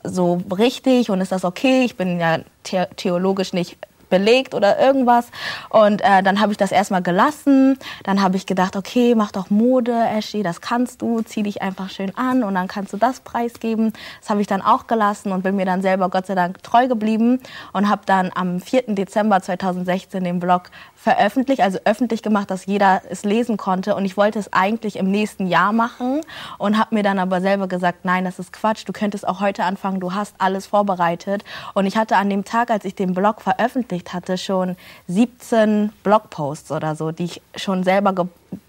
so 0.03 0.41
richtig 0.57 1.09
und 1.09 1.19
ist 1.19 1.33
das 1.33 1.43
okay? 1.43 1.83
Ich 1.83 1.97
bin 1.97 2.19
ja 2.19 2.39
the 2.65 2.83
theologisch 2.95 3.51
nicht 3.51 3.77
belegt 4.09 4.53
oder 4.53 4.79
irgendwas. 4.79 5.27
Und 5.69 6.01
äh, 6.01 6.23
dann 6.23 6.39
habe 6.41 6.51
ich 6.51 6.57
das 6.57 6.71
erstmal 6.71 7.01
gelassen. 7.01 7.77
Dann 8.03 8.21
habe 8.21 8.37
ich 8.37 8.45
gedacht, 8.45 8.75
okay, 8.75 9.15
mach 9.15 9.31
doch 9.31 9.49
Mode, 9.49 9.93
Ashley, 9.93 10.43
das 10.43 10.61
kannst 10.61 11.01
du, 11.01 11.21
zieh 11.21 11.43
dich 11.43 11.61
einfach 11.61 11.89
schön 11.89 12.15
an 12.15 12.43
und 12.43 12.55
dann 12.55 12.67
kannst 12.67 12.93
du 12.93 12.97
das 12.97 13.19
preisgeben. 13.19 13.93
Das 14.21 14.29
habe 14.29 14.41
ich 14.41 14.47
dann 14.47 14.61
auch 14.61 14.87
gelassen 14.87 15.31
und 15.31 15.43
bin 15.43 15.55
mir 15.55 15.65
dann 15.65 15.81
selber 15.81 16.09
Gott 16.09 16.25
sei 16.25 16.35
Dank 16.35 16.61
treu 16.63 16.87
geblieben 16.87 17.39
und 17.73 17.89
habe 17.89 18.01
dann 18.05 18.31
am 18.35 18.59
4. 18.59 18.95
Dezember 18.95 19.41
2016 19.41 20.23
den 20.23 20.39
Blog 20.39 20.69
veröffentlicht, 21.05 21.61
also 21.61 21.77
öffentlich 21.85 22.23
gemacht, 22.23 22.49
dass 22.49 22.65
jeder 22.65 23.03
es 23.07 23.23
lesen 23.23 23.57
konnte. 23.57 23.93
Und 23.93 24.05
ich 24.05 24.17
wollte 24.17 24.39
es 24.39 24.51
eigentlich 24.51 24.95
im 24.95 25.11
nächsten 25.11 25.45
Jahr 25.45 25.71
machen 25.71 26.21
und 26.57 26.79
habe 26.79 26.95
mir 26.95 27.03
dann 27.03 27.19
aber 27.19 27.41
selber 27.41 27.67
gesagt, 27.67 28.05
nein, 28.05 28.25
das 28.25 28.39
ist 28.39 28.51
Quatsch, 28.51 28.85
du 28.87 28.91
könntest 28.91 29.27
auch 29.27 29.39
heute 29.39 29.65
anfangen, 29.65 29.99
du 29.99 30.15
hast 30.15 30.33
alles 30.39 30.65
vorbereitet. 30.65 31.45
Und 31.75 31.85
ich 31.85 31.95
hatte 31.95 32.17
an 32.17 32.31
dem 32.31 32.43
Tag, 32.43 32.71
als 32.71 32.85
ich 32.85 32.95
den 32.95 33.13
Blog 33.13 33.41
veröffentlicht 33.41 34.13
hatte, 34.13 34.39
schon 34.39 34.77
17 35.07 35.93
Blogposts 36.01 36.71
oder 36.71 36.95
so, 36.95 37.11
die 37.11 37.25
ich 37.25 37.41
schon 37.55 37.83
selber 37.83 38.11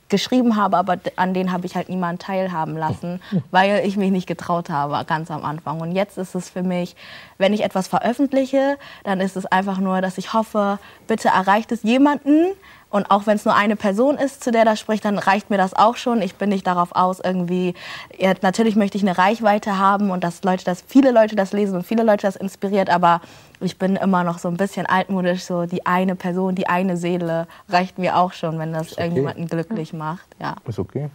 geschrieben 0.08 0.56
habe, 0.56 0.76
aber 0.76 0.98
an 1.16 1.34
denen 1.34 1.52
habe 1.52 1.66
ich 1.66 1.74
halt 1.74 1.88
niemanden 1.88 2.18
teilhaben 2.18 2.76
lassen, 2.76 3.20
weil 3.50 3.86
ich 3.86 3.96
mich 3.96 4.10
nicht 4.10 4.26
getraut 4.26 4.70
habe 4.70 5.04
ganz 5.06 5.30
am 5.30 5.44
Anfang. 5.44 5.80
Und 5.80 5.92
jetzt 5.92 6.18
ist 6.18 6.34
es 6.34 6.50
für 6.50 6.62
mich, 6.62 6.96
wenn 7.38 7.52
ich 7.52 7.62
etwas 7.62 7.88
veröffentliche, 7.88 8.78
dann 9.04 9.20
ist 9.20 9.36
es 9.36 9.46
einfach 9.46 9.78
nur, 9.78 10.00
dass 10.00 10.18
ich 10.18 10.32
hoffe, 10.32 10.78
bitte 11.06 11.28
erreicht 11.28 11.72
es 11.72 11.82
jemanden. 11.82 12.46
Und 12.96 13.10
auch 13.10 13.26
wenn 13.26 13.36
es 13.36 13.44
nur 13.44 13.54
eine 13.54 13.76
Person 13.76 14.16
ist, 14.16 14.42
zu 14.42 14.50
der 14.50 14.64
das 14.64 14.80
spricht, 14.80 15.04
dann 15.04 15.18
reicht 15.18 15.50
mir 15.50 15.58
das 15.58 15.74
auch 15.74 15.96
schon. 15.96 16.22
Ich 16.22 16.36
bin 16.36 16.48
nicht 16.48 16.66
darauf 16.66 16.96
aus, 16.96 17.20
irgendwie. 17.22 17.74
Ja, 18.18 18.32
natürlich 18.40 18.74
möchte 18.74 18.96
ich 18.96 19.04
eine 19.04 19.18
Reichweite 19.18 19.76
haben 19.76 20.10
und 20.10 20.24
dass 20.24 20.42
Leute 20.44 20.64
das, 20.64 20.82
viele 20.86 21.10
Leute 21.10 21.36
das 21.36 21.52
lesen 21.52 21.76
und 21.76 21.86
viele 21.86 22.04
Leute 22.04 22.22
das 22.22 22.36
inspiriert, 22.36 22.88
aber 22.88 23.20
ich 23.60 23.76
bin 23.76 23.96
immer 23.96 24.24
noch 24.24 24.38
so 24.38 24.48
ein 24.48 24.56
bisschen 24.56 24.86
altmodisch, 24.86 25.44
so 25.44 25.66
die 25.66 25.84
eine 25.84 26.16
Person, 26.16 26.54
die 26.54 26.68
eine 26.68 26.96
Seele 26.96 27.46
reicht 27.68 27.98
mir 27.98 28.16
auch 28.16 28.32
schon, 28.32 28.58
wenn 28.58 28.72
das 28.72 28.92
okay. 28.92 29.02
irgendjemanden 29.02 29.46
glücklich 29.46 29.92
macht. 29.92 30.26
Ja. 30.40 30.56
Ist 30.66 30.78
okay. 30.78 31.10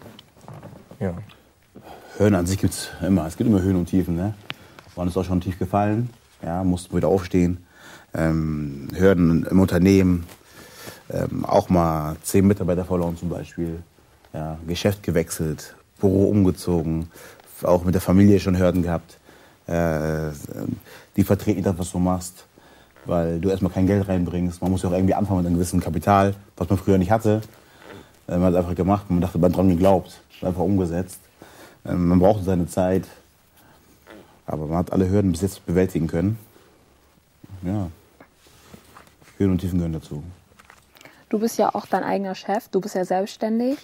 Ja. 1.00 1.16
Hören 2.18 2.36
an 2.36 2.46
sich 2.46 2.60
gibt 2.60 2.74
es 2.74 2.92
immer. 3.02 3.26
Es 3.26 3.38
gibt 3.38 3.50
immer 3.50 3.64
Höhen 3.64 3.76
und 3.76 3.88
Tiefen. 3.88 4.16
Ne? 4.16 4.36
Wann 4.96 5.08
ist 5.08 5.18
auch 5.18 5.26
schon 5.26 5.42
tief 5.42 5.58
gefallen? 5.58 6.12
Ja, 6.44 6.64
mussten 6.64 6.96
wieder 6.96 7.08
aufstehen. 7.08 7.66
Ähm, 8.14 8.90
Hürden 8.94 9.48
im 9.50 9.60
Unternehmen. 9.60 10.28
Ähm, 11.12 11.44
auch 11.46 11.70
mal 11.70 12.16
zehn 12.24 12.48
Mitarbeiter 12.48 12.86
verloren 12.86 13.18
zum 13.18 13.30
Beispiel. 13.30 13.84
Ja, 14.34 14.58
Geschäft 14.66 15.04
gewechselt, 15.04 15.76
Büro 16.00 16.30
umgezogen, 16.30 17.10
auch 17.64 17.84
mit 17.84 17.94
der 17.94 18.02
Familie 18.02 18.40
schon 18.40 18.58
Hürden 18.58 18.82
gehabt. 18.82 19.18
Äh, 19.68 20.32
die 21.18 21.24
vertreten 21.24 21.64
das, 21.64 21.78
was 21.78 21.92
du 21.92 22.00
machst, 22.00 22.46
weil 23.06 23.40
du 23.42 23.50
erstmal 23.50 23.72
kein 23.74 23.88
Geld 23.88 24.08
reinbringst. 24.08 24.62
Man 24.62 24.72
muss 24.72 24.84
ja 24.84 24.90
auch 24.90 24.94
irgendwie 24.94 25.14
anfangen 25.14 25.40
mit 25.40 25.48
einem 25.48 25.56
gewissen 25.56 25.82
Kapital, 25.82 26.34
was 26.56 26.70
man 26.70 26.78
früher 26.78 26.98
nicht 26.98 27.12
hatte. 27.12 27.42
Äh, 28.28 28.38
Man 28.38 28.44
hat 28.44 28.54
es 28.54 28.58
einfach 28.60 28.76
gemacht, 28.76 29.10
man 29.10 29.20
dachte, 29.22 29.38
man 29.38 29.52
dran 29.52 29.68
geglaubt, 29.68 30.22
einfach 30.42 30.62
umgesetzt. 30.62 31.20
Ähm, 31.86 32.08
Man 32.08 32.20
brauchte 32.20 32.44
seine 32.44 32.68
Zeit, 32.68 33.06
aber 34.46 34.66
man 34.66 34.78
hat 34.78 34.94
alle 34.94 35.10
Hürden 35.10 35.32
bis 35.32 35.42
jetzt 35.42 35.66
bewältigen 35.66 36.08
können. 36.08 36.38
Ja, 37.64 37.90
Höhen 39.38 39.52
und 39.52 39.58
Tiefen 39.60 39.78
gehören 39.80 39.94
dazu. 39.94 40.24
Du 41.32 41.40
bist 41.40 41.58
ja 41.58 41.74
auch 41.74 41.86
dein 41.86 42.04
eigener 42.04 42.36
Chef, 42.36 42.68
du 42.68 42.82
bist 42.82 42.94
ja 42.94 43.06
selbstständig. 43.06 43.78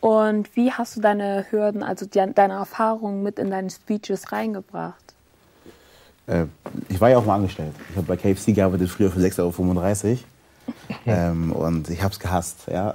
Und 0.00 0.54
wie 0.54 0.70
hast 0.70 0.96
du 0.96 1.00
deine 1.00 1.46
Hürden, 1.48 1.82
also 1.82 2.04
die, 2.04 2.22
deine 2.34 2.52
Erfahrungen 2.52 3.22
mit 3.22 3.38
in 3.38 3.50
deine 3.50 3.70
Speeches 3.70 4.32
reingebracht? 4.32 5.14
Äh, 6.26 6.44
Ich 6.90 7.00
war 7.00 7.08
ja 7.08 7.16
auch 7.16 7.24
mal 7.24 7.36
angestellt. 7.36 7.72
Ich 7.88 7.96
habe 7.96 8.06
bei 8.06 8.18
KFC 8.18 8.54
gearbeitet, 8.54 8.90
früher 8.90 9.10
für 9.10 9.18
6,35 9.18 9.38
Euro. 9.40 10.18
ähm, 11.06 11.52
und 11.52 11.88
ich 11.88 12.02
habe 12.02 12.12
es 12.12 12.20
gehasst. 12.20 12.66
Ja? 12.70 12.94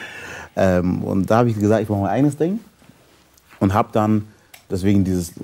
ähm, 0.56 1.04
und 1.04 1.30
da 1.30 1.38
habe 1.38 1.48
ich 1.48 1.56
gesagt, 1.56 1.84
ich 1.84 1.88
mache 1.88 2.00
mein 2.00 2.10
eigenes 2.10 2.36
Ding. 2.36 2.58
Und 3.60 3.74
habe 3.74 3.90
dann 3.92 4.26
deswegen 4.68 5.04
dieses, 5.04 5.34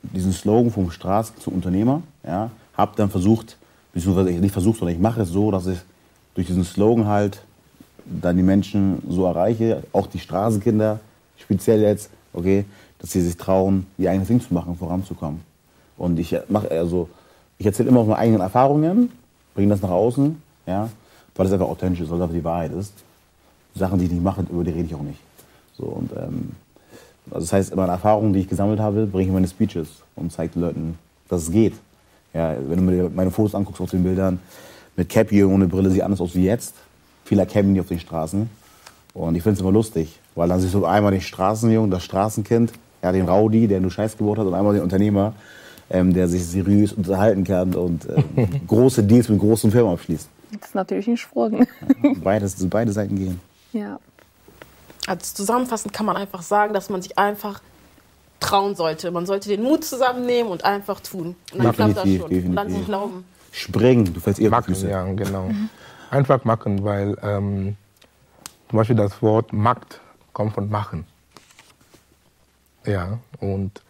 diesen 0.00 0.32
Slogan 0.32 0.70
vom 0.70 0.90
Straßen 0.90 1.38
zum 1.38 1.52
Unternehmer, 1.52 2.02
ja, 2.26 2.50
habe 2.74 2.92
dann 2.96 3.10
versucht, 3.10 3.58
beziehungsweise 3.92 4.30
ich 4.30 4.40
nicht 4.40 4.52
versucht, 4.52 4.78
sondern 4.78 4.96
ich 4.96 5.02
mache 5.02 5.20
es 5.20 5.28
so, 5.28 5.50
dass 5.50 5.66
ich 5.66 5.78
durch 6.34 6.46
diesen 6.46 6.64
Slogan 6.64 7.06
halt 7.06 7.42
dann 8.04 8.36
die 8.36 8.42
Menschen 8.42 9.02
so 9.08 9.24
erreiche, 9.24 9.82
auch 9.92 10.06
die 10.06 10.18
Straßenkinder, 10.18 11.00
speziell 11.38 11.80
jetzt, 11.80 12.10
okay, 12.32 12.64
dass 12.98 13.12
sie 13.12 13.20
sich 13.20 13.36
trauen, 13.36 13.86
ihr 13.98 14.10
eigenes 14.10 14.28
Ding 14.28 14.40
zu 14.40 14.52
machen, 14.52 14.76
voranzukommen. 14.76 15.40
Und 15.96 16.18
ich 16.18 16.36
mache 16.48 16.70
also, 16.70 17.08
ich 17.58 17.66
erzähle 17.66 17.88
immer 17.88 18.02
meine 18.04 18.18
eigenen 18.18 18.40
Erfahrungen, 18.40 19.10
bringe 19.54 19.70
das 19.70 19.82
nach 19.82 19.90
außen, 19.90 20.40
ja, 20.66 20.88
weil 21.34 21.46
es 21.46 21.52
einfach 21.52 21.68
authentisch 21.68 22.00
ist, 22.00 22.10
weil 22.10 22.20
einfach 22.20 22.34
die 22.34 22.44
Wahrheit 22.44 22.72
ist. 22.72 22.92
Sachen, 23.74 23.98
die 23.98 24.06
ich 24.06 24.12
nicht 24.12 24.22
mache, 24.22 24.44
über 24.50 24.64
die 24.64 24.70
rede 24.70 24.86
ich 24.86 24.94
auch 24.94 25.02
nicht. 25.02 25.18
So, 25.76 25.84
und, 25.84 26.12
ähm, 26.12 26.52
also 27.30 27.40
das 27.40 27.52
heißt, 27.52 27.76
meine 27.76 27.92
Erfahrungen, 27.92 28.32
die 28.32 28.40
ich 28.40 28.48
gesammelt 28.48 28.80
habe, 28.80 29.06
bringe 29.06 29.22
ich 29.22 29.28
in 29.28 29.34
meine 29.34 29.48
Speeches 29.48 29.88
und 30.14 30.32
zeige 30.32 30.54
den 30.54 30.62
Leuten, 30.62 30.98
dass 31.28 31.42
es 31.42 31.50
geht. 31.50 31.74
Ja, 32.32 32.54
wenn 32.68 32.76
du 32.78 32.92
mir 32.92 33.10
meine 33.10 33.30
Fotos 33.30 33.54
anguckst 33.54 33.80
auf 33.80 33.90
den 33.90 34.02
Bildern, 34.02 34.40
mit 34.96 35.08
Cappy 35.08 35.44
ohne 35.44 35.66
Brille 35.66 35.90
sieht 35.90 36.02
anders 36.02 36.20
aus 36.20 36.34
wie 36.34 36.44
jetzt. 36.44 36.74
Viele 37.24 37.42
erkennen 37.42 37.72
mich 37.72 37.80
auf 37.80 37.88
den 37.88 37.98
Straßen. 37.98 38.48
Und 39.14 39.34
ich 39.36 39.42
finde 39.42 39.54
es 39.54 39.60
immer 39.60 39.72
lustig, 39.72 40.18
weil 40.34 40.48
dann 40.48 40.60
siehst 40.60 40.74
du 40.74 40.84
einmal 40.84 41.12
den 41.12 41.20
Straßenjungen, 41.20 41.90
das 41.90 42.02
Straßenkind, 42.04 42.72
ja, 43.02 43.12
den 43.12 43.28
Rowdy, 43.28 43.68
der 43.68 43.80
nur 43.80 43.90
Scheiß 43.90 44.16
gebaut 44.16 44.38
hat, 44.38 44.46
und 44.46 44.54
einmal 44.54 44.74
den 44.74 44.82
Unternehmer, 44.82 45.34
ähm, 45.90 46.12
der 46.12 46.26
sich 46.28 46.44
seriös 46.44 46.92
unterhalten 46.92 47.44
kann 47.44 47.74
und 47.74 48.06
ähm, 48.36 48.60
große 48.66 49.04
Deals 49.04 49.28
mit 49.28 49.38
großen 49.38 49.70
Firmen 49.70 49.92
abschließt. 49.92 50.28
Das 50.58 50.68
ist 50.68 50.74
natürlich 50.74 51.06
ein 51.06 51.16
Sprung. 51.16 51.66
Beides, 52.22 52.56
beide 52.68 52.92
Seiten 52.92 53.16
gehen. 53.16 53.40
ja. 53.72 53.98
Also 55.06 55.34
zusammenfassend 55.34 55.92
kann 55.92 56.06
man 56.06 56.16
einfach 56.16 56.40
sagen, 56.40 56.72
dass 56.72 56.88
man 56.88 57.02
sich 57.02 57.18
einfach 57.18 57.60
trauen 58.40 58.74
sollte. 58.74 59.10
Man 59.10 59.26
sollte 59.26 59.50
den 59.50 59.62
Mut 59.62 59.84
zusammennehmen 59.84 60.50
und 60.50 60.64
einfach 60.64 61.00
tun. 61.00 61.36
Und 61.52 61.64
dann 61.64 61.72
klappt 61.74 61.96
das 61.96 62.04
Definitiv, 62.04 62.40
schon. 62.40 62.48
Und 62.50 62.56
dann 62.56 62.66
definitiv. 62.68 62.86
glauben. 62.86 63.24
Springen, 63.54 64.12
du 64.12 64.18
fällst 64.18 64.40
eher 64.40 64.50
Machen, 64.50 64.74
Füße. 64.74 64.90
ja, 64.90 65.04
genau. 65.12 65.48
Einfach 66.10 66.44
machen, 66.44 66.82
weil 66.82 67.16
ähm, 67.22 67.76
zum 68.68 68.76
Beispiel 68.76 68.96
das 68.96 69.22
Wort 69.22 69.52
Markt 69.52 70.00
kommt 70.32 70.54
von 70.54 70.68
machen. 70.68 71.06
Ja, 72.84 73.18
und, 73.38 73.80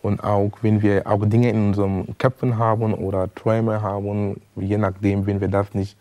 und 0.00 0.24
auch 0.24 0.50
wenn 0.62 0.80
wir 0.80 1.06
auch 1.06 1.24
Dinge 1.26 1.50
in 1.50 1.68
unseren 1.68 2.16
Köpfen 2.16 2.56
haben 2.56 2.94
oder 2.94 3.32
Träume 3.34 3.82
haben, 3.82 4.40
je 4.56 4.78
nachdem, 4.78 5.26
wenn 5.26 5.42
wir 5.42 5.48
das 5.48 5.74
nicht 5.74 5.96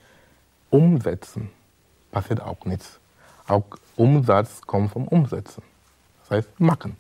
umsetzen, 0.69 1.49
passiert 2.11 2.41
auch 2.41 2.63
nichts. 2.63 2.99
Auch 3.47 3.65
Umsatz 3.97 4.61
kommt 4.61 4.91
vom 4.93 5.05
Umsetzen. 5.09 5.61
Das 6.21 6.37
heißt, 6.37 6.59
machen. 6.61 6.95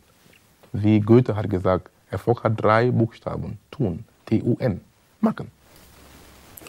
Wie 0.73 0.99
Goethe 0.99 1.37
hat 1.37 1.49
gesagt, 1.49 1.89
Erfolg 2.11 2.43
hat 2.43 2.61
drei 2.61 2.91
Buchstaben. 2.91 3.57
Tun. 3.71 4.03
T-U-N. 4.25 4.81
Machen. 5.21 5.54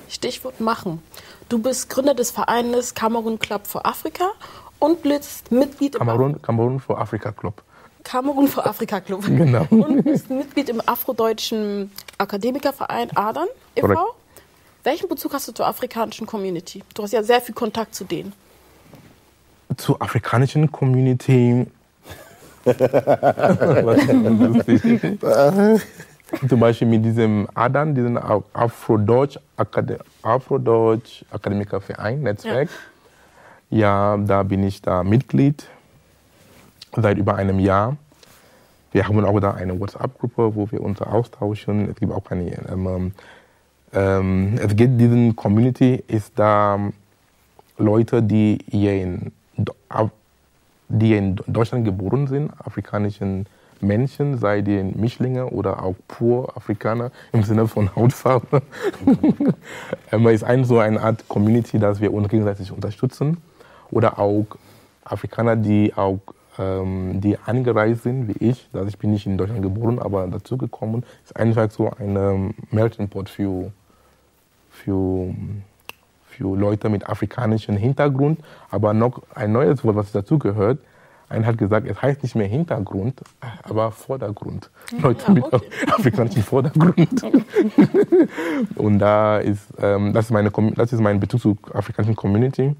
Stichwort 0.09 0.61
machen. 0.61 1.03
Du 1.49 1.59
bist 1.59 1.89
Gründer 1.91 2.15
des 2.15 2.31
Vereines 2.31 2.95
Cameroon 2.95 3.39
Club 3.39 3.67
für 3.67 3.85
Afrika 3.85 4.25
und 4.79 5.03
bist 5.03 5.51
Mitglied 5.53 5.95
im 5.95 5.99
Kamerun, 6.01 6.43
Kamerun 6.43 6.81
for 6.81 7.01
Africa 7.01 7.33
Club. 7.33 7.63
Kamerun 8.05 8.49
für 8.49 8.65
Afrika 8.65 9.01
Club. 9.01 9.25
Genau. 9.27 9.67
Und 9.71 10.05
bist 10.05 10.31
Mitglied 10.31 10.69
im 10.69 10.81
afrodeutschen 10.87 11.91
Akademikerverein 12.19 13.17
Adern 13.17 13.49
e.V. 13.75 14.15
Welchen 14.85 15.09
Bezug 15.09 15.35
hast 15.35 15.49
du 15.49 15.53
zur 15.53 15.67
afrikanischen 15.67 16.27
Community? 16.27 16.83
Du 16.95 17.03
hast 17.03 17.13
ja 17.13 17.23
sehr 17.23 17.41
viel 17.41 17.55
Kontakt 17.55 17.95
zu 17.95 18.05
denen. 18.05 18.33
zur 19.77 20.01
afrikanischen 20.01 20.71
Community. 20.71 21.67
Zum 26.49 26.59
Beispiel 26.59 26.89
mit 26.89 27.05
diesem 27.05 27.47
ADAN, 27.55 27.95
diesem 27.95 28.17
Afrodeutsch 28.17 29.39
Akade 29.57 29.99
Afrodeutsch 30.23 31.25
Akademikerverein, 31.31 32.23
Netzwerk. 32.23 32.69
Ja. 33.71 34.17
da 34.17 34.43
bin 34.43 34.65
ich 34.65 34.83
da 34.83 35.05
Mitglied 35.05 35.69
seit 36.97 37.19
über 37.19 37.37
einem 37.37 37.59
Jahr. 37.61 37.97
Wir 38.93 39.07
haben 39.07 39.25
auch 39.25 39.41
da 39.41 39.53
eine 39.53 39.79
WhatsApp-Gruppe, 39.79 40.55
wo 40.55 40.71
wir 40.71 40.81
uns 40.81 41.01
austauschen. 41.01 41.91
Es 41.91 41.97
gibt 41.97 42.13
auch 42.13 42.25
eine, 42.31 42.51
ähm, 42.71 43.13
ähm, 43.93 44.59
es 44.61 44.75
gibt 44.75 45.01
diesen 45.01 45.37
Community, 45.37 46.03
ist 46.09 46.33
da 46.37 46.79
Leute, 47.79 48.23
die 48.23 48.59
hier 48.69 48.95
in, 48.95 49.33
die 50.89 51.07
hier 51.07 51.19
in 51.19 51.37
Deutschland 51.47 51.85
geboren 51.85 52.27
sind, 52.27 52.53
afrikanischen 52.65 53.47
Menschen, 53.83 54.39
sei 54.39 54.63
die 54.63 54.83
Mischlinge 54.83 55.47
oder 55.47 55.83
auch 55.83 55.95
pur 56.09 56.57
Afrikaner 56.57 57.11
im 57.33 57.43
Sinne 57.43 57.67
von 57.69 57.95
Hautfarbe. 57.95 58.63
Ähm, 60.13 60.27
Es 60.27 60.35
ist 60.37 60.45
ein, 60.45 60.65
so 60.65 60.79
eine 60.79 61.01
Art 61.01 61.29
Community, 61.29 61.79
dass 61.79 62.01
wir 62.01 62.13
uns 62.13 62.29
gegenseitig 62.29 62.71
unterstützen. 62.71 63.39
Oder 63.91 64.19
auch 64.19 64.47
Afrikaner, 65.05 65.57
die 65.57 65.93
auch 65.95 66.21
ähm, 66.59 67.21
die 67.21 67.39
angereist 67.39 68.05
sind, 68.05 68.29
wie 68.29 68.51
ich. 68.51 68.69
Also 68.73 68.89
ich 68.89 68.99
bin 68.99 69.13
nicht 69.13 69.27
in 69.27 69.37
Deutschland 69.37 69.63
geboren, 69.63 69.99
aber 69.99 70.27
dazugekommen. 70.27 71.05
Es 71.25 71.31
ist 71.31 71.37
einfach 71.37 71.71
so 71.71 71.91
ein 71.99 72.55
Melting 72.71 73.09
Pot 73.09 73.29
für, 73.29 73.73
für, 74.71 75.35
für 76.29 76.57
Leute 76.57 76.89
mit 76.89 77.09
afrikanischem 77.09 77.77
Hintergrund. 77.77 78.41
Aber 78.71 78.95
noch 78.95 79.23
ein 79.35 79.53
neues 79.53 79.85
Wort, 79.85 79.97
was 79.97 80.13
dazu 80.13 80.39
gehört. 80.39 80.79
Einer 81.29 81.47
hat 81.47 81.59
gesagt, 81.59 81.89
es 81.89 82.01
heißt 82.01 82.23
nicht 82.23 82.37
mehr 82.37 82.47
Hintergrund, 82.47 83.21
aber 83.65 83.91
Vordergrund. 83.91 84.71
Leute 85.01 85.33
mit 85.33 85.45
afrikanischem 85.89 86.43
Vordergrund. 86.43 87.25
Und 88.77 88.99
da 89.01 89.39
ist, 89.39 89.67
ähm, 89.81 90.13
das, 90.13 90.27
ist 90.27 90.31
meine, 90.31 90.53
das 90.77 90.93
ist 90.93 91.01
mein 91.01 91.19
Bezug 91.19 91.41
zur 91.41 91.57
afrikanischen 91.75 92.15
Community. 92.15 92.77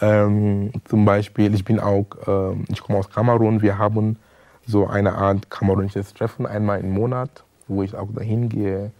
Ähm, 0.00 0.72
zum 0.84 1.04
Beispiel, 1.04 1.54
ich 1.54 1.64
bin 1.64 1.78
auch, 1.78 2.06
ähm, 2.26 2.64
ich 2.68 2.82
komme 2.82 2.98
aus 2.98 3.08
Kamerun. 3.08 3.62
Wir 3.62 3.78
haben 3.78 4.18
so 4.66 4.88
eine 4.88 5.14
Art 5.14 5.48
kamerunisches 5.48 6.12
Treffen 6.12 6.44
einmal 6.44 6.80
im 6.80 6.90
Monat, 6.92 7.44
wo 7.68 7.84
ich 7.84 7.94
auch 7.94 8.08
dahin 8.12 8.48
gehe 8.48 8.90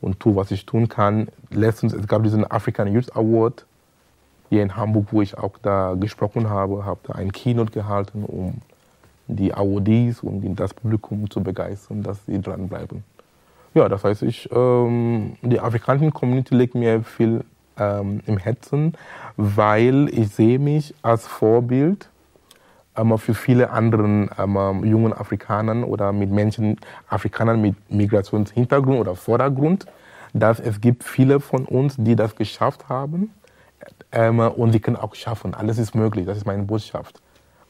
und 0.00 0.18
tue, 0.18 0.34
was 0.34 0.50
ich 0.50 0.66
tun 0.66 0.88
kann. 0.88 1.28
Letztens, 1.50 1.92
es 1.92 2.08
gab 2.08 2.24
diesen 2.24 2.48
African 2.50 2.92
Youth 2.92 3.14
Award 3.16 3.64
hier 4.48 4.62
in 4.62 4.76
Hamburg, 4.76 5.08
wo 5.10 5.22
ich 5.22 5.36
auch 5.36 5.58
da 5.62 5.94
gesprochen 5.98 6.48
habe, 6.48 6.84
habe 6.84 7.00
da 7.04 7.14
ein 7.14 7.32
Keynote 7.32 7.72
gehalten, 7.72 8.24
um 8.24 8.60
die 9.26 9.52
Awardees 9.52 10.20
und 10.20 10.56
das 10.56 10.72
Publikum 10.72 11.30
zu 11.30 11.42
begeistern, 11.42 12.02
dass 12.02 12.24
sie 12.26 12.40
dranbleiben. 12.40 13.04
Ja, 13.74 13.88
das 13.88 14.04
heißt, 14.04 14.22
ich, 14.22 14.48
ähm, 14.50 15.36
die 15.42 15.60
afrikanische 15.60 16.10
Community 16.10 16.54
liegt 16.54 16.74
mir 16.74 17.02
viel 17.02 17.44
ähm, 17.78 18.20
im 18.26 18.38
Herzen, 18.38 18.94
weil 19.36 20.08
ich 20.10 20.30
sehe 20.30 20.58
mich 20.58 20.94
als 21.02 21.26
Vorbild 21.26 22.08
ähm, 22.96 23.16
für 23.18 23.34
viele 23.34 23.70
anderen 23.70 24.30
ähm, 24.38 24.84
jungen 24.84 25.12
Afrikanern 25.12 25.84
oder 25.84 26.12
mit 26.12 26.30
Menschen, 26.30 26.78
Afrikanern 27.08 27.60
mit 27.60 27.76
Migrationshintergrund 27.90 28.98
oder 28.98 29.14
Vordergrund, 29.14 29.84
dass 30.32 30.58
es 30.58 30.80
gibt 30.80 31.04
viele 31.04 31.38
von 31.38 31.66
uns, 31.66 31.96
die 31.98 32.16
das 32.16 32.34
geschafft 32.34 32.88
haben 32.88 33.30
ähm, 34.12 34.40
und 34.40 34.72
sie 34.72 34.80
können 34.80 34.96
auch 34.96 35.14
schaffen. 35.14 35.54
Alles 35.54 35.78
ist 35.78 35.94
möglich. 35.94 36.26
Das 36.26 36.36
ist 36.36 36.46
meine 36.46 36.62
Botschaft. 36.62 37.20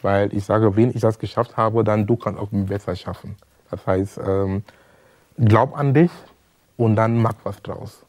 Weil 0.02 0.32
ich 0.32 0.44
sage, 0.44 0.76
wenn 0.76 0.90
ich 0.90 1.00
das 1.00 1.18
geschafft 1.18 1.56
habe, 1.56 1.82
dann 1.82 2.06
du 2.06 2.16
kannst 2.16 2.40
auch 2.40 2.48
besser 2.50 2.94
schaffen. 2.94 3.36
Das 3.70 3.86
heißt, 3.86 4.20
ähm, 4.24 4.62
glaub 5.36 5.76
an 5.76 5.92
dich 5.94 6.10
und 6.76 6.96
dann 6.96 7.20
mach 7.20 7.34
was 7.44 7.60
draus. 7.62 8.02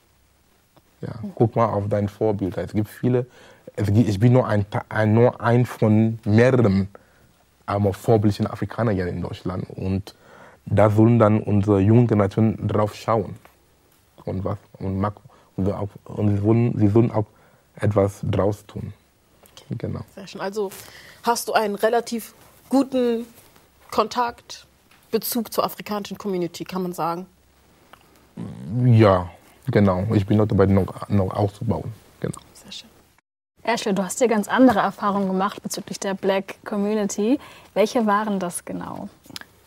Ja, 1.01 1.13
guck 1.35 1.55
mal 1.55 1.65
auf 1.65 1.87
dein 1.89 2.09
Vorbild. 2.09 2.57
Es 2.57 2.73
gibt 2.73 2.89
viele, 2.89 3.25
es 3.75 3.87
gibt, 3.87 4.09
ich 4.09 4.19
bin 4.19 4.33
nur 4.33 4.47
ein, 4.47 4.65
ein, 4.89 5.13
nur 5.13 5.41
ein 5.41 5.65
von 5.65 6.19
mehreren 6.25 6.89
ähm, 7.67 7.93
vorbildlichen 7.93 8.47
Afrikanern 8.47 8.93
hier 8.93 9.07
in 9.07 9.21
Deutschland. 9.21 9.67
Und 9.69 10.13
da 10.65 10.89
sollen 10.89 11.17
dann 11.17 11.41
unsere 11.41 11.79
jungen 11.79 12.05
Generationen 12.05 12.67
drauf 12.67 12.93
schauen. 12.95 13.35
Und, 14.25 14.43
was, 14.43 14.57
und, 14.77 14.99
mag, 14.99 15.15
und, 15.55 15.71
auch, 15.71 15.89
und 16.05 16.29
sie, 16.29 16.37
sollen, 16.37 16.77
sie 16.77 16.87
sollen 16.89 17.11
auch 17.11 17.25
etwas 17.75 18.19
draus 18.23 18.65
tun. 18.65 18.93
Genau. 19.77 20.01
Sehr 20.15 20.27
schön. 20.27 20.41
Also 20.41 20.71
hast 21.23 21.47
du 21.47 21.53
einen 21.53 21.75
relativ 21.75 22.33
guten 22.69 23.25
Kontakt, 23.91 24.65
Bezug 25.11 25.51
zur 25.51 25.63
afrikanischen 25.63 26.17
Community, 26.17 26.63
kann 26.63 26.83
man 26.83 26.93
sagen. 26.93 27.25
Ja, 28.85 29.29
genau. 29.67 30.05
Ich 30.13 30.25
bin 30.25 30.37
noch 30.37 30.47
dabei, 30.47 30.65
noch, 30.67 31.09
noch 31.09 31.33
auszubauen. 31.33 31.91
Genau. 32.19 32.37
Sehr 32.53 32.71
schön. 32.71 32.89
Ashley, 33.63 33.93
du 33.93 34.03
hast 34.03 34.21
dir 34.21 34.27
ganz 34.27 34.47
andere 34.47 34.79
Erfahrungen 34.79 35.27
gemacht 35.27 35.61
bezüglich 35.61 35.99
der 35.99 36.13
Black 36.13 36.63
Community. 36.63 37.39
Welche 37.73 38.05
waren 38.05 38.39
das 38.39 38.65
genau? 38.65 39.09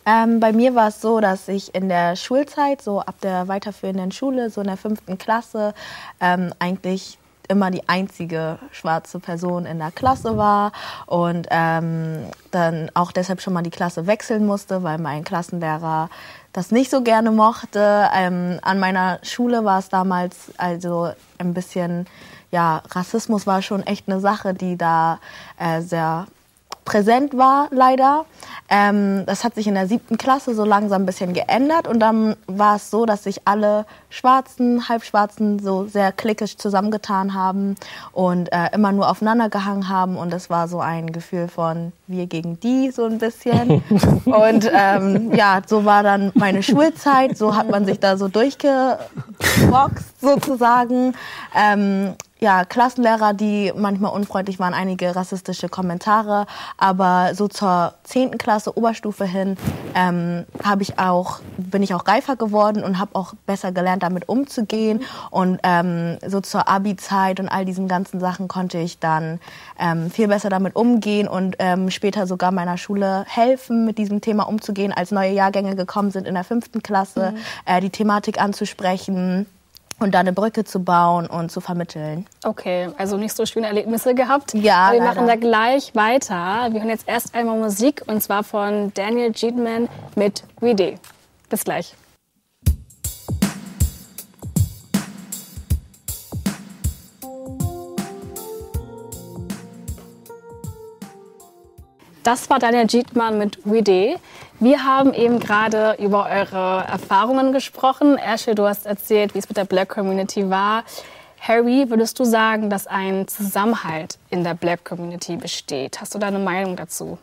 Ähm, 0.05 0.39
bei 0.39 0.51
mir 0.51 0.75
war 0.75 0.89
es 0.89 0.99
so, 1.01 1.21
dass 1.21 1.47
ich 1.47 1.73
in 1.75 1.87
der 1.87 2.15
Schulzeit, 2.15 2.81
so 2.81 2.99
ab 2.99 3.15
der 3.21 3.47
weiterführenden 3.47 4.11
Schule, 4.11 4.49
so 4.49 4.61
in 4.61 4.67
der 4.67 4.77
fünften 4.77 5.17
Klasse, 5.17 5.73
ähm, 6.19 6.53
eigentlich 6.59 7.17
immer 7.47 7.71
die 7.71 7.87
einzige 7.89 8.59
schwarze 8.71 9.19
Person 9.19 9.65
in 9.65 9.79
der 9.79 9.91
Klasse 9.91 10.37
war 10.37 10.71
und 11.05 11.47
ähm, 11.51 12.25
dann 12.51 12.89
auch 12.93 13.11
deshalb 13.11 13.41
schon 13.41 13.53
mal 13.53 13.63
die 13.63 13.69
Klasse 13.69 14.07
wechseln 14.07 14.45
musste, 14.45 14.83
weil 14.83 14.97
mein 14.97 15.23
Klassenlehrer 15.23 16.09
das 16.53 16.71
nicht 16.71 16.91
so 16.91 17.01
gerne 17.01 17.31
mochte. 17.31 18.07
Ähm, 18.15 18.59
an 18.61 18.79
meiner 18.79 19.19
Schule 19.23 19.65
war 19.65 19.79
es 19.79 19.89
damals 19.89 20.51
also 20.57 21.11
ein 21.39 21.53
bisschen, 21.53 22.05
ja, 22.51 22.83
Rassismus 22.91 23.47
war 23.47 23.61
schon 23.61 23.83
echt 23.83 24.07
eine 24.07 24.19
Sache, 24.19 24.53
die 24.53 24.77
da 24.77 25.19
äh, 25.57 25.81
sehr 25.81 26.27
präsent 26.85 27.35
war, 27.37 27.67
leider. 27.71 28.25
Ähm, 28.69 29.25
das 29.25 29.43
hat 29.43 29.55
sich 29.55 29.67
in 29.67 29.75
der 29.75 29.87
siebten 29.87 30.17
Klasse 30.17 30.53
so 30.53 30.65
langsam 30.65 31.03
ein 31.03 31.05
bisschen 31.05 31.33
geändert 31.33 31.87
und 31.87 31.99
dann 31.99 32.35
war 32.47 32.75
es 32.75 32.89
so, 32.89 33.05
dass 33.05 33.23
sich 33.23 33.47
alle 33.47 33.85
Schwarzen, 34.13 34.87
Halbschwarzen 34.87 35.57
so 35.57 35.87
sehr 35.87 36.11
klickisch 36.11 36.57
zusammengetan 36.57 37.33
haben 37.33 37.75
und 38.11 38.51
äh, 38.53 38.69
immer 38.71 38.91
nur 38.91 39.09
aufeinander 39.09 39.49
gehangen 39.49 39.89
haben 39.89 40.17
und 40.17 40.31
es 40.33 40.51
war 40.51 40.67
so 40.67 40.79
ein 40.79 41.11
Gefühl 41.11 41.47
von 41.47 41.93
wir 42.05 42.27
gegen 42.27 42.59
die 42.59 42.91
so 42.91 43.05
ein 43.05 43.17
bisschen. 43.17 43.81
und 44.25 44.69
ähm, 44.71 45.33
ja, 45.33 45.61
so 45.65 45.83
war 45.83 46.03
dann 46.03 46.31
meine 46.35 46.61
Schulzeit, 46.61 47.37
so 47.37 47.55
hat 47.55 47.71
man 47.71 47.85
sich 47.85 47.99
da 47.99 48.15
so 48.15 48.27
durchgeboxt 48.27 50.21
sozusagen. 50.21 51.15
Ähm, 51.55 52.13
ja, 52.43 52.65
Klassenlehrer, 52.65 53.33
die 53.33 53.71
manchmal 53.73 54.11
unfreundlich 54.11 54.59
waren, 54.59 54.73
einige 54.73 55.15
rassistische 55.15 55.69
Kommentare. 55.69 56.45
Aber 56.77 57.35
so 57.35 57.47
zur 57.47 57.93
10. 58.03 58.37
Klasse 58.37 58.77
Oberstufe 58.77 59.23
hin 59.23 59.55
ähm, 59.95 60.43
ich 60.79 60.99
auch, 60.99 61.39
bin 61.55 61.81
ich 61.83 61.93
auch 61.93 62.05
reifer 62.05 62.35
geworden 62.35 62.83
und 62.83 62.99
habe 62.99 63.15
auch 63.15 63.33
besser 63.45 63.71
gelernt, 63.71 64.02
damit 64.03 64.29
umzugehen. 64.29 65.01
Und 65.31 65.59
ähm, 65.63 66.17
so 66.25 66.41
zur 66.41 66.67
Abi-Zeit 66.67 67.39
und 67.39 67.49
all 67.49 67.65
diesen 67.65 67.87
ganzen 67.87 68.19
Sachen 68.19 68.47
konnte 68.47 68.77
ich 68.77 68.99
dann 68.99 69.39
ähm, 69.79 70.11
viel 70.11 70.27
besser 70.27 70.49
damit 70.49 70.75
umgehen 70.75 71.27
und 71.27 71.55
ähm, 71.59 71.89
später 71.89 72.27
sogar 72.27 72.51
meiner 72.51 72.77
Schule 72.77 73.25
helfen, 73.27 73.85
mit 73.85 73.97
diesem 73.97 74.21
Thema 74.21 74.43
umzugehen, 74.43 74.93
als 74.93 75.11
neue 75.11 75.31
Jahrgänge 75.31 75.75
gekommen 75.75 76.11
sind 76.11 76.27
in 76.27 76.35
der 76.35 76.43
fünften 76.43 76.83
Klasse, 76.83 77.33
äh, 77.65 77.81
die 77.81 77.89
Thematik 77.89 78.39
anzusprechen 78.39 79.47
und 79.99 80.13
da 80.13 80.19
eine 80.19 80.33
Brücke 80.33 80.63
zu 80.63 80.83
bauen 80.83 81.27
und 81.27 81.51
zu 81.51 81.61
vermitteln. 81.61 82.25
Okay, 82.43 82.89
also 82.97 83.17
nicht 83.17 83.35
so 83.35 83.45
schöne 83.45 83.67
Erlebnisse 83.67 84.13
gehabt. 84.13 84.53
Ja, 84.53 84.87
Aber 84.87 84.93
wir 84.93 84.99
leider. 84.99 85.13
machen 85.13 85.27
da 85.27 85.35
gleich 85.35 85.95
weiter. 85.95 86.69
Wir 86.71 86.81
hören 86.81 86.89
jetzt 86.89 87.07
erst 87.07 87.33
einmal 87.33 87.57
Musik 87.57 88.03
und 88.07 88.21
zwar 88.21 88.43
von 88.43 88.91
Daniel 88.93 89.31
Jeetman 89.33 89.87
mit 90.15 90.43
Greedy. 90.59 90.97
Bis 91.49 91.63
gleich. 91.63 91.95
Das 102.23 102.49
war 102.49 102.57
Daniel 102.57 102.87
Jeetman 102.89 103.37
mit 103.37 103.59
Weedy. 103.65 104.15
Wir 104.61 104.85
haben 104.85 105.13
eben 105.13 105.41
gerade 105.41 105.97
über 105.99 106.25
eure 106.25 106.85
Erfahrungen 106.87 107.51
gesprochen. 107.51 108.17
Ashley, 108.17 108.55
du 108.55 108.63
hast 108.63 108.85
erzählt, 108.85 109.35
wie 109.35 109.39
es 109.39 109.49
mit 109.49 109.57
der 109.57 109.65
Black 109.65 109.89
Community 109.89 110.49
war. 110.49 110.85
Harry, 111.41 111.89
würdest 111.89 112.17
du 112.19 112.23
sagen, 112.23 112.69
dass 112.69 112.87
ein 112.87 113.27
Zusammenhalt 113.27 114.19
in 114.29 114.45
der 114.45 114.53
Black 114.53 114.85
Community 114.85 115.35
besteht? 115.35 115.99
Hast 115.99 116.15
du 116.15 116.19
da 116.19 116.27
eine 116.27 116.39
Meinung 116.39 116.77
dazu? 116.77 117.17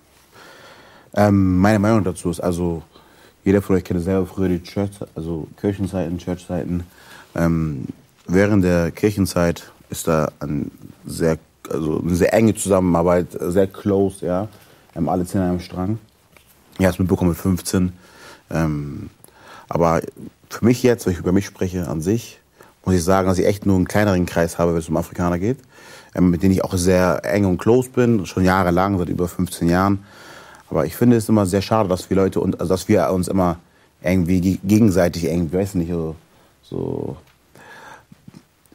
Ähm, 1.15 1.57
meine 1.57 1.79
Meinung 1.79 2.05
dazu 2.05 2.29
ist, 2.29 2.41
also 2.41 2.83
jeder 3.43 3.63
von 3.63 3.77
euch 3.77 3.85
kennt 3.85 4.03
selber 4.03 4.27
früher 4.27 4.51
die 4.51 4.63
Church, 4.63 4.91
also 5.15 5.47
Kirchenzeiten, 5.59 6.19
Churchzeiten. 6.19 6.83
Ähm, 7.35 7.87
während 8.27 8.65
der 8.65 8.91
Kirchenzeit 8.91 9.73
ist 9.89 10.09
da 10.09 10.31
ein 10.41 10.71
sehr, 11.07 11.39
also 11.71 12.01
eine 12.01 12.15
sehr 12.15 12.35
enge 12.35 12.55
Zusammenarbeit, 12.55 13.29
sehr 13.41 13.67
close, 13.67 14.27
ja. 14.27 14.49
Ähm, 14.97 15.09
alle 15.09 15.25
zehn 15.27 15.41
an 15.41 15.51
einem 15.51 15.61
Strang. 15.61 15.99
Ja, 16.79 16.89
das 16.89 16.99
mitbekommen 16.99 17.31
mit 17.31 17.39
15. 17.39 17.93
Ähm, 18.51 19.11
aber 19.69 20.01
für 20.49 20.65
mich 20.65 20.83
jetzt, 20.83 21.07
wenn 21.07 21.13
ich 21.13 21.19
über 21.19 21.33
mich 21.33 21.47
spreche 21.47 21.87
an 21.89 22.01
sich, 22.01 22.41
muss 22.85 22.95
ich 22.95 23.05
sagen, 23.05 23.29
dass 23.29 23.39
ich 23.39 23.47
echt 23.47 23.67
nur 23.67 23.77
einen 23.77 23.87
kleineren 23.87 24.27
Kreis 24.27 24.59
habe, 24.59 24.73
wenn 24.73 24.79
es 24.81 24.89
um 24.89 24.97
Afrikaner 24.97 25.39
geht, 25.39 25.59
ähm, 26.15 26.31
mit 26.31 26.43
denen 26.43 26.53
ich 26.53 26.65
auch 26.65 26.75
sehr 26.77 27.21
eng 27.25 27.45
und 27.45 27.59
close 27.59 27.91
bin, 27.91 28.27
schon 28.27 28.45
jahrelang, 28.45 28.99
seit 28.99 29.09
über 29.09 29.29
15 29.29 29.69
Jahren. 29.69 30.05
Aber 30.71 30.87
ich 30.87 30.97
finde 30.97 31.17
es 31.17 31.29
immer 31.29 31.47
sehr 31.47 31.63
schade, 31.63 31.89
dass 31.89 32.09
wir 32.11 32.17
Leute 32.17 32.41
und 32.41 32.61
also 32.61 32.73
dass 32.73 32.89
wir 32.89 33.11
uns 33.11 33.29
immer 33.29 33.59
irgendwie 34.03 34.41
ge- 34.41 34.59
gegenseitig 34.65 35.25
irgendwie, 35.25 35.59
weiß 35.59 35.75
nicht, 35.75 35.91
so, 35.91 36.17
so 36.63 37.17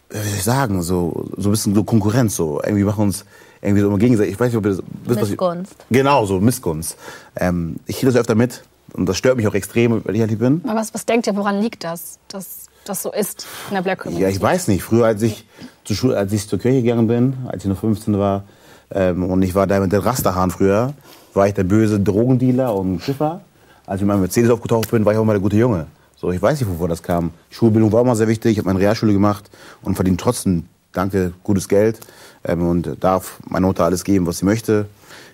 wie 0.10 0.18
soll 0.18 0.28
ich 0.38 0.44
sagen, 0.44 0.82
so, 0.82 1.30
so 1.36 1.50
ein 1.50 1.52
bisschen 1.52 1.74
so 1.76 1.84
Konkurrenz, 1.84 2.36
so 2.36 2.62
irgendwie 2.64 2.84
machen 2.84 3.04
uns 3.06 3.26
irgendwie 3.66 3.82
so 3.82 3.88
immer 3.88 3.98
gegenseitig. 3.98 4.34
Ich 4.34 4.40
weiß 4.40 4.48
nicht, 4.52 4.58
ob 4.58 4.66
ihr 4.66 4.70
das 4.72 4.80
wisst, 4.80 5.08
was 5.22 5.24
ich- 5.24 5.30
Missgunst. 5.32 5.76
Genau, 5.90 6.26
so 6.26 6.40
Missgunst. 6.40 6.98
Ähm, 7.36 7.76
ich 7.86 7.98
kriege 7.98 8.12
das 8.12 8.20
öfter 8.22 8.36
mit 8.36 8.64
und 8.94 9.08
das 9.08 9.18
stört 9.18 9.38
mich 9.38 9.48
auch 9.48 9.54
extrem, 9.54 10.04
weil 10.06 10.16
ich 10.16 10.22
ehrlich 10.22 10.38
bin. 10.40 10.62
Aber 10.66 10.80
was, 10.80 10.94
was 10.94 11.06
denkt 11.06 11.28
ihr, 11.28 11.36
woran 11.36 11.60
liegt 11.62 11.84
das, 11.84 12.20
dass 12.28 12.68
das 12.86 13.02
so 13.02 13.12
ist 13.12 13.46
in 13.70 13.76
der 13.76 13.82
Black 13.82 14.00
Community? 14.00 14.24
Ja, 14.24 14.30
ich 14.30 14.42
weiß 14.42 14.68
nicht. 14.68 14.84
Früher, 14.84 15.06
als 15.06 15.22
ich 15.22 15.46
zur 15.84 15.96
Schule, 15.96 16.18
als 16.18 16.32
ich 16.34 16.48
zur 16.48 16.60
Kirche 16.60 16.82
gegangen 16.82 17.08
bin, 17.08 17.34
als 17.48 17.64
ich 17.64 17.70
noch 17.70 17.80
15 17.80 18.18
war, 18.18 18.44
ähm, 18.92 19.24
und 19.24 19.42
ich 19.42 19.56
war 19.56 19.66
da 19.68 19.80
mit 19.80 19.92
den 19.92 20.00
Rasterhaaren 20.02 20.52
früher, 20.52 20.94
war 21.34 21.48
ich 21.48 21.54
der 21.56 21.64
böse 21.64 22.00
Drogendealer 22.00 22.74
und 22.76 23.02
Schiffer. 23.02 23.42
Als 23.88 23.98
ich 23.98 24.02
mit 24.02 24.10
meinem 24.10 24.22
Mercedes 24.22 24.50
aufgetaucht 24.52 24.90
bin, 24.92 25.04
war 25.06 25.14
ich 25.14 25.20
auch 25.20 25.26
mal 25.26 25.34
der 25.34 25.42
gute 25.42 25.58
Junge. 25.58 25.88
So, 26.16 26.32
ich 26.32 26.42
weiß 26.42 26.60
nicht, 26.60 26.70
wovor 26.70 26.88
das 26.88 27.04
kam. 27.04 27.32
Schulbildung 27.50 27.92
war 27.92 28.02
immer 28.02 28.16
sehr 28.16 28.28
wichtig. 28.28 28.54
Ich 28.54 28.58
habe 28.60 28.68
meine 28.68 28.80
Realschule 28.80 29.12
gemacht 29.14 29.50
und 29.82 29.96
verdiene 29.96 30.18
trotzdem, 30.18 30.66
danke, 30.96 31.34
gutes 31.44 31.68
Geld 31.68 32.00
ähm, 32.44 32.68
und 32.68 33.04
darf 33.04 33.40
meiner 33.48 33.68
Mutter 33.68 33.86
alles 33.86 34.04
geben, 34.04 34.26
was 34.28 34.40
sie 34.40 34.46
möchte. 34.46 34.88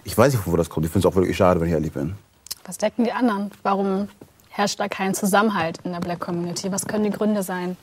Ich 0.03 0.17
weiß 0.17 0.33
nicht, 0.33 0.45
wovor 0.45 0.57
das 0.57 0.69
kommt. 0.69 0.85
Ich 0.85 0.91
finde 0.91 1.07
es 1.07 1.11
auch 1.11 1.15
wirklich 1.15 1.37
schade, 1.37 1.59
wenn 1.59 1.67
ich 1.67 1.73
ehrlich 1.73 1.91
bin. 1.91 2.15
Was 2.65 2.77
decken 2.77 3.05
die 3.05 3.11
anderen? 3.11 3.51
Warum 3.63 4.07
herrscht 4.49 4.79
da 4.79 4.87
kein 4.87 5.13
Zusammenhalt 5.13 5.79
in 5.83 5.93
der 5.93 5.99
Black 5.99 6.19
Community? 6.19 6.71
Was 6.71 6.85
können 6.85 7.03
die 7.03 7.09
Gründe 7.11 7.43
sein? 7.43 7.77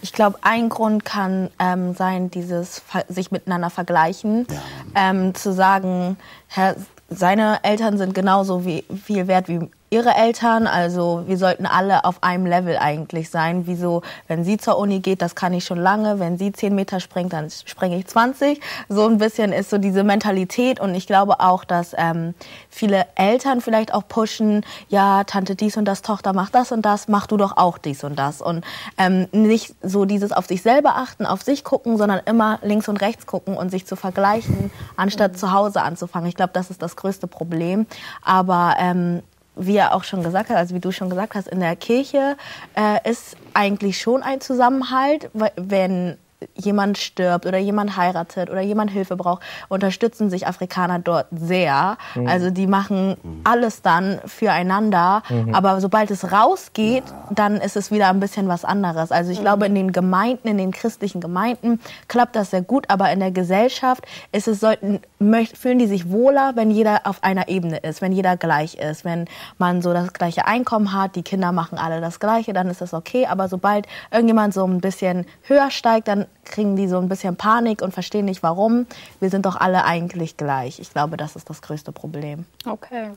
Ich 0.00 0.12
glaube, 0.12 0.38
ein 0.42 0.68
Grund 0.68 1.04
kann 1.04 1.50
ähm, 1.58 1.94
sein, 1.94 2.30
dieses 2.30 2.82
sich 3.08 3.30
miteinander 3.30 3.70
vergleichen, 3.70 4.46
ähm, 4.94 5.34
zu 5.34 5.52
sagen, 5.52 6.16
Herr, 6.46 6.76
seine 7.08 7.64
Eltern 7.64 7.98
sind 7.98 8.14
genauso 8.14 8.64
wie, 8.64 8.84
viel 9.04 9.26
wert 9.26 9.48
wie 9.48 9.68
ihre 9.90 10.14
Eltern, 10.14 10.66
also 10.66 11.24
wir 11.26 11.38
sollten 11.38 11.64
alle 11.66 12.04
auf 12.04 12.22
einem 12.22 12.46
Level 12.46 12.76
eigentlich 12.76 13.30
sein. 13.30 13.66
Wieso, 13.66 14.02
wenn 14.26 14.44
sie 14.44 14.58
zur 14.58 14.78
Uni 14.78 15.00
geht, 15.00 15.22
das 15.22 15.34
kann 15.34 15.52
ich 15.54 15.64
schon 15.64 15.78
lange, 15.78 16.18
wenn 16.20 16.36
sie 16.36 16.52
10 16.52 16.74
Meter 16.74 17.00
springt, 17.00 17.32
dann 17.32 17.48
springe 17.50 17.96
ich 17.98 18.06
20. 18.06 18.60
So 18.88 19.06
ein 19.06 19.18
bisschen 19.18 19.52
ist 19.52 19.70
so 19.70 19.78
diese 19.78 20.04
Mentalität 20.04 20.78
und 20.78 20.94
ich 20.94 21.06
glaube 21.06 21.40
auch, 21.40 21.64
dass 21.64 21.94
ähm, 21.96 22.34
viele 22.68 23.06
Eltern 23.14 23.60
vielleicht 23.60 23.94
auch 23.94 24.06
pushen, 24.06 24.64
ja, 24.88 25.24
Tante 25.24 25.54
dies 25.54 25.76
und 25.76 25.86
das, 25.86 26.02
Tochter 26.02 26.34
macht 26.34 26.54
das 26.54 26.70
und 26.70 26.82
das, 26.82 27.08
mach 27.08 27.26
du 27.26 27.36
doch 27.36 27.56
auch 27.56 27.78
dies 27.78 28.04
und 28.04 28.18
das. 28.18 28.42
Und 28.42 28.64
ähm, 28.98 29.26
nicht 29.32 29.74
so 29.82 30.04
dieses 30.04 30.32
auf 30.32 30.46
sich 30.46 30.62
selber 30.62 30.96
achten, 30.96 31.24
auf 31.24 31.42
sich 31.42 31.64
gucken, 31.64 31.96
sondern 31.96 32.20
immer 32.26 32.58
links 32.62 32.88
und 32.88 33.00
rechts 33.00 33.26
gucken 33.26 33.56
und 33.56 33.70
sich 33.70 33.86
zu 33.86 33.96
vergleichen, 33.96 34.70
anstatt 34.96 35.38
zu 35.38 35.52
Hause 35.52 35.82
anzufangen. 35.82 36.28
Ich 36.28 36.36
glaube, 36.36 36.52
das 36.52 36.70
ist 36.70 36.82
das 36.82 36.96
größte 36.96 37.26
Problem. 37.26 37.86
Aber 38.22 38.74
ähm, 38.78 39.22
wie 39.58 39.76
er 39.76 39.94
auch 39.94 40.04
schon 40.04 40.22
gesagt 40.22 40.50
hat, 40.50 40.56
also 40.56 40.74
wie 40.74 40.80
du 40.80 40.92
schon 40.92 41.10
gesagt 41.10 41.34
hast, 41.34 41.48
in 41.48 41.60
der 41.60 41.76
Kirche 41.76 42.36
äh, 42.76 43.10
ist 43.10 43.36
eigentlich 43.54 44.00
schon 44.00 44.22
ein 44.22 44.40
Zusammenhalt, 44.40 45.30
wenn 45.56 46.16
jemand 46.54 46.98
stirbt 46.98 47.46
oder 47.46 47.58
jemand 47.58 47.96
heiratet 47.96 48.50
oder 48.50 48.60
jemand 48.60 48.90
Hilfe 48.90 49.16
braucht, 49.16 49.42
unterstützen 49.68 50.30
sich 50.30 50.46
Afrikaner 50.46 50.98
dort 50.98 51.26
sehr. 51.30 51.96
Also 52.26 52.50
die 52.50 52.66
machen 52.66 53.16
alles 53.44 53.82
dann 53.82 54.20
füreinander. 54.26 55.22
Aber 55.52 55.80
sobald 55.80 56.10
es 56.10 56.30
rausgeht, 56.30 57.04
dann 57.30 57.56
ist 57.56 57.76
es 57.76 57.90
wieder 57.90 58.08
ein 58.08 58.20
bisschen 58.20 58.48
was 58.48 58.64
anderes. 58.64 59.10
Also 59.10 59.32
ich 59.32 59.40
glaube, 59.40 59.66
in 59.66 59.74
den 59.74 59.92
Gemeinden, 59.92 60.48
in 60.48 60.58
den 60.58 60.70
christlichen 60.70 61.20
Gemeinden 61.20 61.80
klappt 62.06 62.36
das 62.36 62.50
sehr 62.50 62.62
gut, 62.62 62.86
aber 62.88 63.10
in 63.10 63.20
der 63.20 63.30
Gesellschaft 63.30 64.04
ist 64.32 64.48
es 64.48 64.60
sollten, 64.60 65.00
möcht, 65.18 65.56
fühlen 65.56 65.78
die 65.78 65.86
sich 65.86 66.10
wohler, 66.10 66.52
wenn 66.54 66.70
jeder 66.70 67.00
auf 67.04 67.22
einer 67.22 67.48
Ebene 67.48 67.78
ist, 67.78 68.00
wenn 68.02 68.12
jeder 68.12 68.36
gleich 68.36 68.74
ist, 68.74 69.04
wenn 69.04 69.26
man 69.58 69.82
so 69.82 69.92
das 69.92 70.12
gleiche 70.12 70.46
Einkommen 70.46 70.92
hat, 70.92 71.16
die 71.16 71.22
Kinder 71.22 71.52
machen 71.52 71.78
alle 71.78 72.00
das 72.00 72.20
Gleiche, 72.20 72.52
dann 72.52 72.68
ist 72.68 72.80
das 72.80 72.94
okay. 72.94 73.26
Aber 73.26 73.48
sobald 73.48 73.86
irgendjemand 74.10 74.54
so 74.54 74.64
ein 74.64 74.80
bisschen 74.80 75.26
höher 75.42 75.70
steigt, 75.70 76.08
dann 76.08 76.26
kriegen 76.44 76.76
die 76.76 76.88
so 76.88 76.98
ein 76.98 77.08
bisschen 77.08 77.36
Panik 77.36 77.82
und 77.82 77.92
verstehen 77.92 78.24
nicht 78.24 78.42
warum. 78.42 78.86
Wir 79.20 79.30
sind 79.30 79.46
doch 79.46 79.56
alle 79.56 79.84
eigentlich 79.84 80.36
gleich. 80.36 80.78
Ich 80.80 80.92
glaube, 80.92 81.16
das 81.16 81.36
ist 81.36 81.48
das 81.50 81.62
größte 81.62 81.92
Problem. 81.92 82.44
Okay. 82.66 83.10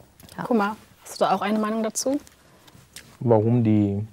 Guck 0.44 0.58
mal, 0.58 0.76
hast 1.04 1.20
du 1.20 1.26
da 1.26 1.34
auch 1.34 1.42
eine 1.42 1.60
Meinung 1.60 1.84
dazu? 1.84 2.20
Warum 3.20 3.64
die 3.64 4.06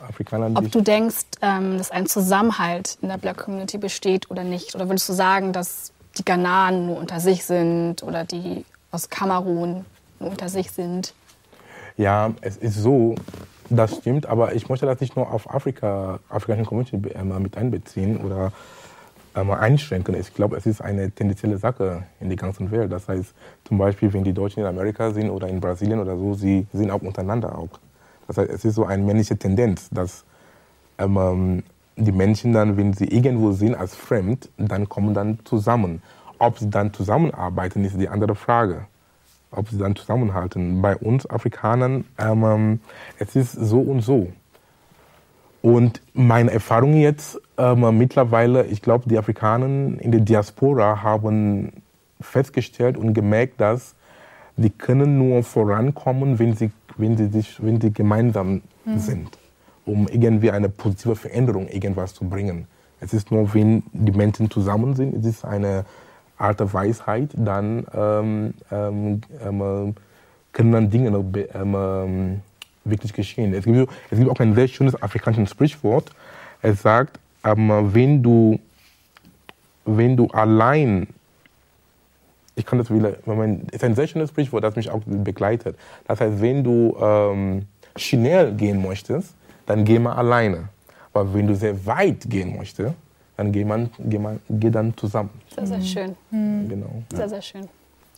Afrikaner 0.00 0.50
Ob 0.54 0.64
sich 0.64 0.72
du 0.72 0.80
denkst, 0.80 1.24
ähm, 1.42 1.78
dass 1.78 1.90
ein 1.90 2.06
Zusammenhalt 2.06 2.98
in 3.02 3.08
der 3.08 3.18
Black 3.18 3.38
Community 3.38 3.78
besteht 3.78 4.30
oder 4.30 4.44
nicht? 4.44 4.74
Oder 4.74 4.88
würdest 4.88 5.08
du 5.08 5.12
sagen, 5.12 5.52
dass 5.52 5.92
die 6.18 6.24
Ghananen 6.24 6.86
nur 6.86 6.98
unter 6.98 7.20
sich 7.20 7.44
sind 7.44 8.02
oder 8.02 8.24
die 8.24 8.64
aus 8.90 9.08
Kamerun 9.08 9.84
nur 10.20 10.30
unter 10.30 10.48
sich 10.48 10.70
sind? 10.70 11.14
Ja, 11.96 12.32
es 12.40 12.56
ist 12.56 12.76
so, 12.76 13.14
das 13.76 13.96
stimmt, 13.96 14.26
aber 14.26 14.54
ich 14.54 14.68
möchte 14.68 14.86
das 14.86 15.00
nicht 15.00 15.16
nur 15.16 15.30
auf 15.30 15.52
Afrika, 15.52 16.18
afrikanische 16.28 16.68
Community 16.68 16.96
ähm, 17.14 17.42
mit 17.42 17.56
einbeziehen 17.56 18.18
oder 18.18 18.52
ähm, 19.34 19.50
einschränken. 19.50 20.14
Ich 20.14 20.34
glaube, 20.34 20.56
es 20.56 20.66
ist 20.66 20.80
eine 20.80 21.10
tendenzielle 21.10 21.58
Sache 21.58 22.04
in 22.20 22.28
der 22.28 22.36
ganzen 22.36 22.70
Welt. 22.70 22.92
Das 22.92 23.08
heißt, 23.08 23.34
zum 23.64 23.78
Beispiel, 23.78 24.12
wenn 24.12 24.24
die 24.24 24.32
Deutschen 24.32 24.60
in 24.60 24.66
Amerika 24.66 25.10
sind 25.10 25.30
oder 25.30 25.48
in 25.48 25.60
Brasilien 25.60 26.00
oder 26.00 26.16
so, 26.16 26.34
sie 26.34 26.66
sind 26.72 26.90
auch 26.90 27.02
untereinander 27.02 27.56
auch. 27.58 27.80
Das 28.26 28.38
heißt, 28.38 28.50
es 28.50 28.64
ist 28.64 28.74
so 28.74 28.84
eine 28.84 29.02
männliche 29.02 29.36
Tendenz, 29.36 29.88
dass 29.90 30.24
ähm, 30.98 31.16
ähm, 31.16 31.62
die 31.96 32.12
Menschen 32.12 32.52
dann, 32.52 32.76
wenn 32.76 32.92
sie 32.92 33.06
irgendwo 33.06 33.52
sind 33.52 33.74
als 33.74 33.94
fremd, 33.94 34.48
dann 34.56 34.88
kommen 34.88 35.14
dann 35.14 35.38
zusammen. 35.44 36.02
Ob 36.38 36.58
sie 36.58 36.68
dann 36.68 36.92
zusammenarbeiten, 36.92 37.84
ist 37.84 38.00
die 38.00 38.08
andere 38.08 38.34
Frage 38.34 38.86
ob 39.56 39.68
sie 39.68 39.78
dann 39.78 39.96
zusammenhalten. 39.96 40.82
Bei 40.82 40.96
uns 40.96 41.28
Afrikanern, 41.28 42.04
ähm, 42.18 42.80
es 43.18 43.36
ist 43.36 43.52
so 43.52 43.80
und 43.80 44.00
so. 44.00 44.28
Und 45.62 46.02
meine 46.12 46.50
Erfahrung 46.50 46.94
jetzt 46.94 47.40
ähm, 47.56 47.96
mittlerweile, 47.96 48.66
ich 48.66 48.82
glaube, 48.82 49.08
die 49.08 49.16
Afrikaner 49.16 49.66
in 50.00 50.12
der 50.12 50.20
Diaspora 50.20 51.02
haben 51.02 51.72
festgestellt 52.20 52.96
und 52.96 53.14
gemerkt, 53.14 53.60
dass 53.60 53.94
die 54.56 54.70
können 54.70 55.18
nur 55.18 55.42
vorankommen, 55.42 56.38
wenn 56.38 56.54
sie, 56.54 56.70
wenn 56.96 57.16
sie, 57.16 57.28
sich, 57.28 57.62
wenn 57.64 57.80
sie 57.80 57.92
gemeinsam 57.92 58.62
sind, 58.96 59.38
um 59.84 60.06
irgendwie 60.08 60.50
eine 60.50 60.68
positive 60.68 61.16
Veränderung 61.16 61.68
irgendwas 61.68 62.14
zu 62.14 62.24
bringen. 62.24 62.66
Es 63.00 63.12
ist 63.12 63.30
nur, 63.30 63.52
wenn 63.54 63.82
die 63.92 64.12
Menschen 64.12 64.50
zusammen 64.50 64.94
sind, 64.94 65.14
es 65.14 65.24
ist 65.24 65.44
eine 65.44 65.84
Art 66.44 66.74
Weisheit, 66.74 67.30
dann 67.34 67.86
ähm, 67.94 68.54
ähm, 68.70 69.20
ähm, 69.42 69.94
können 70.52 70.72
dann 70.72 70.90
Dinge 70.90 71.08
ähm, 71.08 71.74
ähm, 71.74 72.40
wirklich 72.84 73.12
geschehen. 73.12 73.54
Es 73.54 73.64
gibt, 73.64 73.90
es 74.10 74.18
gibt 74.18 74.30
auch 74.30 74.40
ein 74.40 74.54
sehr 74.54 74.68
schönes 74.68 75.00
afrikanisches 75.02 75.50
Sprichwort. 75.50 76.10
Es 76.62 76.82
sagt, 76.82 77.18
wenn, 77.42 78.22
du, 78.22 78.58
wenn 79.84 80.16
du 80.16 80.28
allein, 80.28 81.08
ich 82.56 82.64
kann 82.64 82.78
das 82.78 82.90
wieder, 82.90 83.16
Moment, 83.26 83.70
ist 83.72 83.84
ein 83.84 83.94
sehr 83.94 84.06
schönes 84.06 84.30
Sprichwort, 84.30 84.64
das 84.64 84.76
mich 84.76 84.90
auch 84.90 85.02
begleitet. 85.04 85.76
Das 86.06 86.20
heißt, 86.20 86.40
wenn 86.40 86.64
du 86.64 86.96
ähm, 87.00 87.66
schnell 87.96 88.52
gehen 88.52 88.82
möchtest, 88.82 89.34
dann 89.66 89.84
geh 89.84 89.98
mal 89.98 90.14
alleine. 90.14 90.68
Aber 91.12 91.32
wenn 91.34 91.46
du 91.46 91.54
sehr 91.54 91.86
weit 91.86 92.28
gehen 92.28 92.56
möchtest, 92.56 92.94
dann 93.36 93.52
geh, 93.52 93.64
man, 93.64 93.90
geh, 93.98 94.18
man, 94.18 94.40
geh 94.48 94.70
dann 94.70 94.96
zusammen. 94.96 95.30
Sehr, 95.54 95.66
sehr 95.66 95.80
schön. 95.80 96.16
Genau. 96.30 97.02
Sehr, 97.12 97.28
sehr 97.28 97.42
schön. 97.42 97.68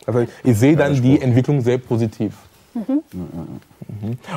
Also 0.06 0.26
ich 0.44 0.58
sehe 0.58 0.76
dann 0.76 1.00
die 1.00 1.20
Entwicklung 1.20 1.60
sehr 1.60 1.78
positiv. 1.78 2.36
Mhm. 2.74 3.02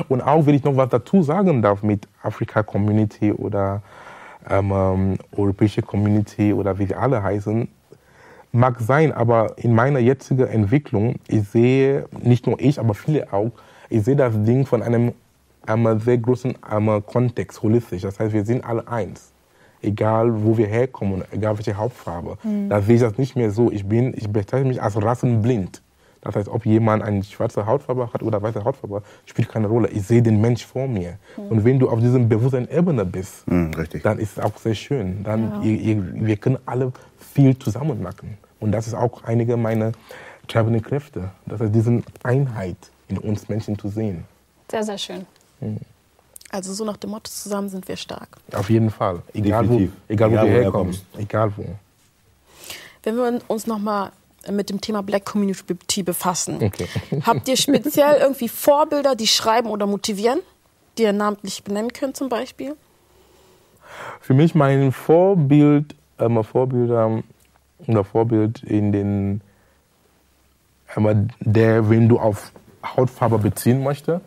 Und 0.08 0.22
auch, 0.22 0.46
wenn 0.46 0.54
ich 0.54 0.64
noch 0.64 0.76
was 0.76 0.88
dazu 0.88 1.22
sagen 1.22 1.60
darf 1.60 1.82
mit 1.82 2.08
Afrika-Community 2.22 3.32
oder 3.32 3.82
ähm, 4.48 4.72
ähm, 4.72 5.18
europäische 5.36 5.82
Community 5.82 6.52
oder 6.52 6.78
wie 6.78 6.86
sie 6.86 6.94
alle 6.94 7.22
heißen, 7.22 7.68
mag 8.52 8.80
sein, 8.80 9.12
aber 9.12 9.58
in 9.58 9.74
meiner 9.74 9.98
jetzigen 9.98 10.46
Entwicklung, 10.46 11.16
ich 11.28 11.48
sehe, 11.48 12.06
nicht 12.20 12.46
nur 12.46 12.58
ich, 12.60 12.80
aber 12.80 12.94
viele 12.94 13.32
auch, 13.32 13.52
ich 13.90 14.04
sehe 14.04 14.16
das 14.16 14.34
Ding 14.42 14.66
von 14.66 14.82
einem, 14.82 15.12
einem 15.66 16.00
sehr 16.00 16.18
großen 16.18 16.54
ähm, 16.72 17.02
Kontext, 17.06 17.62
holistisch. 17.62 18.02
Das 18.02 18.18
heißt, 18.18 18.32
wir 18.32 18.44
sind 18.44 18.64
alle 18.64 18.88
eins. 18.88 19.29
Egal, 19.82 20.44
wo 20.44 20.56
wir 20.58 20.66
herkommen, 20.66 21.24
egal 21.32 21.56
welche 21.56 21.74
Hauptfarbe. 21.76 22.36
Da 22.68 22.82
sehe 22.82 22.96
ich 22.96 23.00
das 23.00 23.16
nicht 23.18 23.34
mehr 23.36 23.50
so. 23.50 23.70
Ich, 23.70 23.86
bin, 23.86 24.12
ich 24.16 24.28
bezeichne 24.28 24.68
mich 24.68 24.82
als 24.82 25.00
rassenblind. 25.02 25.82
Das 26.22 26.36
heißt, 26.36 26.48
ob 26.48 26.66
jemand 26.66 27.02
eine 27.02 27.24
schwarze 27.24 27.64
Hautfarbe 27.64 28.12
hat 28.12 28.22
oder 28.22 28.42
weiße 28.42 28.62
Hautfarbe, 28.62 29.02
spielt 29.24 29.48
keine 29.48 29.68
Rolle. 29.68 29.88
Ich 29.88 30.02
sehe 30.02 30.20
den 30.20 30.38
Mensch 30.38 30.66
vor 30.66 30.86
mir. 30.86 31.14
Und 31.48 31.64
wenn 31.64 31.78
du 31.78 31.88
auf 31.88 31.98
diesem 32.00 32.28
Bewusstseinsebene 32.28 33.06
bist, 33.06 33.46
Hm, 33.46 33.72
richtig. 33.72 34.02
dann 34.02 34.18
ist 34.18 34.36
es 34.36 34.44
auch 34.44 34.54
sehr 34.58 34.74
schön. 34.74 35.22
Dann, 35.24 35.62
ihr, 35.62 35.80
ihr, 35.80 36.26
wir 36.26 36.36
können 36.36 36.58
alle 36.66 36.92
viel 37.18 37.58
zusammen 37.58 38.02
machen. 38.02 38.36
Und 38.60 38.72
das 38.72 38.86
ist 38.86 38.92
auch 38.92 39.24
einige 39.24 39.56
meiner 39.56 39.92
treibenden 40.46 40.82
Kräfte. 40.82 41.30
Das 41.46 41.58
heißt, 41.60 41.74
diese 41.74 42.02
Einheit 42.22 42.76
in 43.08 43.16
uns 43.16 43.48
Menschen 43.48 43.78
zu 43.78 43.88
sehen. 43.88 44.24
Sehr, 44.70 44.82
sehr 44.82 44.98
schön. 44.98 45.24
Also 46.52 46.72
so 46.74 46.84
nach 46.84 46.96
dem 46.96 47.10
Motto, 47.10 47.30
zusammen 47.30 47.68
sind 47.68 47.86
wir 47.86 47.96
stark. 47.96 48.28
Auf 48.52 48.68
jeden 48.70 48.90
Fall. 48.90 49.22
Egal, 49.34 49.68
wo, 49.68 49.72
Definitiv. 49.78 49.92
egal, 50.08 50.30
wo 50.30 50.34
Egal, 50.34 50.46
wir 50.46 50.52
wo 50.52 50.56
du 50.56 50.62
herkommen. 50.62 50.92
herkommst. 50.92 51.04
Egal 51.18 51.52
wo. 51.56 51.64
Wenn 53.04 53.16
wir 53.16 53.40
uns 53.48 53.66
nochmal 53.66 54.10
mit 54.50 54.68
dem 54.70 54.80
Thema 54.80 55.02
Black 55.02 55.24
Community 55.24 56.02
befassen, 56.02 56.56
Okay. 56.62 56.86
habt 57.24 57.46
ihr 57.48 57.56
speziell 57.56 58.16
irgendwie 58.20 58.48
Vorbilder, 58.48 59.14
die 59.14 59.26
schreiben 59.28 59.68
oder 59.70 59.86
motivieren, 59.86 60.40
die 60.98 61.02
ihr 61.04 61.12
namentlich 61.12 61.62
benennen 61.62 61.92
könnt 61.92 62.16
zum 62.16 62.28
Beispiel? 62.28 62.74
Für 64.20 64.34
mich 64.34 64.54
mein 64.54 64.92
Vorbild, 64.92 65.94
ähm, 66.18 66.42
Vorbilder 66.42 67.22
oder 67.86 68.04
Vorbild 68.04 68.62
in 68.64 68.92
den, 68.92 69.40
ähm, 70.96 71.28
der, 71.40 71.88
wenn 71.88 72.08
du 72.08 72.18
auf 72.18 72.52
Hautfarbe 72.84 73.38
beziehen 73.38 73.82
möchtest, 73.82 74.20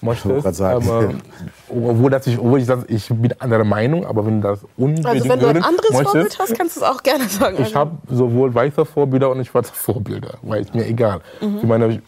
möchtest. 0.00 0.60
Aber, 0.60 1.14
obwohl, 1.68 2.10
dass 2.10 2.26
ich, 2.26 2.38
obwohl 2.38 2.60
ich, 2.60 2.66
sag, 2.66 2.88
ich 2.88 3.08
bin 3.08 3.32
anderer 3.38 3.64
Meinung, 3.64 4.06
aber 4.06 4.24
wenn 4.26 4.40
du 4.40 4.48
das 4.48 4.60
unbedingt 4.76 5.06
Also 5.06 5.28
wenn 5.28 5.40
du 5.40 5.46
ein 5.46 5.62
anderes 5.62 5.90
möchtest, 5.90 6.10
Vorbild 6.10 6.38
hast, 6.38 6.58
kannst 6.58 6.76
du 6.76 6.80
es 6.80 6.86
auch 6.86 7.02
gerne 7.02 7.24
sagen. 7.24 7.56
ich 7.60 7.74
habe 7.74 7.92
sowohl 8.08 8.54
weiße 8.54 8.84
Vorbilder 8.84 9.30
und 9.30 9.44
schwarze 9.44 9.72
Vorbilder, 9.72 10.38
weil 10.42 10.62
ist 10.62 10.74
mir 10.74 10.86
egal. 10.86 11.20
Mhm. 11.40 11.58
Ich 11.58 11.64
meine, 11.64 12.02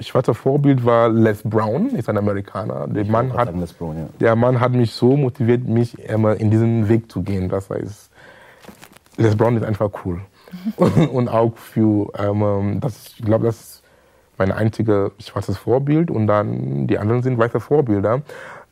schwarze 0.00 0.34
Vorbild 0.34 0.84
war 0.84 1.08
Les 1.08 1.42
Brown, 1.42 1.90
ist 1.90 2.08
ein 2.08 2.18
Amerikaner. 2.18 2.86
Der 2.88 3.04
Mann, 3.04 3.32
hat, 3.32 3.52
Brown, 3.78 3.96
ja. 3.96 4.08
der 4.20 4.36
Mann 4.36 4.60
hat 4.60 4.72
mich 4.72 4.92
so 4.92 5.16
motiviert, 5.16 5.64
mich 5.64 5.98
immer 5.98 6.36
in 6.36 6.50
diesen 6.50 6.88
Weg 6.88 7.10
zu 7.10 7.22
gehen. 7.22 7.48
Das 7.48 7.70
heißt, 7.70 8.10
Les 9.16 9.36
Brown 9.36 9.56
ist 9.56 9.64
einfach 9.64 9.90
cool. 10.04 10.20
und, 10.76 11.08
und 11.08 11.28
auch 11.28 11.56
für, 11.56 12.12
ähm, 12.18 12.78
das, 12.80 13.14
ich 13.18 13.24
glaube, 13.24 13.46
das 13.46 13.60
ist 13.60 13.75
mein 14.38 14.52
einziges 14.52 15.10
schwarzes 15.18 15.56
Vorbild 15.58 16.10
und 16.10 16.26
dann 16.26 16.86
die 16.86 16.98
anderen 16.98 17.22
sind 17.22 17.38
weiße 17.38 17.60
Vorbilder. 17.60 18.22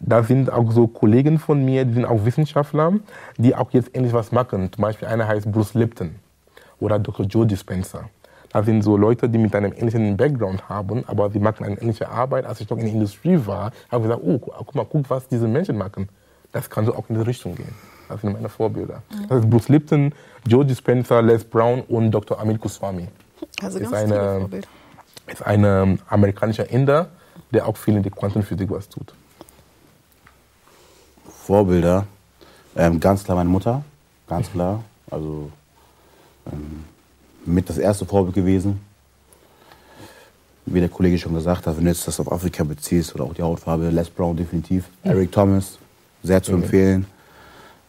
Da 0.00 0.22
sind 0.22 0.50
auch 0.52 0.70
so 0.72 0.86
Kollegen 0.86 1.38
von 1.38 1.64
mir, 1.64 1.84
die 1.84 1.94
sind 1.94 2.04
auch 2.04 2.24
Wissenschaftler, 2.24 2.94
die 3.38 3.54
auch 3.54 3.70
jetzt 3.70 3.96
ähnlich 3.96 4.12
was 4.12 4.32
machen. 4.32 4.70
Zum 4.72 4.82
Beispiel 4.82 5.08
einer 5.08 5.26
heißt 5.26 5.50
Bruce 5.50 5.74
Lipton 5.74 6.16
oder 6.80 6.98
Dr. 6.98 7.24
Joe 7.26 7.46
Dispenza. 7.46 8.04
Das 8.52 8.66
sind 8.66 8.82
so 8.82 8.96
Leute, 8.96 9.28
die 9.28 9.38
mit 9.38 9.54
einem 9.56 9.72
ähnlichen 9.72 10.16
Background 10.16 10.68
haben, 10.68 11.02
aber 11.08 11.30
sie 11.30 11.40
machen 11.40 11.64
eine 11.64 11.80
ähnliche 11.80 12.08
Arbeit. 12.08 12.44
Als 12.44 12.60
ich 12.60 12.68
noch 12.70 12.76
in 12.78 12.84
der 12.84 12.92
Industrie 12.94 13.40
war, 13.46 13.72
habe 13.90 14.02
ich 14.04 14.10
gesagt, 14.10 14.20
oh, 14.22 14.38
gu- 14.38 14.52
guck 14.56 14.74
mal, 14.74 14.86
guck, 14.88 15.10
was 15.10 15.26
diese 15.26 15.48
Menschen 15.48 15.76
machen. 15.76 16.08
Das 16.52 16.70
kann 16.70 16.84
so 16.86 16.94
auch 16.94 17.08
in 17.08 17.16
diese 17.16 17.26
Richtung 17.26 17.56
gehen. 17.56 17.74
Das 18.08 18.20
sind 18.20 18.32
meine 18.32 18.48
Vorbilder. 18.48 19.02
Das 19.28 19.38
ist 19.40 19.50
Bruce 19.50 19.68
Lipton, 19.70 20.12
Joe 20.46 20.64
Dispenza, 20.64 21.18
Les 21.20 21.42
Brown 21.42 21.80
und 21.88 22.12
Dr. 22.12 22.38
Amit 22.38 22.60
Goswami. 22.60 23.08
Also 23.60 23.80
ganz 23.80 24.02
viele 24.02 24.20
eine, 24.20 24.40
Vorbilder. 24.40 24.68
Ist 25.27 25.43
ein 25.45 25.64
ähm, 25.64 25.99
amerikanischer 26.09 26.68
Inder, 26.70 27.09
der 27.53 27.66
auch 27.66 27.77
viel 27.77 27.97
in 27.97 28.03
der 28.03 28.12
Quantenphysik 28.12 28.70
was 28.70 28.89
tut. 28.89 29.14
Vorbilder. 31.47 32.07
Ähm, 32.77 33.01
ganz 33.01 33.25
klar 33.25 33.37
meine 33.37 33.51
Mutter, 33.51 33.83
ganz 34.27 34.51
klar. 34.51 34.83
Also 35.11 35.51
ähm, 36.51 36.85
mit 37.45 37.68
das 37.68 37.79
erste 37.79 38.07
Vorbild 38.07 38.35
gewesen. 38.35 38.81
Wie 40.66 40.81
der 40.81 40.89
Kollege 40.89 41.18
schon 41.18 41.35
gesagt 41.35 41.66
hat, 41.66 41.77
wenn 41.77 41.85
du 41.85 41.91
jetzt 41.91 42.09
das 42.09 42.18
auf 42.18 42.33
Afrika 42.33 42.64
beziehst 42.64 43.14
oder 43.14 43.25
auch 43.25 43.35
die 43.35 43.43
Hautfarbe, 43.43 43.91
Les 43.91 44.09
Brown 44.09 44.37
definitiv. 44.37 44.89
Eric 45.03 45.31
Thomas, 45.31 45.79
sehr 46.22 46.43
zu 46.43 46.53
empfehlen. 46.53 47.07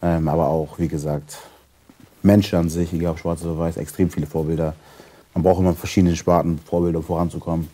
Ähm, 0.02 0.28
aber 0.28 0.46
auch, 0.48 0.78
wie 0.78 0.88
gesagt, 0.88 1.38
Menschen 2.22 2.58
an 2.58 2.68
sich, 2.68 2.92
egal 2.92 3.12
ob 3.12 3.18
schwarz 3.18 3.42
oder 3.44 3.58
weiß, 3.58 3.78
extrem 3.78 4.10
viele 4.10 4.26
Vorbilder. 4.26 4.74
Man 5.36 5.42
braucht 5.42 5.60
immer 5.60 5.68
in 5.68 5.76
verschiedenen 5.76 6.16
Sparten 6.16 6.58
Vorbilder, 6.58 7.00
um 7.00 7.04
voranzukommen. 7.04 7.68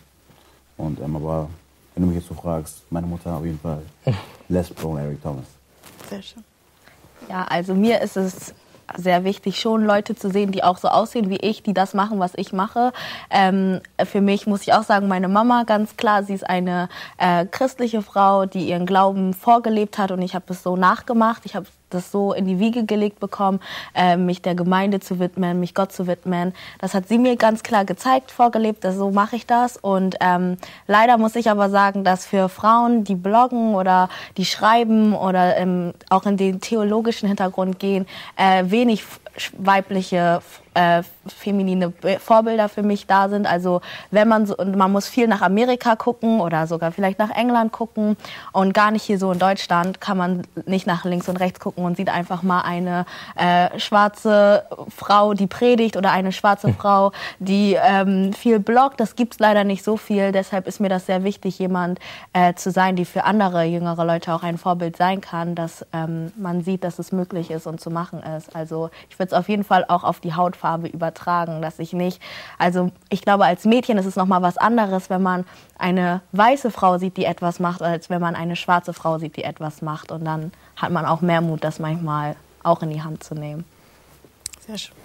Und, 0.75 0.99
ähm, 0.99 1.15
aber 1.15 1.47
wenn 1.95 2.03
du 2.03 2.09
mich 2.09 2.17
jetzt 2.17 2.27
so 2.27 2.33
fragst, 2.33 2.81
meine 2.89 3.07
Mutter 3.07 3.37
auf 3.37 3.45
jeden 3.45 3.57
Fall 3.57 3.81
Les 4.49 4.69
Brown, 4.69 4.97
Eric 4.97 5.23
Thomas. 5.23 5.45
Sehr 6.09 6.21
schön. 6.21 6.43
Ja, 7.29 7.45
also 7.45 7.73
mir 7.73 8.01
ist 8.01 8.17
es 8.17 8.53
sehr 8.97 9.23
wichtig, 9.23 9.61
schon 9.61 9.85
Leute 9.85 10.13
zu 10.13 10.29
sehen, 10.29 10.51
die 10.51 10.61
auch 10.61 10.77
so 10.77 10.89
aussehen 10.89 11.29
wie 11.29 11.37
ich, 11.37 11.63
die 11.63 11.73
das 11.73 11.93
machen, 11.93 12.19
was 12.19 12.33
ich 12.35 12.51
mache. 12.51 12.91
Ähm, 13.29 13.79
für 14.03 14.19
mich 14.19 14.45
muss 14.45 14.63
ich 14.63 14.73
auch 14.73 14.83
sagen, 14.83 15.07
meine 15.07 15.29
Mama, 15.29 15.63
ganz 15.63 15.95
klar, 15.95 16.23
sie 16.23 16.33
ist 16.33 16.47
eine 16.47 16.89
äh, 17.17 17.45
christliche 17.45 18.01
Frau, 18.01 18.45
die 18.45 18.67
ihren 18.67 18.85
Glauben 18.85 19.33
vorgelebt 19.33 19.97
hat 19.97 20.11
und 20.11 20.21
ich 20.21 20.35
habe 20.35 20.45
es 20.49 20.63
so 20.63 20.75
nachgemacht. 20.75 21.43
Ich 21.45 21.55
habe 21.55 21.67
das 21.93 22.11
so 22.11 22.33
in 22.33 22.45
die 22.45 22.59
Wiege 22.59 22.85
gelegt 22.85 23.19
bekommen, 23.19 23.59
äh, 23.95 24.17
mich 24.17 24.41
der 24.41 24.55
Gemeinde 24.55 24.99
zu 24.99 25.19
widmen, 25.19 25.59
mich 25.59 25.73
Gott 25.73 25.91
zu 25.91 26.07
widmen. 26.07 26.53
Das 26.79 26.93
hat 26.93 27.07
sie 27.07 27.17
mir 27.17 27.35
ganz 27.35 27.63
klar 27.63 27.85
gezeigt, 27.85 28.31
vorgelebt, 28.31 28.83
dass 28.83 28.95
so 28.95 29.11
mache 29.11 29.35
ich 29.35 29.45
das. 29.45 29.77
Und 29.77 30.15
ähm, 30.21 30.57
leider 30.87 31.17
muss 31.17 31.35
ich 31.35 31.49
aber 31.49 31.69
sagen, 31.69 32.03
dass 32.03 32.25
für 32.25 32.49
Frauen, 32.49 33.03
die 33.03 33.15
bloggen 33.15 33.75
oder 33.75 34.09
die 34.37 34.45
schreiben 34.45 35.15
oder 35.15 35.57
ähm, 35.57 35.93
auch 36.09 36.25
in 36.25 36.37
den 36.37 36.61
theologischen 36.61 37.27
Hintergrund 37.27 37.79
gehen, 37.79 38.05
äh, 38.35 38.63
wenig 38.67 39.03
weibliche 39.57 40.41
äh, 40.73 41.03
feminine 41.27 41.93
Vorbilder 42.19 42.69
für 42.69 42.83
mich 42.83 43.07
da 43.07 43.29
sind. 43.29 43.45
Also 43.45 43.81
wenn 44.11 44.27
man 44.27 44.45
so, 44.45 44.55
und 44.57 44.75
man 44.75 44.91
muss 44.91 45.07
viel 45.07 45.27
nach 45.27 45.41
Amerika 45.41 45.95
gucken 45.95 46.41
oder 46.41 46.67
sogar 46.67 46.91
vielleicht 46.91 47.19
nach 47.19 47.29
England 47.29 47.71
gucken 47.71 48.17
und 48.51 48.73
gar 48.73 48.91
nicht 48.91 49.03
hier 49.03 49.19
so 49.19 49.31
in 49.31 49.39
Deutschland 49.39 50.01
kann 50.01 50.17
man 50.17 50.43
nicht 50.65 50.87
nach 50.87 51.05
links 51.05 51.29
und 51.29 51.37
rechts 51.37 51.59
gucken 51.59 51.85
und 51.85 51.97
sieht 51.97 52.09
einfach 52.09 52.43
mal 52.43 52.61
eine 52.61 53.05
äh, 53.35 53.79
schwarze 53.79 54.63
Frau, 54.95 55.33
die 55.33 55.47
predigt 55.47 55.97
oder 55.97 56.11
eine 56.11 56.31
schwarze 56.31 56.73
Frau, 56.73 57.11
die 57.39 57.77
ähm, 57.81 58.33
viel 58.33 58.59
bloggt. 58.59 58.99
Das 58.99 59.15
gibt's 59.15 59.39
leider 59.39 59.63
nicht 59.63 59.83
so 59.83 59.97
viel. 59.97 60.31
Deshalb 60.31 60.67
ist 60.67 60.79
mir 60.79 60.89
das 60.89 61.05
sehr 61.05 61.23
wichtig, 61.23 61.59
jemand 61.59 61.99
äh, 62.33 62.53
zu 62.53 62.71
sein, 62.71 62.95
die 62.95 63.05
für 63.05 63.23
andere 63.23 63.63
jüngere 63.63 64.05
Leute 64.05 64.33
auch 64.33 64.43
ein 64.43 64.57
Vorbild 64.57 64.97
sein 64.97 65.21
kann, 65.21 65.55
dass 65.55 65.85
ähm, 65.93 66.31
man 66.35 66.63
sieht, 66.63 66.83
dass 66.83 66.99
es 66.99 67.11
möglich 67.11 67.51
ist 67.51 67.67
und 67.67 67.79
zu 67.79 67.89
machen 67.89 68.21
ist. 68.23 68.55
Also 68.55 68.89
ich 69.09 69.19
würde 69.23 69.33
es 69.35 69.39
auf 69.39 69.47
jeden 69.49 69.63
Fall 69.63 69.85
auch 69.87 70.03
auf 70.03 70.19
die 70.19 70.33
Hautfarbe 70.35 70.87
übertragen, 70.87 71.61
dass 71.61 71.79
ich 71.79 71.93
nicht, 71.93 72.21
also 72.59 72.91
ich 73.09 73.21
glaube, 73.21 73.45
als 73.45 73.63
Mädchen 73.65 73.97
ist 73.97 74.05
es 74.05 74.15
nochmal 74.17 74.41
was 74.41 74.57
anderes, 74.57 75.09
wenn 75.09 75.21
man 75.21 75.45
eine 75.77 76.21
weiße 76.33 76.71
Frau 76.71 76.97
sieht, 76.97 77.15
die 77.15 77.25
etwas 77.25 77.59
macht, 77.59 77.81
als 77.81 78.09
wenn 78.09 78.19
man 78.21 78.35
eine 78.35 78.55
schwarze 78.55 78.93
Frau 78.93 79.17
sieht, 79.17 79.37
die 79.37 79.43
etwas 79.43 79.81
macht. 79.81 80.11
Und 80.11 80.25
dann 80.25 80.51
hat 80.75 80.91
man 80.91 81.05
auch 81.05 81.21
mehr 81.21 81.39
Mut, 81.41 81.63
das 81.63 81.79
manchmal 81.79 82.35
auch 82.63 82.81
in 82.81 82.89
die 82.89 83.01
Hand 83.01 83.23
zu 83.23 83.33
nehmen. 83.33 83.63
Sehr 84.67 84.77
schön. 84.77 84.95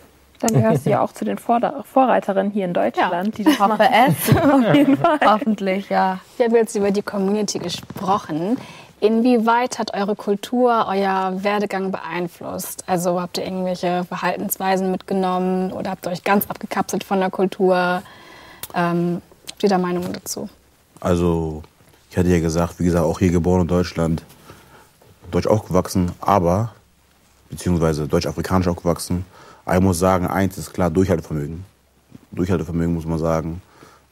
Dann 0.41 0.53
gehörst 0.55 0.87
du 0.87 0.91
ja 0.91 1.01
auch 1.01 1.12
zu 1.12 1.25
den 1.25 1.37
Vorder- 1.39 1.83
Vorreiterinnen 1.85 2.53
hier 2.53 2.64
in 2.64 2.73
Deutschland, 2.73 3.37
die 3.39 3.45
das 3.45 3.59
hoffe 3.59 3.77
machen. 3.77 3.87
es. 4.09 4.37
Auf 4.69 4.75
jeden 4.75 4.97
Fall. 4.97 5.19
Hoffentlich, 5.25 5.89
ja. 5.89 6.19
Wir 6.37 6.47
haben 6.47 6.55
jetzt 6.55 6.77
über 6.77 6.93
die 6.93 7.03
Community 7.03 7.59
gesprochen. 7.59 8.57
Inwieweit 9.01 9.78
hat 9.78 9.94
eure 9.94 10.16
Kultur 10.16 10.86
euer 10.88 11.44
Werdegang 11.44 11.92
beeinflusst? 11.92 12.82
Also 12.86 13.20
habt 13.20 13.38
ihr 13.38 13.44
irgendwelche 13.44 14.05
Verhaltensweisen 14.05 14.90
mitgenommen 14.90 15.72
oder 15.72 15.90
habt 15.90 16.07
ihr 16.07 16.11
euch 16.11 16.24
ganz 16.24 16.46
abgekapselt 16.49 17.05
von 17.05 17.20
der 17.20 17.30
Kultur? 17.30 18.03
Ähm, 18.74 19.22
habt 19.49 19.62
ihr 19.62 19.68
da 19.68 19.78
Meinungen 19.78 20.12
dazu? 20.12 20.49
Also, 21.01 21.62
ich 22.11 22.18
hatte 22.18 22.28
ja 22.28 22.40
gesagt, 22.40 22.80
wie 22.80 22.84
gesagt, 22.84 23.05
auch 23.05 23.20
hier 23.20 23.30
geboren 23.30 23.62
in 23.62 23.68
Deutschland, 23.68 24.24
deutsch 25.30 25.46
aufgewachsen, 25.46 26.11
aber, 26.20 26.72
beziehungsweise 27.51 28.09
deutsch-afrikanisch 28.09 28.66
aufgewachsen. 28.66 29.24
Aber 29.64 29.76
ich 29.76 29.82
muss 29.82 29.99
sagen, 30.01 30.26
eins 30.26 30.59
ist 30.59 30.72
klar, 30.72 30.90
Durchhaltevermögen. 30.90 31.64
Durchhaltevermögen 32.32 32.94
muss 32.94 33.07
man 33.07 33.18
sagen. 33.18 33.62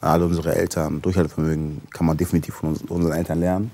Alle 0.00 0.26
unsere 0.26 0.54
Eltern, 0.54 1.02
Durchhaltevermögen 1.02 1.82
kann 1.90 2.06
man 2.06 2.16
definitiv 2.16 2.54
von 2.54 2.68
uns, 2.68 2.82
unseren 2.82 3.14
Eltern 3.14 3.40
lernen. 3.40 3.70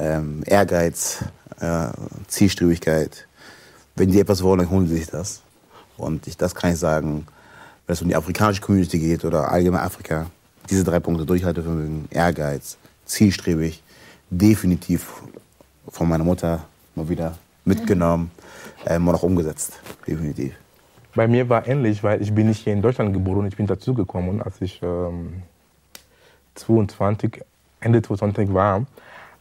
Ähm, 0.00 0.42
Ehrgeiz, 0.46 1.24
äh, 1.60 1.88
Zielstrebigkeit. 2.26 3.26
Wenn 3.94 4.10
die 4.10 4.20
etwas 4.20 4.42
wollen, 4.42 4.60
dann 4.60 4.70
holen 4.70 4.86
sie 4.86 4.96
sich 4.96 5.06
das. 5.06 5.42
Und 5.98 6.26
ich, 6.26 6.36
das 6.36 6.54
kann 6.54 6.72
ich 6.72 6.78
sagen, 6.78 7.26
wenn 7.86 7.92
es 7.92 8.02
um 8.02 8.08
die 8.08 8.16
afrikanische 8.16 8.62
Community 8.62 8.98
geht 8.98 9.24
oder 9.24 9.52
allgemein 9.52 9.82
Afrika, 9.82 10.26
diese 10.70 10.84
drei 10.84 11.00
Punkte, 11.00 11.26
Durchhaltevermögen, 11.26 12.08
Ehrgeiz, 12.10 12.78
zielstrebig, 13.04 13.82
definitiv 14.30 15.22
von 15.88 16.08
meiner 16.08 16.24
Mutter 16.24 16.64
mal 16.94 17.08
wieder 17.08 17.36
mitgenommen 17.64 18.30
ähm, 18.86 19.06
und 19.06 19.14
auch 19.14 19.22
umgesetzt. 19.22 19.80
Definitiv. 20.06 20.54
Bei 21.14 21.26
mir 21.26 21.48
war 21.48 21.66
ähnlich, 21.66 22.02
weil 22.02 22.22
ich 22.22 22.32
bin 22.32 22.46
nicht 22.46 22.62
hier 22.62 22.72
in 22.72 22.82
Deutschland 22.82 23.12
geboren, 23.12 23.46
ich 23.46 23.56
bin 23.56 23.66
dazugekommen, 23.66 24.40
als 24.40 24.60
ich 24.60 24.80
ähm, 24.82 25.42
22, 26.54 27.42
Ende 27.80 28.00
22 28.00 28.54
war. 28.54 28.86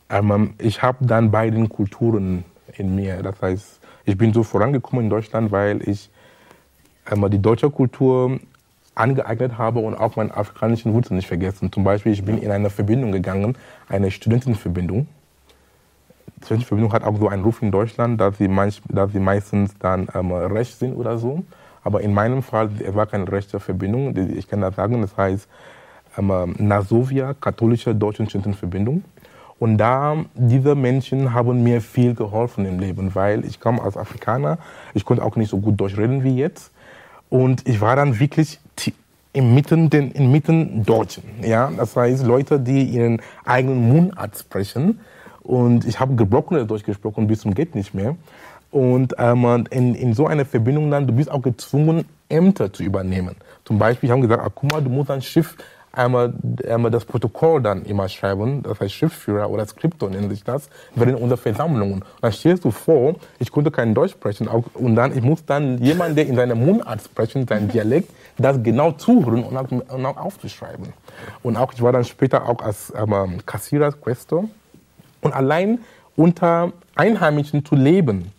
Ähm, 0.10 0.54
ich 0.58 0.82
habe 0.82 1.06
dann 1.06 1.32
beide 1.32 1.68
Kulturen 1.68 2.46
in 2.78 2.96
mir. 2.96 3.22
Das 3.22 3.42
heißt, 3.42 3.80
ich 4.06 4.18
bin 4.18 4.34
so 4.34 4.44
vorangekommen 4.44 5.06
in 5.06 5.10
Deutschland, 5.10 5.52
weil 5.52 5.88
ich 5.88 6.10
ähm, 7.12 7.30
die 7.30 7.42
deutsche 7.42 7.70
Kultur 7.70 8.40
angeeignet 8.96 9.58
habe 9.58 9.80
und 9.80 9.96
auch 9.96 10.16
meine 10.16 10.36
afrikanischen 10.36 10.94
Wurzeln 10.94 11.18
nicht 11.18 11.28
vergessen. 11.28 11.72
Zum 11.72 11.84
Beispiel, 11.84 12.12
ich 12.12 12.24
bin 12.24 12.38
in 12.38 12.52
eine 12.52 12.70
Verbindung 12.70 13.12
gegangen, 13.12 13.58
eine 13.88 14.12
Studentenverbindung. 14.12 15.08
Die 16.38 16.46
Studentenverbindung 16.46 16.94
hat 16.94 17.04
auch 17.04 17.18
so 17.18 17.30
einen 17.30 17.44
Ruf 17.44 17.62
in 17.62 17.72
Deutschland, 17.72 18.20
dass 18.20 18.38
sie, 18.38 18.48
manch, 18.48 18.82
dass 18.90 19.12
sie 19.12 19.20
meistens 19.20 19.78
dann 19.78 20.08
ähm, 20.14 20.32
recht 20.32 20.78
sind 20.78 20.96
oder 20.96 21.18
so. 21.18 21.44
Aber 21.84 22.02
in 22.02 22.14
meinem 22.14 22.44
Fall, 22.44 22.70
es 22.86 22.94
war 22.94 23.06
keine 23.06 23.32
rechte 23.32 23.60
Verbindung. 23.60 24.16
Ich 24.36 24.50
kann 24.50 24.62
das 24.62 24.76
sagen, 24.76 25.02
das 25.02 25.16
heißt 25.16 25.48
ähm, 26.18 26.56
Nasovia, 26.58 27.34
katholische 27.34 27.96
deutsche 27.96 28.26
Studentenverbindung. 28.26 29.04
Und 29.60 29.78
da, 29.78 30.16
diese 30.36 30.74
Menschen 30.76 31.34
haben 31.34 31.64
mir 31.64 31.82
viel 31.82 32.16
geholfen 32.16 32.66
im 32.66 32.80
Leben, 32.80 33.14
weil 33.14 33.44
ich 33.46 33.60
komme 33.60 33.82
als 33.82 33.98
Afrikaner, 33.98 34.58
ich 34.94 35.04
konnte 35.06 35.24
auch 35.24 35.36
nicht 35.36 35.50
so 35.50 35.58
gut 35.58 35.80
Deutsch 35.80 35.98
reden 35.98 36.24
wie 36.24 36.38
jetzt. 36.38 36.72
Und 37.30 37.68
ich 37.68 37.82
war 37.82 37.96
dann 37.96 38.20
wirklich 38.20 38.60
inmitten, 39.34 39.90
den, 39.90 40.12
inmitten 40.12 40.84
Deutschen. 40.86 41.24
Ja? 41.44 41.72
Das 41.76 41.96
heißt, 41.96 42.26
Leute, 42.26 42.60
die 42.60 42.84
ihren 42.84 43.22
eigenen 43.46 43.90
Mundart 43.90 44.38
sprechen. 44.38 45.00
Und 45.42 45.86
ich 45.86 46.00
habe 46.00 46.16
gebrochenes 46.16 46.68
Deutsch 46.68 46.84
gesprochen 46.84 47.28
bis 47.28 47.42
zum 47.42 47.54
geht 47.54 47.76
nicht 47.76 47.94
mehr. 47.94 48.16
Und 48.72 49.16
ähm, 49.18 49.66
in, 49.72 49.96
in 49.96 50.14
so 50.14 50.28
einer 50.28 50.46
Verbindung 50.46 50.92
dann, 50.92 51.08
du 51.08 51.14
bist 51.14 51.30
auch 51.30 51.42
gezwungen, 51.42 52.06
Ämter 52.30 52.72
zu 52.72 52.84
übernehmen. 52.84 53.36
Zum 53.66 53.80
Beispiel, 53.80 54.08
ich 54.08 54.12
habe 54.12 54.22
gesagt, 54.22 54.44
ah, 54.44 54.52
guck 54.54 54.72
mal, 54.72 54.82
du 54.82 54.90
musst 54.90 55.10
ein 55.10 55.22
Schiff 55.22 55.56
einmal, 55.92 56.34
einmal 56.68 56.92
das 56.92 57.06
Protokoll 57.06 57.62
dann 57.62 57.84
immer 57.84 58.08
schreiben, 58.10 58.64
das 58.64 58.80
heißt 58.80 58.94
Schriftführer 58.94 59.50
oder 59.50 59.66
Skripto 59.66 60.10
nennt 60.10 60.30
sich 60.30 60.44
das, 60.44 60.70
während 60.96 61.20
unserer 61.20 61.38
Versammlungen. 61.38 62.04
Dann 62.22 62.32
stellst 62.32 62.66
du 62.66 62.72
vor, 62.72 63.16
ich 63.40 63.52
konnte 63.52 63.72
kein 63.72 63.94
Deutsch 63.94 64.12
sprechen 64.12 64.48
und 64.48 64.96
dann, 64.96 65.18
ich 65.18 65.24
muss 65.24 65.46
dann 65.46 65.78
jemand, 65.80 66.18
der 66.18 66.28
in 66.28 66.36
seiner 66.36 66.56
Mundart 66.56 67.02
sprechen, 67.02 67.48
sein 67.48 67.68
Dialekt, 67.68 68.10
das 68.38 68.62
genau 68.64 68.92
zuhören 68.94 69.44
und 69.44 69.58
auch, 69.58 69.72
und 69.72 70.06
auch 70.06 70.18
aufzuschreiben. 70.18 70.94
Und 71.44 71.58
auch, 71.58 71.74
ich 71.74 71.82
war 71.82 71.92
dann 71.92 72.06
später 72.06 72.48
auch 72.48 72.62
als 72.62 72.94
ähm, 72.96 73.46
Kassierer, 73.46 73.92
Questor. 73.92 74.46
Und 75.22 75.34
allein 75.34 75.80
unter 76.16 76.72
Einheimischen 76.96 77.66
zu 77.66 77.76
leben, 77.76 78.32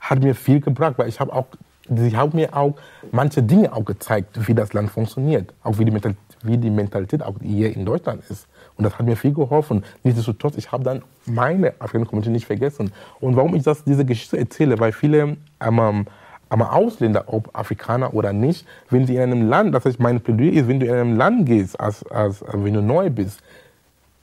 hat 0.00 0.22
mir 0.22 0.34
viel 0.34 0.60
gebracht, 0.60 0.94
weil 0.98 1.08
ich 1.08 1.18
habe 1.20 1.32
auch, 1.32 1.46
sie 1.88 2.16
haben 2.16 2.36
mir 2.36 2.54
auch 2.54 2.74
manche 3.10 3.42
Dinge 3.42 3.72
auch 3.72 3.84
gezeigt, 3.84 4.46
wie 4.46 4.54
das 4.54 4.72
Land 4.72 4.90
funktioniert, 4.90 5.54
auch 5.62 5.78
wie 5.78 5.86
die, 5.86 5.98
wie 6.44 6.58
die 6.58 6.70
Mentalität 6.70 7.22
auch 7.22 7.34
hier 7.42 7.74
in 7.74 7.84
Deutschland 7.84 8.22
ist. 8.28 8.46
Und 8.76 8.84
das 8.84 8.98
hat 8.98 9.06
mir 9.06 9.16
viel 9.16 9.32
geholfen. 9.32 9.84
Nichtsdestotrotz, 10.02 10.56
ich 10.56 10.70
habe 10.72 10.84
dann 10.84 11.02
meine 11.26 11.74
Afrikaner 11.78 12.06
Community 12.06 12.30
nicht 12.30 12.46
vergessen. 12.46 12.92
Und 13.20 13.36
warum 13.36 13.54
ich 13.54 13.62
das, 13.62 13.84
diese 13.84 14.04
Geschichte 14.04 14.38
erzähle, 14.38 14.78
weil 14.78 14.92
viele 14.92 15.36
ähm, 15.60 16.06
aber 16.48 16.72
Ausländer, 16.72 17.24
ob 17.26 17.50
Afrikaner 17.52 18.14
oder 18.14 18.32
nicht, 18.32 18.66
wenn 18.88 19.06
sie 19.06 19.16
in 19.16 19.22
einem 19.22 19.48
Land, 19.48 19.74
das 19.74 19.86
heißt, 19.86 19.98
mein 19.98 20.20
Plädoyer 20.20 20.52
ist, 20.52 20.68
wenn 20.68 20.78
du 20.78 20.86
in 20.86 20.92
einem 20.92 21.16
Land 21.16 21.46
gehst, 21.46 21.80
als, 21.80 22.06
als, 22.06 22.44
wenn 22.52 22.74
du 22.74 22.80
neu 22.80 23.10
bist, 23.10 23.40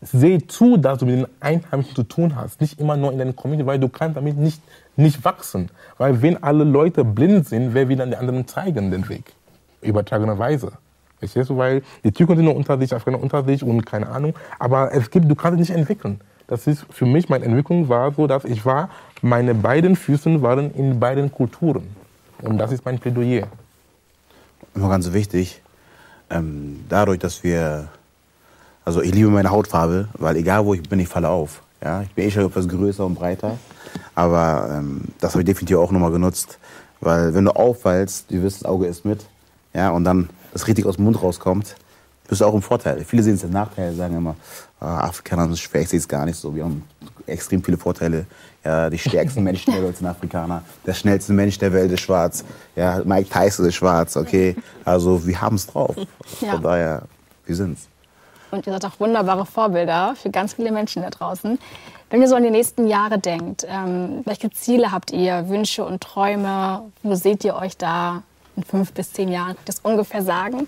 seh 0.01 0.39
zu, 0.47 0.77
dass 0.77 0.99
du 0.99 1.05
mit 1.05 1.15
den 1.15 1.27
Einheimischen 1.39 1.95
zu 1.95 2.03
tun 2.03 2.35
hast. 2.35 2.61
Nicht 2.61 2.79
immer 2.79 2.97
nur 2.97 3.11
in 3.11 3.17
deiner 3.17 3.33
Community, 3.33 3.67
weil 3.67 3.79
du 3.79 3.89
kannst 3.89 4.17
damit 4.17 4.37
nicht, 4.37 4.61
nicht 4.95 5.25
wachsen. 5.25 5.69
Weil 5.97 6.21
wenn 6.21 6.41
alle 6.41 6.63
Leute 6.63 7.03
blind 7.03 7.47
sind, 7.47 7.73
wer 7.73 7.89
will 7.89 7.97
dann 7.97 8.11
den 8.11 8.19
anderen 8.19 8.47
zeigen 8.47 8.91
den 8.91 9.09
Weg? 9.09 9.33
Übertragenerweise. 9.81 10.71
Verstehst 11.21 11.51
du? 11.51 11.57
Weil 11.57 11.83
die 12.03 12.11
Türken 12.11 12.35
sind 12.35 12.45
nur 12.45 12.55
unter 12.55 12.79
sich, 12.79 12.93
Afrikaner 12.93 13.21
unter 13.21 13.43
sich 13.43 13.63
und 13.63 13.85
keine 13.85 14.09
Ahnung. 14.09 14.33
Aber 14.57 14.91
es 14.91 15.11
gibt, 15.11 15.29
du 15.29 15.35
kannst 15.35 15.59
dich 15.59 15.69
nicht 15.69 15.77
entwickeln. 15.77 16.19
Das 16.47 16.65
ist 16.65 16.83
für 16.89 17.05
mich, 17.05 17.29
meine 17.29 17.45
Entwicklung 17.45 17.89
war 17.89 18.11
so, 18.11 18.25
dass 18.25 18.43
ich 18.43 18.65
war, 18.65 18.89
meine 19.21 19.53
beiden 19.53 19.95
Füßen 19.95 20.41
waren 20.41 20.73
in 20.73 20.99
beiden 20.99 21.31
Kulturen. 21.31 21.95
Und 22.41 22.57
das 22.57 22.71
ist 22.71 22.83
mein 22.83 22.97
Plädoyer. 22.97 23.47
Immer 24.73 24.89
ganz 24.89 25.13
wichtig, 25.13 25.61
ähm, 26.31 26.83
dadurch, 26.89 27.19
dass 27.19 27.43
wir, 27.43 27.89
also 28.83 29.01
ich 29.03 29.13
liebe 29.13 29.29
meine 29.29 29.51
Hautfarbe, 29.51 30.09
weil 30.17 30.35
egal 30.37 30.65
wo 30.65 30.73
ich 30.73 30.81
bin, 30.81 30.99
ich 30.99 31.07
falle 31.07 31.29
auf. 31.29 31.61
Ja, 31.83 32.01
ich 32.01 32.11
bin 32.15 32.25
eh 32.25 32.31
schon 32.31 32.45
etwas 32.45 32.67
größer 32.67 33.05
und 33.05 33.15
breiter, 33.15 33.57
aber 34.15 34.69
ähm, 34.71 35.01
das 35.19 35.33
habe 35.33 35.41
ich 35.41 35.45
definitiv 35.45 35.77
auch 35.77 35.91
nochmal 35.91 36.11
genutzt, 36.11 36.57
weil 36.99 37.33
wenn 37.33 37.45
du 37.45 37.51
auffallst, 37.51 38.29
du 38.29 38.41
wirst, 38.43 38.61
das 38.61 38.65
Auge 38.65 38.87
ist 38.87 39.03
mit, 39.03 39.25
ja, 39.73 39.89
und 39.89 40.03
dann 40.03 40.29
das 40.53 40.67
richtig 40.67 40.85
aus 40.85 40.95
dem 40.95 41.05
Mund 41.05 41.21
rauskommt, 41.21 41.75
bist 42.27 42.41
du 42.41 42.45
auch 42.45 42.53
im 42.53 42.61
Vorteil. 42.61 43.03
Viele 43.03 43.23
sehen 43.23 43.35
es 43.35 43.43
als 43.43 43.51
Nachteil, 43.51 43.93
sagen 43.93 44.15
immer, 44.15 44.35
ah, 44.79 44.99
Afrikaner 44.99 45.45
sind 45.45 45.59
schwer, 45.59 45.81
ich 45.81 45.89
sehe 45.89 45.99
es 45.99 46.07
gar 46.07 46.25
nicht 46.25 46.37
so. 46.37 46.55
Wir 46.55 46.63
haben 46.63 46.83
extrem 47.27 47.63
viele 47.63 47.77
Vorteile. 47.77 48.25
Ja, 48.63 48.89
die 48.89 48.97
stärksten 48.97 49.43
Menschen 49.49 49.73
der 49.73 49.83
Welt 49.83 49.97
sind 49.97 50.07
Afrikaner. 50.07 50.63
Der 50.85 50.93
schnellste 50.93 51.33
Mensch 51.33 51.57
der 51.57 51.73
Welt 51.73 51.91
ist 51.91 52.01
schwarz. 52.01 52.45
Ja, 52.75 53.01
Mike 53.03 53.29
Tyson 53.29 53.65
ist 53.65 53.75
schwarz, 53.75 54.15
okay. 54.15 54.55
Also 54.85 55.25
wir 55.25 55.41
haben 55.41 55.55
es 55.55 55.67
drauf. 55.67 55.95
Ja. 56.39 56.53
Von 56.53 56.63
daher, 56.63 57.03
wir 57.45 57.55
sind's. 57.55 57.87
Und 58.51 58.67
ihr 58.67 58.73
seid 58.73 58.85
auch 58.85 58.99
wunderbare 58.99 59.45
Vorbilder 59.45 60.15
für 60.21 60.29
ganz 60.29 60.53
viele 60.53 60.71
Menschen 60.71 61.01
da 61.01 61.09
draußen. 61.09 61.57
Wenn 62.09 62.21
ihr 62.21 62.27
so 62.27 62.35
an 62.35 62.43
die 62.43 62.49
nächsten 62.49 62.87
Jahre 62.87 63.19
denkt, 63.19 63.65
ähm, 63.69 64.21
welche 64.25 64.49
Ziele 64.51 64.91
habt 64.91 65.11
ihr, 65.11 65.47
Wünsche 65.47 65.85
und 65.85 66.01
Träume? 66.01 66.83
Wo 67.03 67.15
seht 67.15 67.45
ihr 67.45 67.55
euch 67.55 67.77
da 67.77 68.23
in 68.55 68.63
fünf 68.63 68.93
bis 68.93 69.13
zehn 69.13 69.29
Jahren? 69.29 69.57
Das 69.65 69.79
ungefähr 69.79 70.23
sagen? 70.23 70.67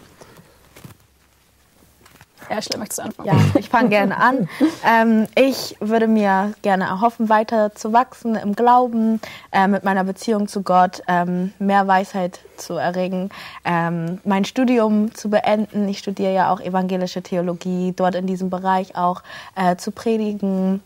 Ashley, 2.49 2.77
möchtest 2.77 2.99
du 2.99 3.03
anfangen? 3.03 3.27
Ja, 3.27 3.59
ich 3.59 3.69
fange 3.69 3.89
gerne 3.89 4.17
an. 4.17 4.49
Ähm, 4.85 5.27
ich 5.35 5.77
würde 5.79 6.07
mir 6.07 6.53
gerne 6.61 6.85
erhoffen, 6.85 7.29
weiter 7.29 7.73
zu 7.73 7.93
wachsen 7.93 8.35
im 8.35 8.55
Glauben, 8.55 9.21
äh, 9.51 9.67
mit 9.67 9.83
meiner 9.83 10.03
Beziehung 10.03 10.47
zu 10.47 10.61
Gott, 10.61 11.01
ähm, 11.07 11.53
mehr 11.59 11.87
Weisheit 11.87 12.41
zu 12.57 12.73
erregen, 12.73 13.29
ähm, 13.65 14.19
mein 14.23 14.45
Studium 14.45 15.13
zu 15.13 15.29
beenden. 15.29 15.87
Ich 15.87 15.99
studiere 15.99 16.33
ja 16.33 16.51
auch 16.51 16.59
evangelische 16.59 17.21
Theologie, 17.21 17.93
dort 17.95 18.15
in 18.15 18.27
diesem 18.27 18.49
Bereich 18.49 18.95
auch 18.95 19.23
äh, 19.55 19.75
zu 19.75 19.91
predigen 19.91 20.81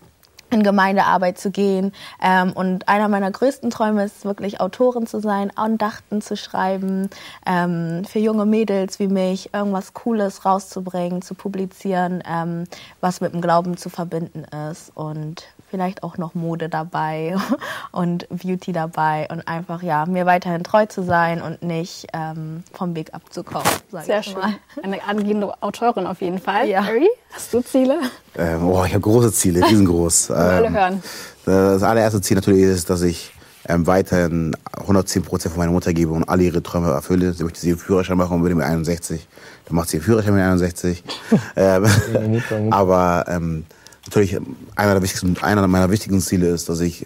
in 0.49 0.63
Gemeindearbeit 0.63 1.37
zu 1.37 1.51
gehen. 1.51 1.91
Ähm, 2.21 2.53
und 2.53 2.87
einer 2.87 3.07
meiner 3.07 3.31
größten 3.31 3.69
Träume 3.69 4.05
ist 4.05 4.25
wirklich 4.25 4.61
Autorin 4.61 5.07
zu 5.07 5.19
sein, 5.19 5.51
Andachten 5.55 6.21
zu 6.21 6.37
schreiben, 6.37 7.09
ähm, 7.45 8.05
für 8.05 8.19
junge 8.19 8.45
Mädels 8.45 8.99
wie 8.99 9.07
mich 9.07 9.53
irgendwas 9.53 9.93
Cooles 9.93 10.45
rauszubringen, 10.45 11.21
zu 11.21 11.35
publizieren, 11.35 12.23
ähm, 12.27 12.65
was 13.01 13.21
mit 13.21 13.33
dem 13.33 13.41
Glauben 13.41 13.77
zu 13.77 13.89
verbinden 13.89 14.45
ist 14.71 14.91
und 14.95 15.47
vielleicht 15.69 16.03
auch 16.03 16.17
noch 16.17 16.33
Mode 16.33 16.69
dabei 16.69 17.35
und 17.91 18.27
Beauty 18.29 18.71
dabei 18.71 19.27
und 19.29 19.47
einfach 19.47 19.83
ja 19.83 20.05
mir 20.05 20.25
weiterhin 20.25 20.63
treu 20.63 20.85
zu 20.85 21.03
sein 21.03 21.41
und 21.41 21.61
nicht 21.61 22.07
ähm, 22.13 22.63
vom 22.73 22.95
Weg 22.95 23.13
abzukommen. 23.13 23.67
sag 23.91 24.05
Sehr 24.05 24.19
ich 24.19 24.25
schön. 24.27 24.39
mal. 24.39 24.53
Eine 24.81 25.03
angehende 25.03 25.51
Autorin 25.61 26.07
auf 26.07 26.21
jeden 26.21 26.39
Fall. 26.39 26.67
Ja. 26.67 26.85
Harry, 26.85 27.09
hast 27.33 27.53
du 27.53 27.61
Ziele? 27.61 27.99
Ähm, 28.37 28.67
oh, 28.69 28.83
ich 28.85 28.93
habe 28.93 29.01
große 29.01 29.31
Ziele, 29.33 29.65
riesengroß. 29.65 30.31
alle 30.31 30.67
Ähm, 30.67 30.73
hören. 30.73 31.03
Das 31.45 31.83
allererste 31.83 32.21
Ziel 32.21 32.35
natürlich 32.35 32.63
ist, 32.63 32.89
dass 32.89 33.01
ich 33.01 33.31
ähm, 33.69 33.85
weiterhin 33.87 34.55
110 34.77 35.23
Prozent 35.23 35.53
von 35.53 35.59
meiner 35.59 35.71
Mutter 35.71 35.93
gebe 35.93 36.11
und 36.11 36.27
alle 36.27 36.43
ihre 36.43 36.63
Träume 36.63 36.89
erfülle. 36.91 37.33
Sie 37.33 37.43
möchte 37.43 37.59
sie 37.59 37.69
einen 37.69 37.77
Führerschein 37.79 38.17
machen 38.17 38.35
und 38.35 38.43
bin 38.43 38.55
mit 38.57 38.65
61. 38.65 39.27
Dann 39.65 39.75
macht 39.75 39.89
sie 39.89 39.97
einen 39.97 40.03
Führerschein 40.03 40.33
mit 40.33 40.43
61. 40.43 41.03
ähm, 41.55 41.85
aber 42.71 43.25
ähm, 43.27 43.65
natürlich 44.07 44.33
ähm, 44.33 44.55
einer, 44.75 44.99
der 44.99 45.43
einer 45.43 45.67
meiner 45.67 45.91
wichtigsten 45.91 46.21
Ziele 46.21 46.49
ist, 46.49 46.69
dass 46.69 46.79
ich 46.79 47.05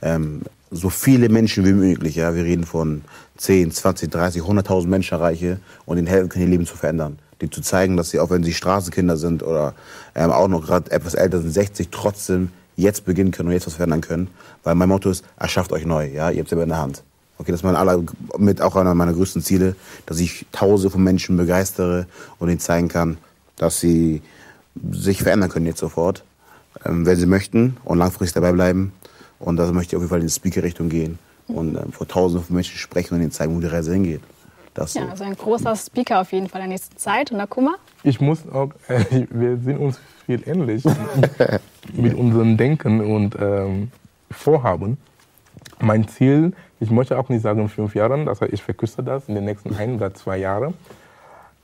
ähm, 0.00 0.42
so 0.70 0.90
viele 0.90 1.28
Menschen 1.28 1.64
wie 1.64 1.72
möglich, 1.72 2.16
ja, 2.16 2.34
wir 2.34 2.44
reden 2.44 2.64
von 2.64 3.02
10, 3.36 3.72
20, 3.72 4.10
30, 4.10 4.42
100.000 4.42 4.86
Menschen 4.86 5.14
erreiche 5.14 5.60
und 5.84 5.98
ihnen 5.98 6.06
helfen 6.06 6.28
kann, 6.28 6.42
ihr 6.42 6.48
Leben 6.48 6.66
zu 6.66 6.76
verändern. 6.76 7.18
Die 7.40 7.50
zu 7.50 7.60
zeigen, 7.60 7.96
dass 7.96 8.10
sie, 8.10 8.20
auch 8.20 8.30
wenn 8.30 8.44
sie 8.44 8.54
Straßenkinder 8.54 9.16
sind 9.16 9.42
oder 9.42 9.74
ähm, 10.14 10.30
auch 10.30 10.48
noch 10.48 10.64
gerade 10.64 10.90
etwas 10.90 11.14
älter 11.14 11.40
sind, 11.40 11.50
60, 11.50 11.88
trotzdem 11.90 12.50
jetzt 12.76 13.04
beginnen 13.04 13.32
können 13.32 13.48
und 13.48 13.54
jetzt 13.54 13.66
was 13.66 13.74
verändern 13.74 14.00
können. 14.00 14.28
Weil 14.62 14.74
mein 14.74 14.88
Motto 14.88 15.10
ist, 15.10 15.24
erschafft 15.36 15.72
euch 15.72 15.84
neu, 15.84 16.06
ja, 16.06 16.30
ihr 16.30 16.40
habt 16.40 16.48
selber 16.48 16.62
in 16.62 16.70
der 16.70 16.78
Hand. 16.78 17.02
Okay, 17.38 17.50
das 17.50 17.60
ist 17.60 17.64
mein 17.64 17.76
aller, 17.76 18.02
mit 18.38 18.62
auch 18.62 18.76
einer 18.76 18.94
meiner 18.94 19.12
größten 19.12 19.42
Ziele, 19.42 19.74
dass 20.06 20.20
ich 20.20 20.46
tausende 20.52 20.90
von 20.90 21.02
Menschen 21.02 21.36
begeistere 21.36 22.06
und 22.38 22.48
ihnen 22.48 22.60
zeigen 22.60 22.88
kann, 22.88 23.18
dass 23.56 23.80
sie 23.80 24.22
sich 24.92 25.22
verändern 25.22 25.50
können 25.50 25.66
jetzt 25.66 25.80
sofort, 25.80 26.24
wenn 26.84 27.16
sie 27.16 27.26
möchten 27.26 27.76
und 27.84 27.98
langfristig 27.98 28.34
dabei 28.34 28.52
bleiben. 28.52 28.92
Und 29.38 29.56
da 29.56 29.70
möchte 29.72 29.92
ich 29.92 29.96
auf 29.96 30.02
jeden 30.02 30.10
Fall 30.10 30.20
in 30.20 30.26
die 30.26 30.32
Speaker-Richtung 30.32 30.88
gehen 30.88 31.18
und 31.48 31.76
ähm, 31.76 31.92
vor 31.92 32.06
tausenden 32.06 32.46
von 32.46 32.54
Menschen 32.54 32.76
sprechen 32.76 33.14
und 33.14 33.20
ihnen 33.20 33.32
zeigen, 33.32 33.54
wo 33.56 33.60
die 33.60 33.66
Reise 33.66 33.92
hingeht. 33.92 34.20
Das 34.74 34.94
so. 34.94 35.00
Ja, 35.00 35.08
also 35.08 35.24
ein 35.24 35.36
großer 35.36 35.76
Speaker 35.76 36.20
auf 36.20 36.32
jeden 36.32 36.48
Fall 36.48 36.62
der 36.62 36.68
nächsten 36.68 36.96
Zeit. 36.96 37.30
Und 37.30 37.40
Akuma? 37.40 37.74
Ich 38.04 38.20
muss 38.20 38.48
auch, 38.48 38.70
äh, 38.88 39.26
wir 39.30 39.58
sind 39.58 39.78
uns 39.78 39.98
viel 40.26 40.42
ähnlich 40.46 40.84
mit 41.92 42.14
unserem 42.14 42.56
Denken 42.56 43.00
und 43.00 43.36
ähm, 43.38 43.90
Vorhaben. 44.30 44.96
Mein 45.78 46.08
Ziel, 46.08 46.52
ich 46.80 46.90
möchte 46.90 47.18
auch 47.18 47.28
nicht 47.28 47.42
sagen 47.42 47.60
in 47.60 47.68
fünf 47.68 47.94
Jahren, 47.94 48.24
das 48.24 48.40
heißt, 48.40 48.52
ich 48.52 48.62
verkürze 48.62 49.02
das 49.02 49.28
in 49.28 49.34
den 49.34 49.44
nächsten 49.44 49.74
ein 49.74 49.96
oder 49.96 50.14
zwei 50.14 50.38
Jahren. 50.38 50.74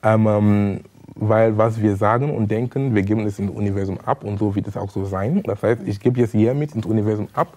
Ähm, 0.03 0.27
ähm, 0.27 0.81
weil 1.21 1.59
was 1.59 1.81
wir 1.81 1.97
sagen 1.97 2.35
und 2.35 2.51
denken, 2.51 2.95
wir 2.95 3.03
geben 3.03 3.27
es 3.27 3.39
ins 3.39 3.51
Universum 3.51 3.99
ab 4.05 4.25
und 4.25 4.39
so 4.39 4.55
wird 4.55 4.69
es 4.69 4.77
auch 4.77 4.91
so 4.91 5.05
sein. 5.05 5.43
Das 5.45 5.62
heißt, 5.62 5.83
ich 5.87 6.01
gebe 6.01 6.21
jetzt 6.21 6.33
hier 6.33 6.55
mit 6.55 6.75
ins 6.75 6.87
Universum 6.87 7.29
ab, 7.33 7.57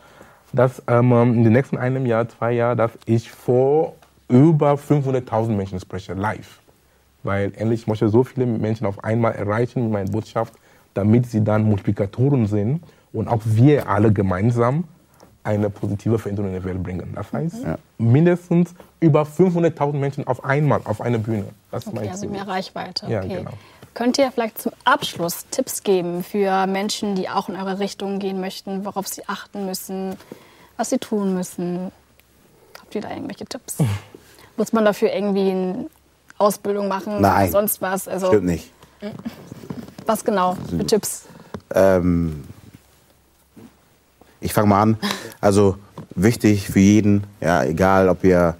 dass 0.51 0.81
ähm, 0.87 1.11
in 1.35 1.43
den 1.43 1.53
nächsten 1.53 1.77
einem 1.77 2.05
Jahr, 2.05 2.27
zwei 2.27 2.53
Jahren, 2.53 2.77
dass 2.77 2.91
ich 3.05 3.31
vor 3.31 3.95
über 4.27 4.73
500.000 4.73 5.49
Menschen 5.49 5.79
spreche, 5.79 6.13
live. 6.13 6.59
Weil 7.23 7.53
endlich 7.55 7.85
möchte 7.85 8.05
ich 8.05 8.11
so 8.11 8.23
viele 8.23 8.45
Menschen 8.45 8.87
auf 8.87 9.03
einmal 9.03 9.33
erreichen 9.33 9.83
mit 9.83 9.91
meiner 9.91 10.11
Botschaft, 10.11 10.53
damit 10.93 11.27
sie 11.27 11.43
dann 11.43 11.63
Multiplikatoren 11.63 12.47
sind 12.47 12.81
und 13.13 13.27
auch 13.27 13.41
wir 13.45 13.87
alle 13.87 14.11
gemeinsam 14.11 14.85
eine 15.43 15.69
positive 15.69 16.19
Veränderung 16.19 16.53
in 16.53 16.59
die 16.59 16.65
Welt 16.65 16.83
bringen. 16.83 17.13
Das 17.15 17.31
heißt, 17.33 17.63
Ja. 17.63 17.77
mindestens 17.97 18.73
über 18.99 19.23
500.000 19.25 19.93
Menschen 19.99 20.27
auf 20.27 20.43
einmal 20.45 20.81
auf 20.85 21.01
einer 21.01 21.17
Bühne. 21.17 21.45
Das 21.71 21.85
ist 21.85 21.93
Okay, 21.93 22.09
also 22.09 22.27
mehr 22.27 22.47
Reichweite. 22.47 23.07
Ja, 23.07 23.19
okay. 23.19 23.37
genau. 23.37 23.51
Könnt 23.93 24.17
ihr 24.17 24.31
vielleicht 24.31 24.61
zum 24.61 24.71
Abschluss 24.85 25.45
Tipps 25.51 25.83
geben 25.83 26.23
für 26.23 26.65
Menschen, 26.67 27.15
die 27.15 27.27
auch 27.27 27.49
in 27.49 27.55
eure 27.55 27.79
Richtung 27.79 28.19
gehen 28.19 28.39
möchten, 28.39 28.85
worauf 28.85 29.07
sie 29.07 29.27
achten 29.27 29.65
müssen, 29.65 30.15
was 30.77 30.91
sie 30.91 30.97
tun 30.97 31.33
müssen? 31.33 31.91
Habt 32.79 32.95
ihr 32.95 33.01
da 33.01 33.09
irgendwelche 33.09 33.45
Tipps? 33.45 33.77
Muss 34.57 34.71
man 34.73 34.85
dafür 34.85 35.11
irgendwie 35.13 35.51
eine 35.51 35.85
Ausbildung 36.37 36.87
machen 36.87 37.19
Nein. 37.19 37.43
oder 37.43 37.51
sonst 37.51 37.81
was? 37.81 38.07
Also 38.07 38.27
Stimmt 38.27 38.45
nicht. 38.45 38.71
was 40.05 40.23
genau 40.23 40.55
für 40.69 40.85
Tipps? 40.85 41.25
Ähm, 41.73 42.43
ich 44.41 44.53
fange 44.53 44.67
mal 44.67 44.81
an. 44.81 44.97
Also 45.39 45.77
wichtig 46.15 46.67
für 46.67 46.79
jeden, 46.79 47.23
ja, 47.39 47.63
egal 47.63 48.09
ob 48.09 48.23
ihr 48.23 48.55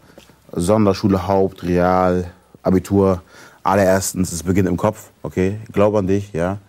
Sonderschule, 0.54 1.28
Haupt, 1.28 1.64
Real, 1.64 2.32
Abitur, 2.64 3.22
allererstens, 3.64 4.32
es 4.32 4.44
beginnt 4.44 4.70
im 4.70 4.78
Kopf, 4.78 5.10
okay? 5.24 5.60
Glaub 5.72 5.96
an 5.96 6.08
dich, 6.08 6.32
ja? 6.34 6.60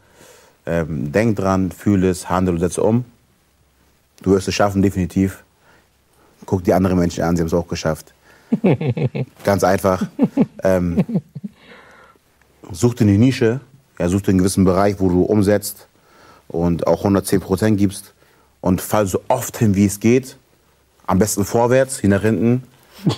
Ähm, 0.65 1.13
denk 1.13 1.37
dran, 1.37 1.71
fühle 1.71 2.11
es, 2.11 2.29
handle 2.29 2.55
und 2.55 2.61
setze 2.61 2.83
um. 2.83 3.05
Du 4.23 4.33
wirst 4.33 4.49
es 4.49 4.55
schaffen, 4.55 4.83
definitiv. 4.83 5.43
Guck 6.47 6.65
die 6.65 6.73
anderen 6.73 6.99
Menschen 6.99 7.25
an, 7.25 7.37
sie 7.37 7.43
haben 7.43 7.49
es 7.49 7.55
auch 7.55 7.69
geschafft. 7.69 8.13
Ganz 9.45 9.65
einfach. 9.65 10.07
Ähm, 10.63 11.05
such 12.71 12.95
dir 12.95 13.05
eine 13.05 13.19
Nische, 13.19 13.61
ja, 13.99 14.09
such 14.09 14.23
dir 14.23 14.29
einen 14.29 14.39
gewissen 14.39 14.65
Bereich, 14.65 15.01
wo 15.01 15.09
du 15.09 15.23
umsetzt 15.23 15.89
und 16.49 16.87
auch 16.87 16.99
110 16.99 17.41
Prozent 17.41 17.79
gibst 17.79 18.12
und 18.63 18.81
fall 18.81 19.07
so 19.07 19.21
oft 19.29 19.59
hin, 19.59 19.75
wie 19.75 19.85
es 19.85 20.01
geht. 20.01 20.39
Am 21.07 21.19
besten 21.19 21.45
vorwärts, 21.45 21.99
hin 21.99 22.11
nach 22.11 22.23
hinten. 22.23 22.63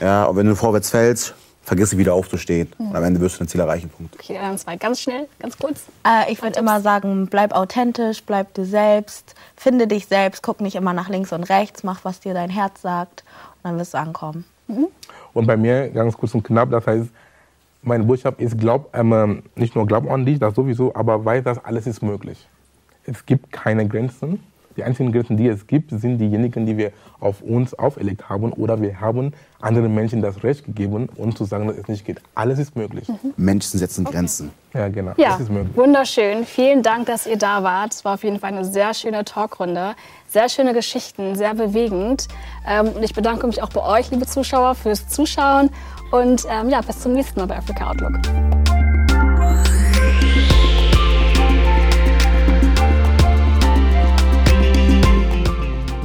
Ja, 0.00 0.24
und 0.24 0.34
wenn 0.36 0.48
du 0.48 0.56
vorwärts 0.56 0.90
fällst, 0.90 1.34
vergiss 1.62 1.96
wieder 1.96 2.14
aufzustehen. 2.14 2.68
Und 2.78 2.96
am 2.96 3.04
Ende 3.04 3.20
wirst 3.20 3.36
du 3.36 3.38
dein 3.38 3.48
Ziel 3.48 3.60
erreichen. 3.60 3.88
Punkt. 3.88 4.16
Okay, 4.16 4.36
dann 4.40 4.58
zwei 4.58 4.76
ganz 4.76 5.00
schnell, 5.00 5.28
ganz 5.38 5.56
kurz. 5.56 5.82
Äh, 6.04 6.32
ich 6.32 6.42
würde 6.42 6.58
immer 6.58 6.80
sagen, 6.80 7.28
bleib 7.28 7.52
authentisch, 7.52 8.24
bleib 8.24 8.52
du 8.54 8.64
selbst, 8.64 9.36
finde 9.56 9.86
dich 9.86 10.06
selbst, 10.06 10.42
guck 10.42 10.60
nicht 10.60 10.74
immer 10.74 10.92
nach 10.92 11.08
links 11.08 11.32
und 11.32 11.44
rechts, 11.44 11.84
mach, 11.84 12.04
was 12.04 12.18
dir 12.18 12.34
dein 12.34 12.50
Herz 12.50 12.82
sagt 12.82 13.22
und 13.62 13.70
dann 13.70 13.78
wirst 13.78 13.94
du 13.94 13.98
ankommen. 13.98 14.44
Und 15.32 15.46
bei 15.46 15.56
mir 15.56 15.88
ganz 15.90 16.16
kurz 16.16 16.34
und 16.34 16.42
knapp, 16.42 16.70
das 16.70 16.86
heißt, 16.86 17.08
meine 17.82 18.04
Botschaft 18.04 18.40
ist, 18.40 18.58
glaub, 18.58 18.94
ähm, 18.96 19.42
nicht 19.54 19.74
nur 19.74 19.86
glaub 19.86 20.10
an 20.10 20.26
dich, 20.26 20.38
das 20.38 20.54
sowieso, 20.54 20.94
aber 20.94 21.24
weiß, 21.24 21.44
dass 21.44 21.64
alles 21.64 21.86
ist 21.86 22.02
möglich. 22.02 22.48
Es 23.04 23.24
gibt 23.26 23.52
keine 23.52 23.86
Grenzen. 23.86 24.40
Die 24.76 24.84
einzigen 24.84 25.12
Grenzen, 25.12 25.36
die 25.36 25.48
es 25.48 25.66
gibt, 25.66 25.90
sind 25.90 26.18
diejenigen, 26.18 26.66
die 26.66 26.76
wir 26.76 26.92
auf 27.20 27.42
uns 27.42 27.74
auferlegt 27.78 28.28
haben 28.28 28.52
oder 28.52 28.80
wir 28.82 29.00
haben 29.00 29.32
anderen 29.60 29.94
Menschen 29.94 30.20
das 30.20 30.42
Recht 30.42 30.64
gegeben, 30.64 31.08
uns 31.16 31.36
zu 31.36 31.44
sagen, 31.44 31.66
dass 31.68 31.76
es 31.78 31.88
nicht 31.88 32.04
geht. 32.04 32.20
Alles 32.34 32.58
ist 32.58 32.76
möglich. 32.76 33.06
Menschen 33.36 33.78
setzen 33.78 34.04
Grenzen. 34.04 34.50
Ja, 34.74 34.88
genau. 34.88 35.12
Ja, 35.16 35.34
Es 35.34 35.40
ist 35.40 35.50
möglich. 35.50 35.76
wunderschön. 35.76 36.44
Vielen 36.44 36.82
Dank, 36.82 37.06
dass 37.06 37.26
ihr 37.26 37.38
da 37.38 37.62
wart. 37.62 37.94
Es 37.94 38.04
war 38.04 38.14
auf 38.14 38.24
jeden 38.24 38.40
Fall 38.40 38.52
eine 38.52 38.64
sehr 38.64 38.92
schöne 38.92 39.24
Talkrunde. 39.24 39.94
Sehr 40.28 40.48
schöne 40.48 40.74
Geschichten, 40.74 41.36
sehr 41.36 41.54
bewegend. 41.54 42.26
Ähm, 42.68 42.88
und 42.88 43.02
ich 43.02 43.14
bedanke 43.14 43.46
mich 43.46 43.62
auch 43.62 43.70
bei 43.70 43.82
euch, 44.00 44.10
liebe 44.10 44.26
Zuschauer, 44.26 44.74
fürs 44.74 45.08
Zuschauen. 45.08 45.70
Und 46.10 46.44
ähm, 46.50 46.68
ja, 46.68 46.80
bis 46.80 47.00
zum 47.00 47.12
nächsten 47.12 47.38
Mal 47.40 47.46
bei 47.46 47.56
Africa 47.56 47.90
Outlook. 47.90 48.63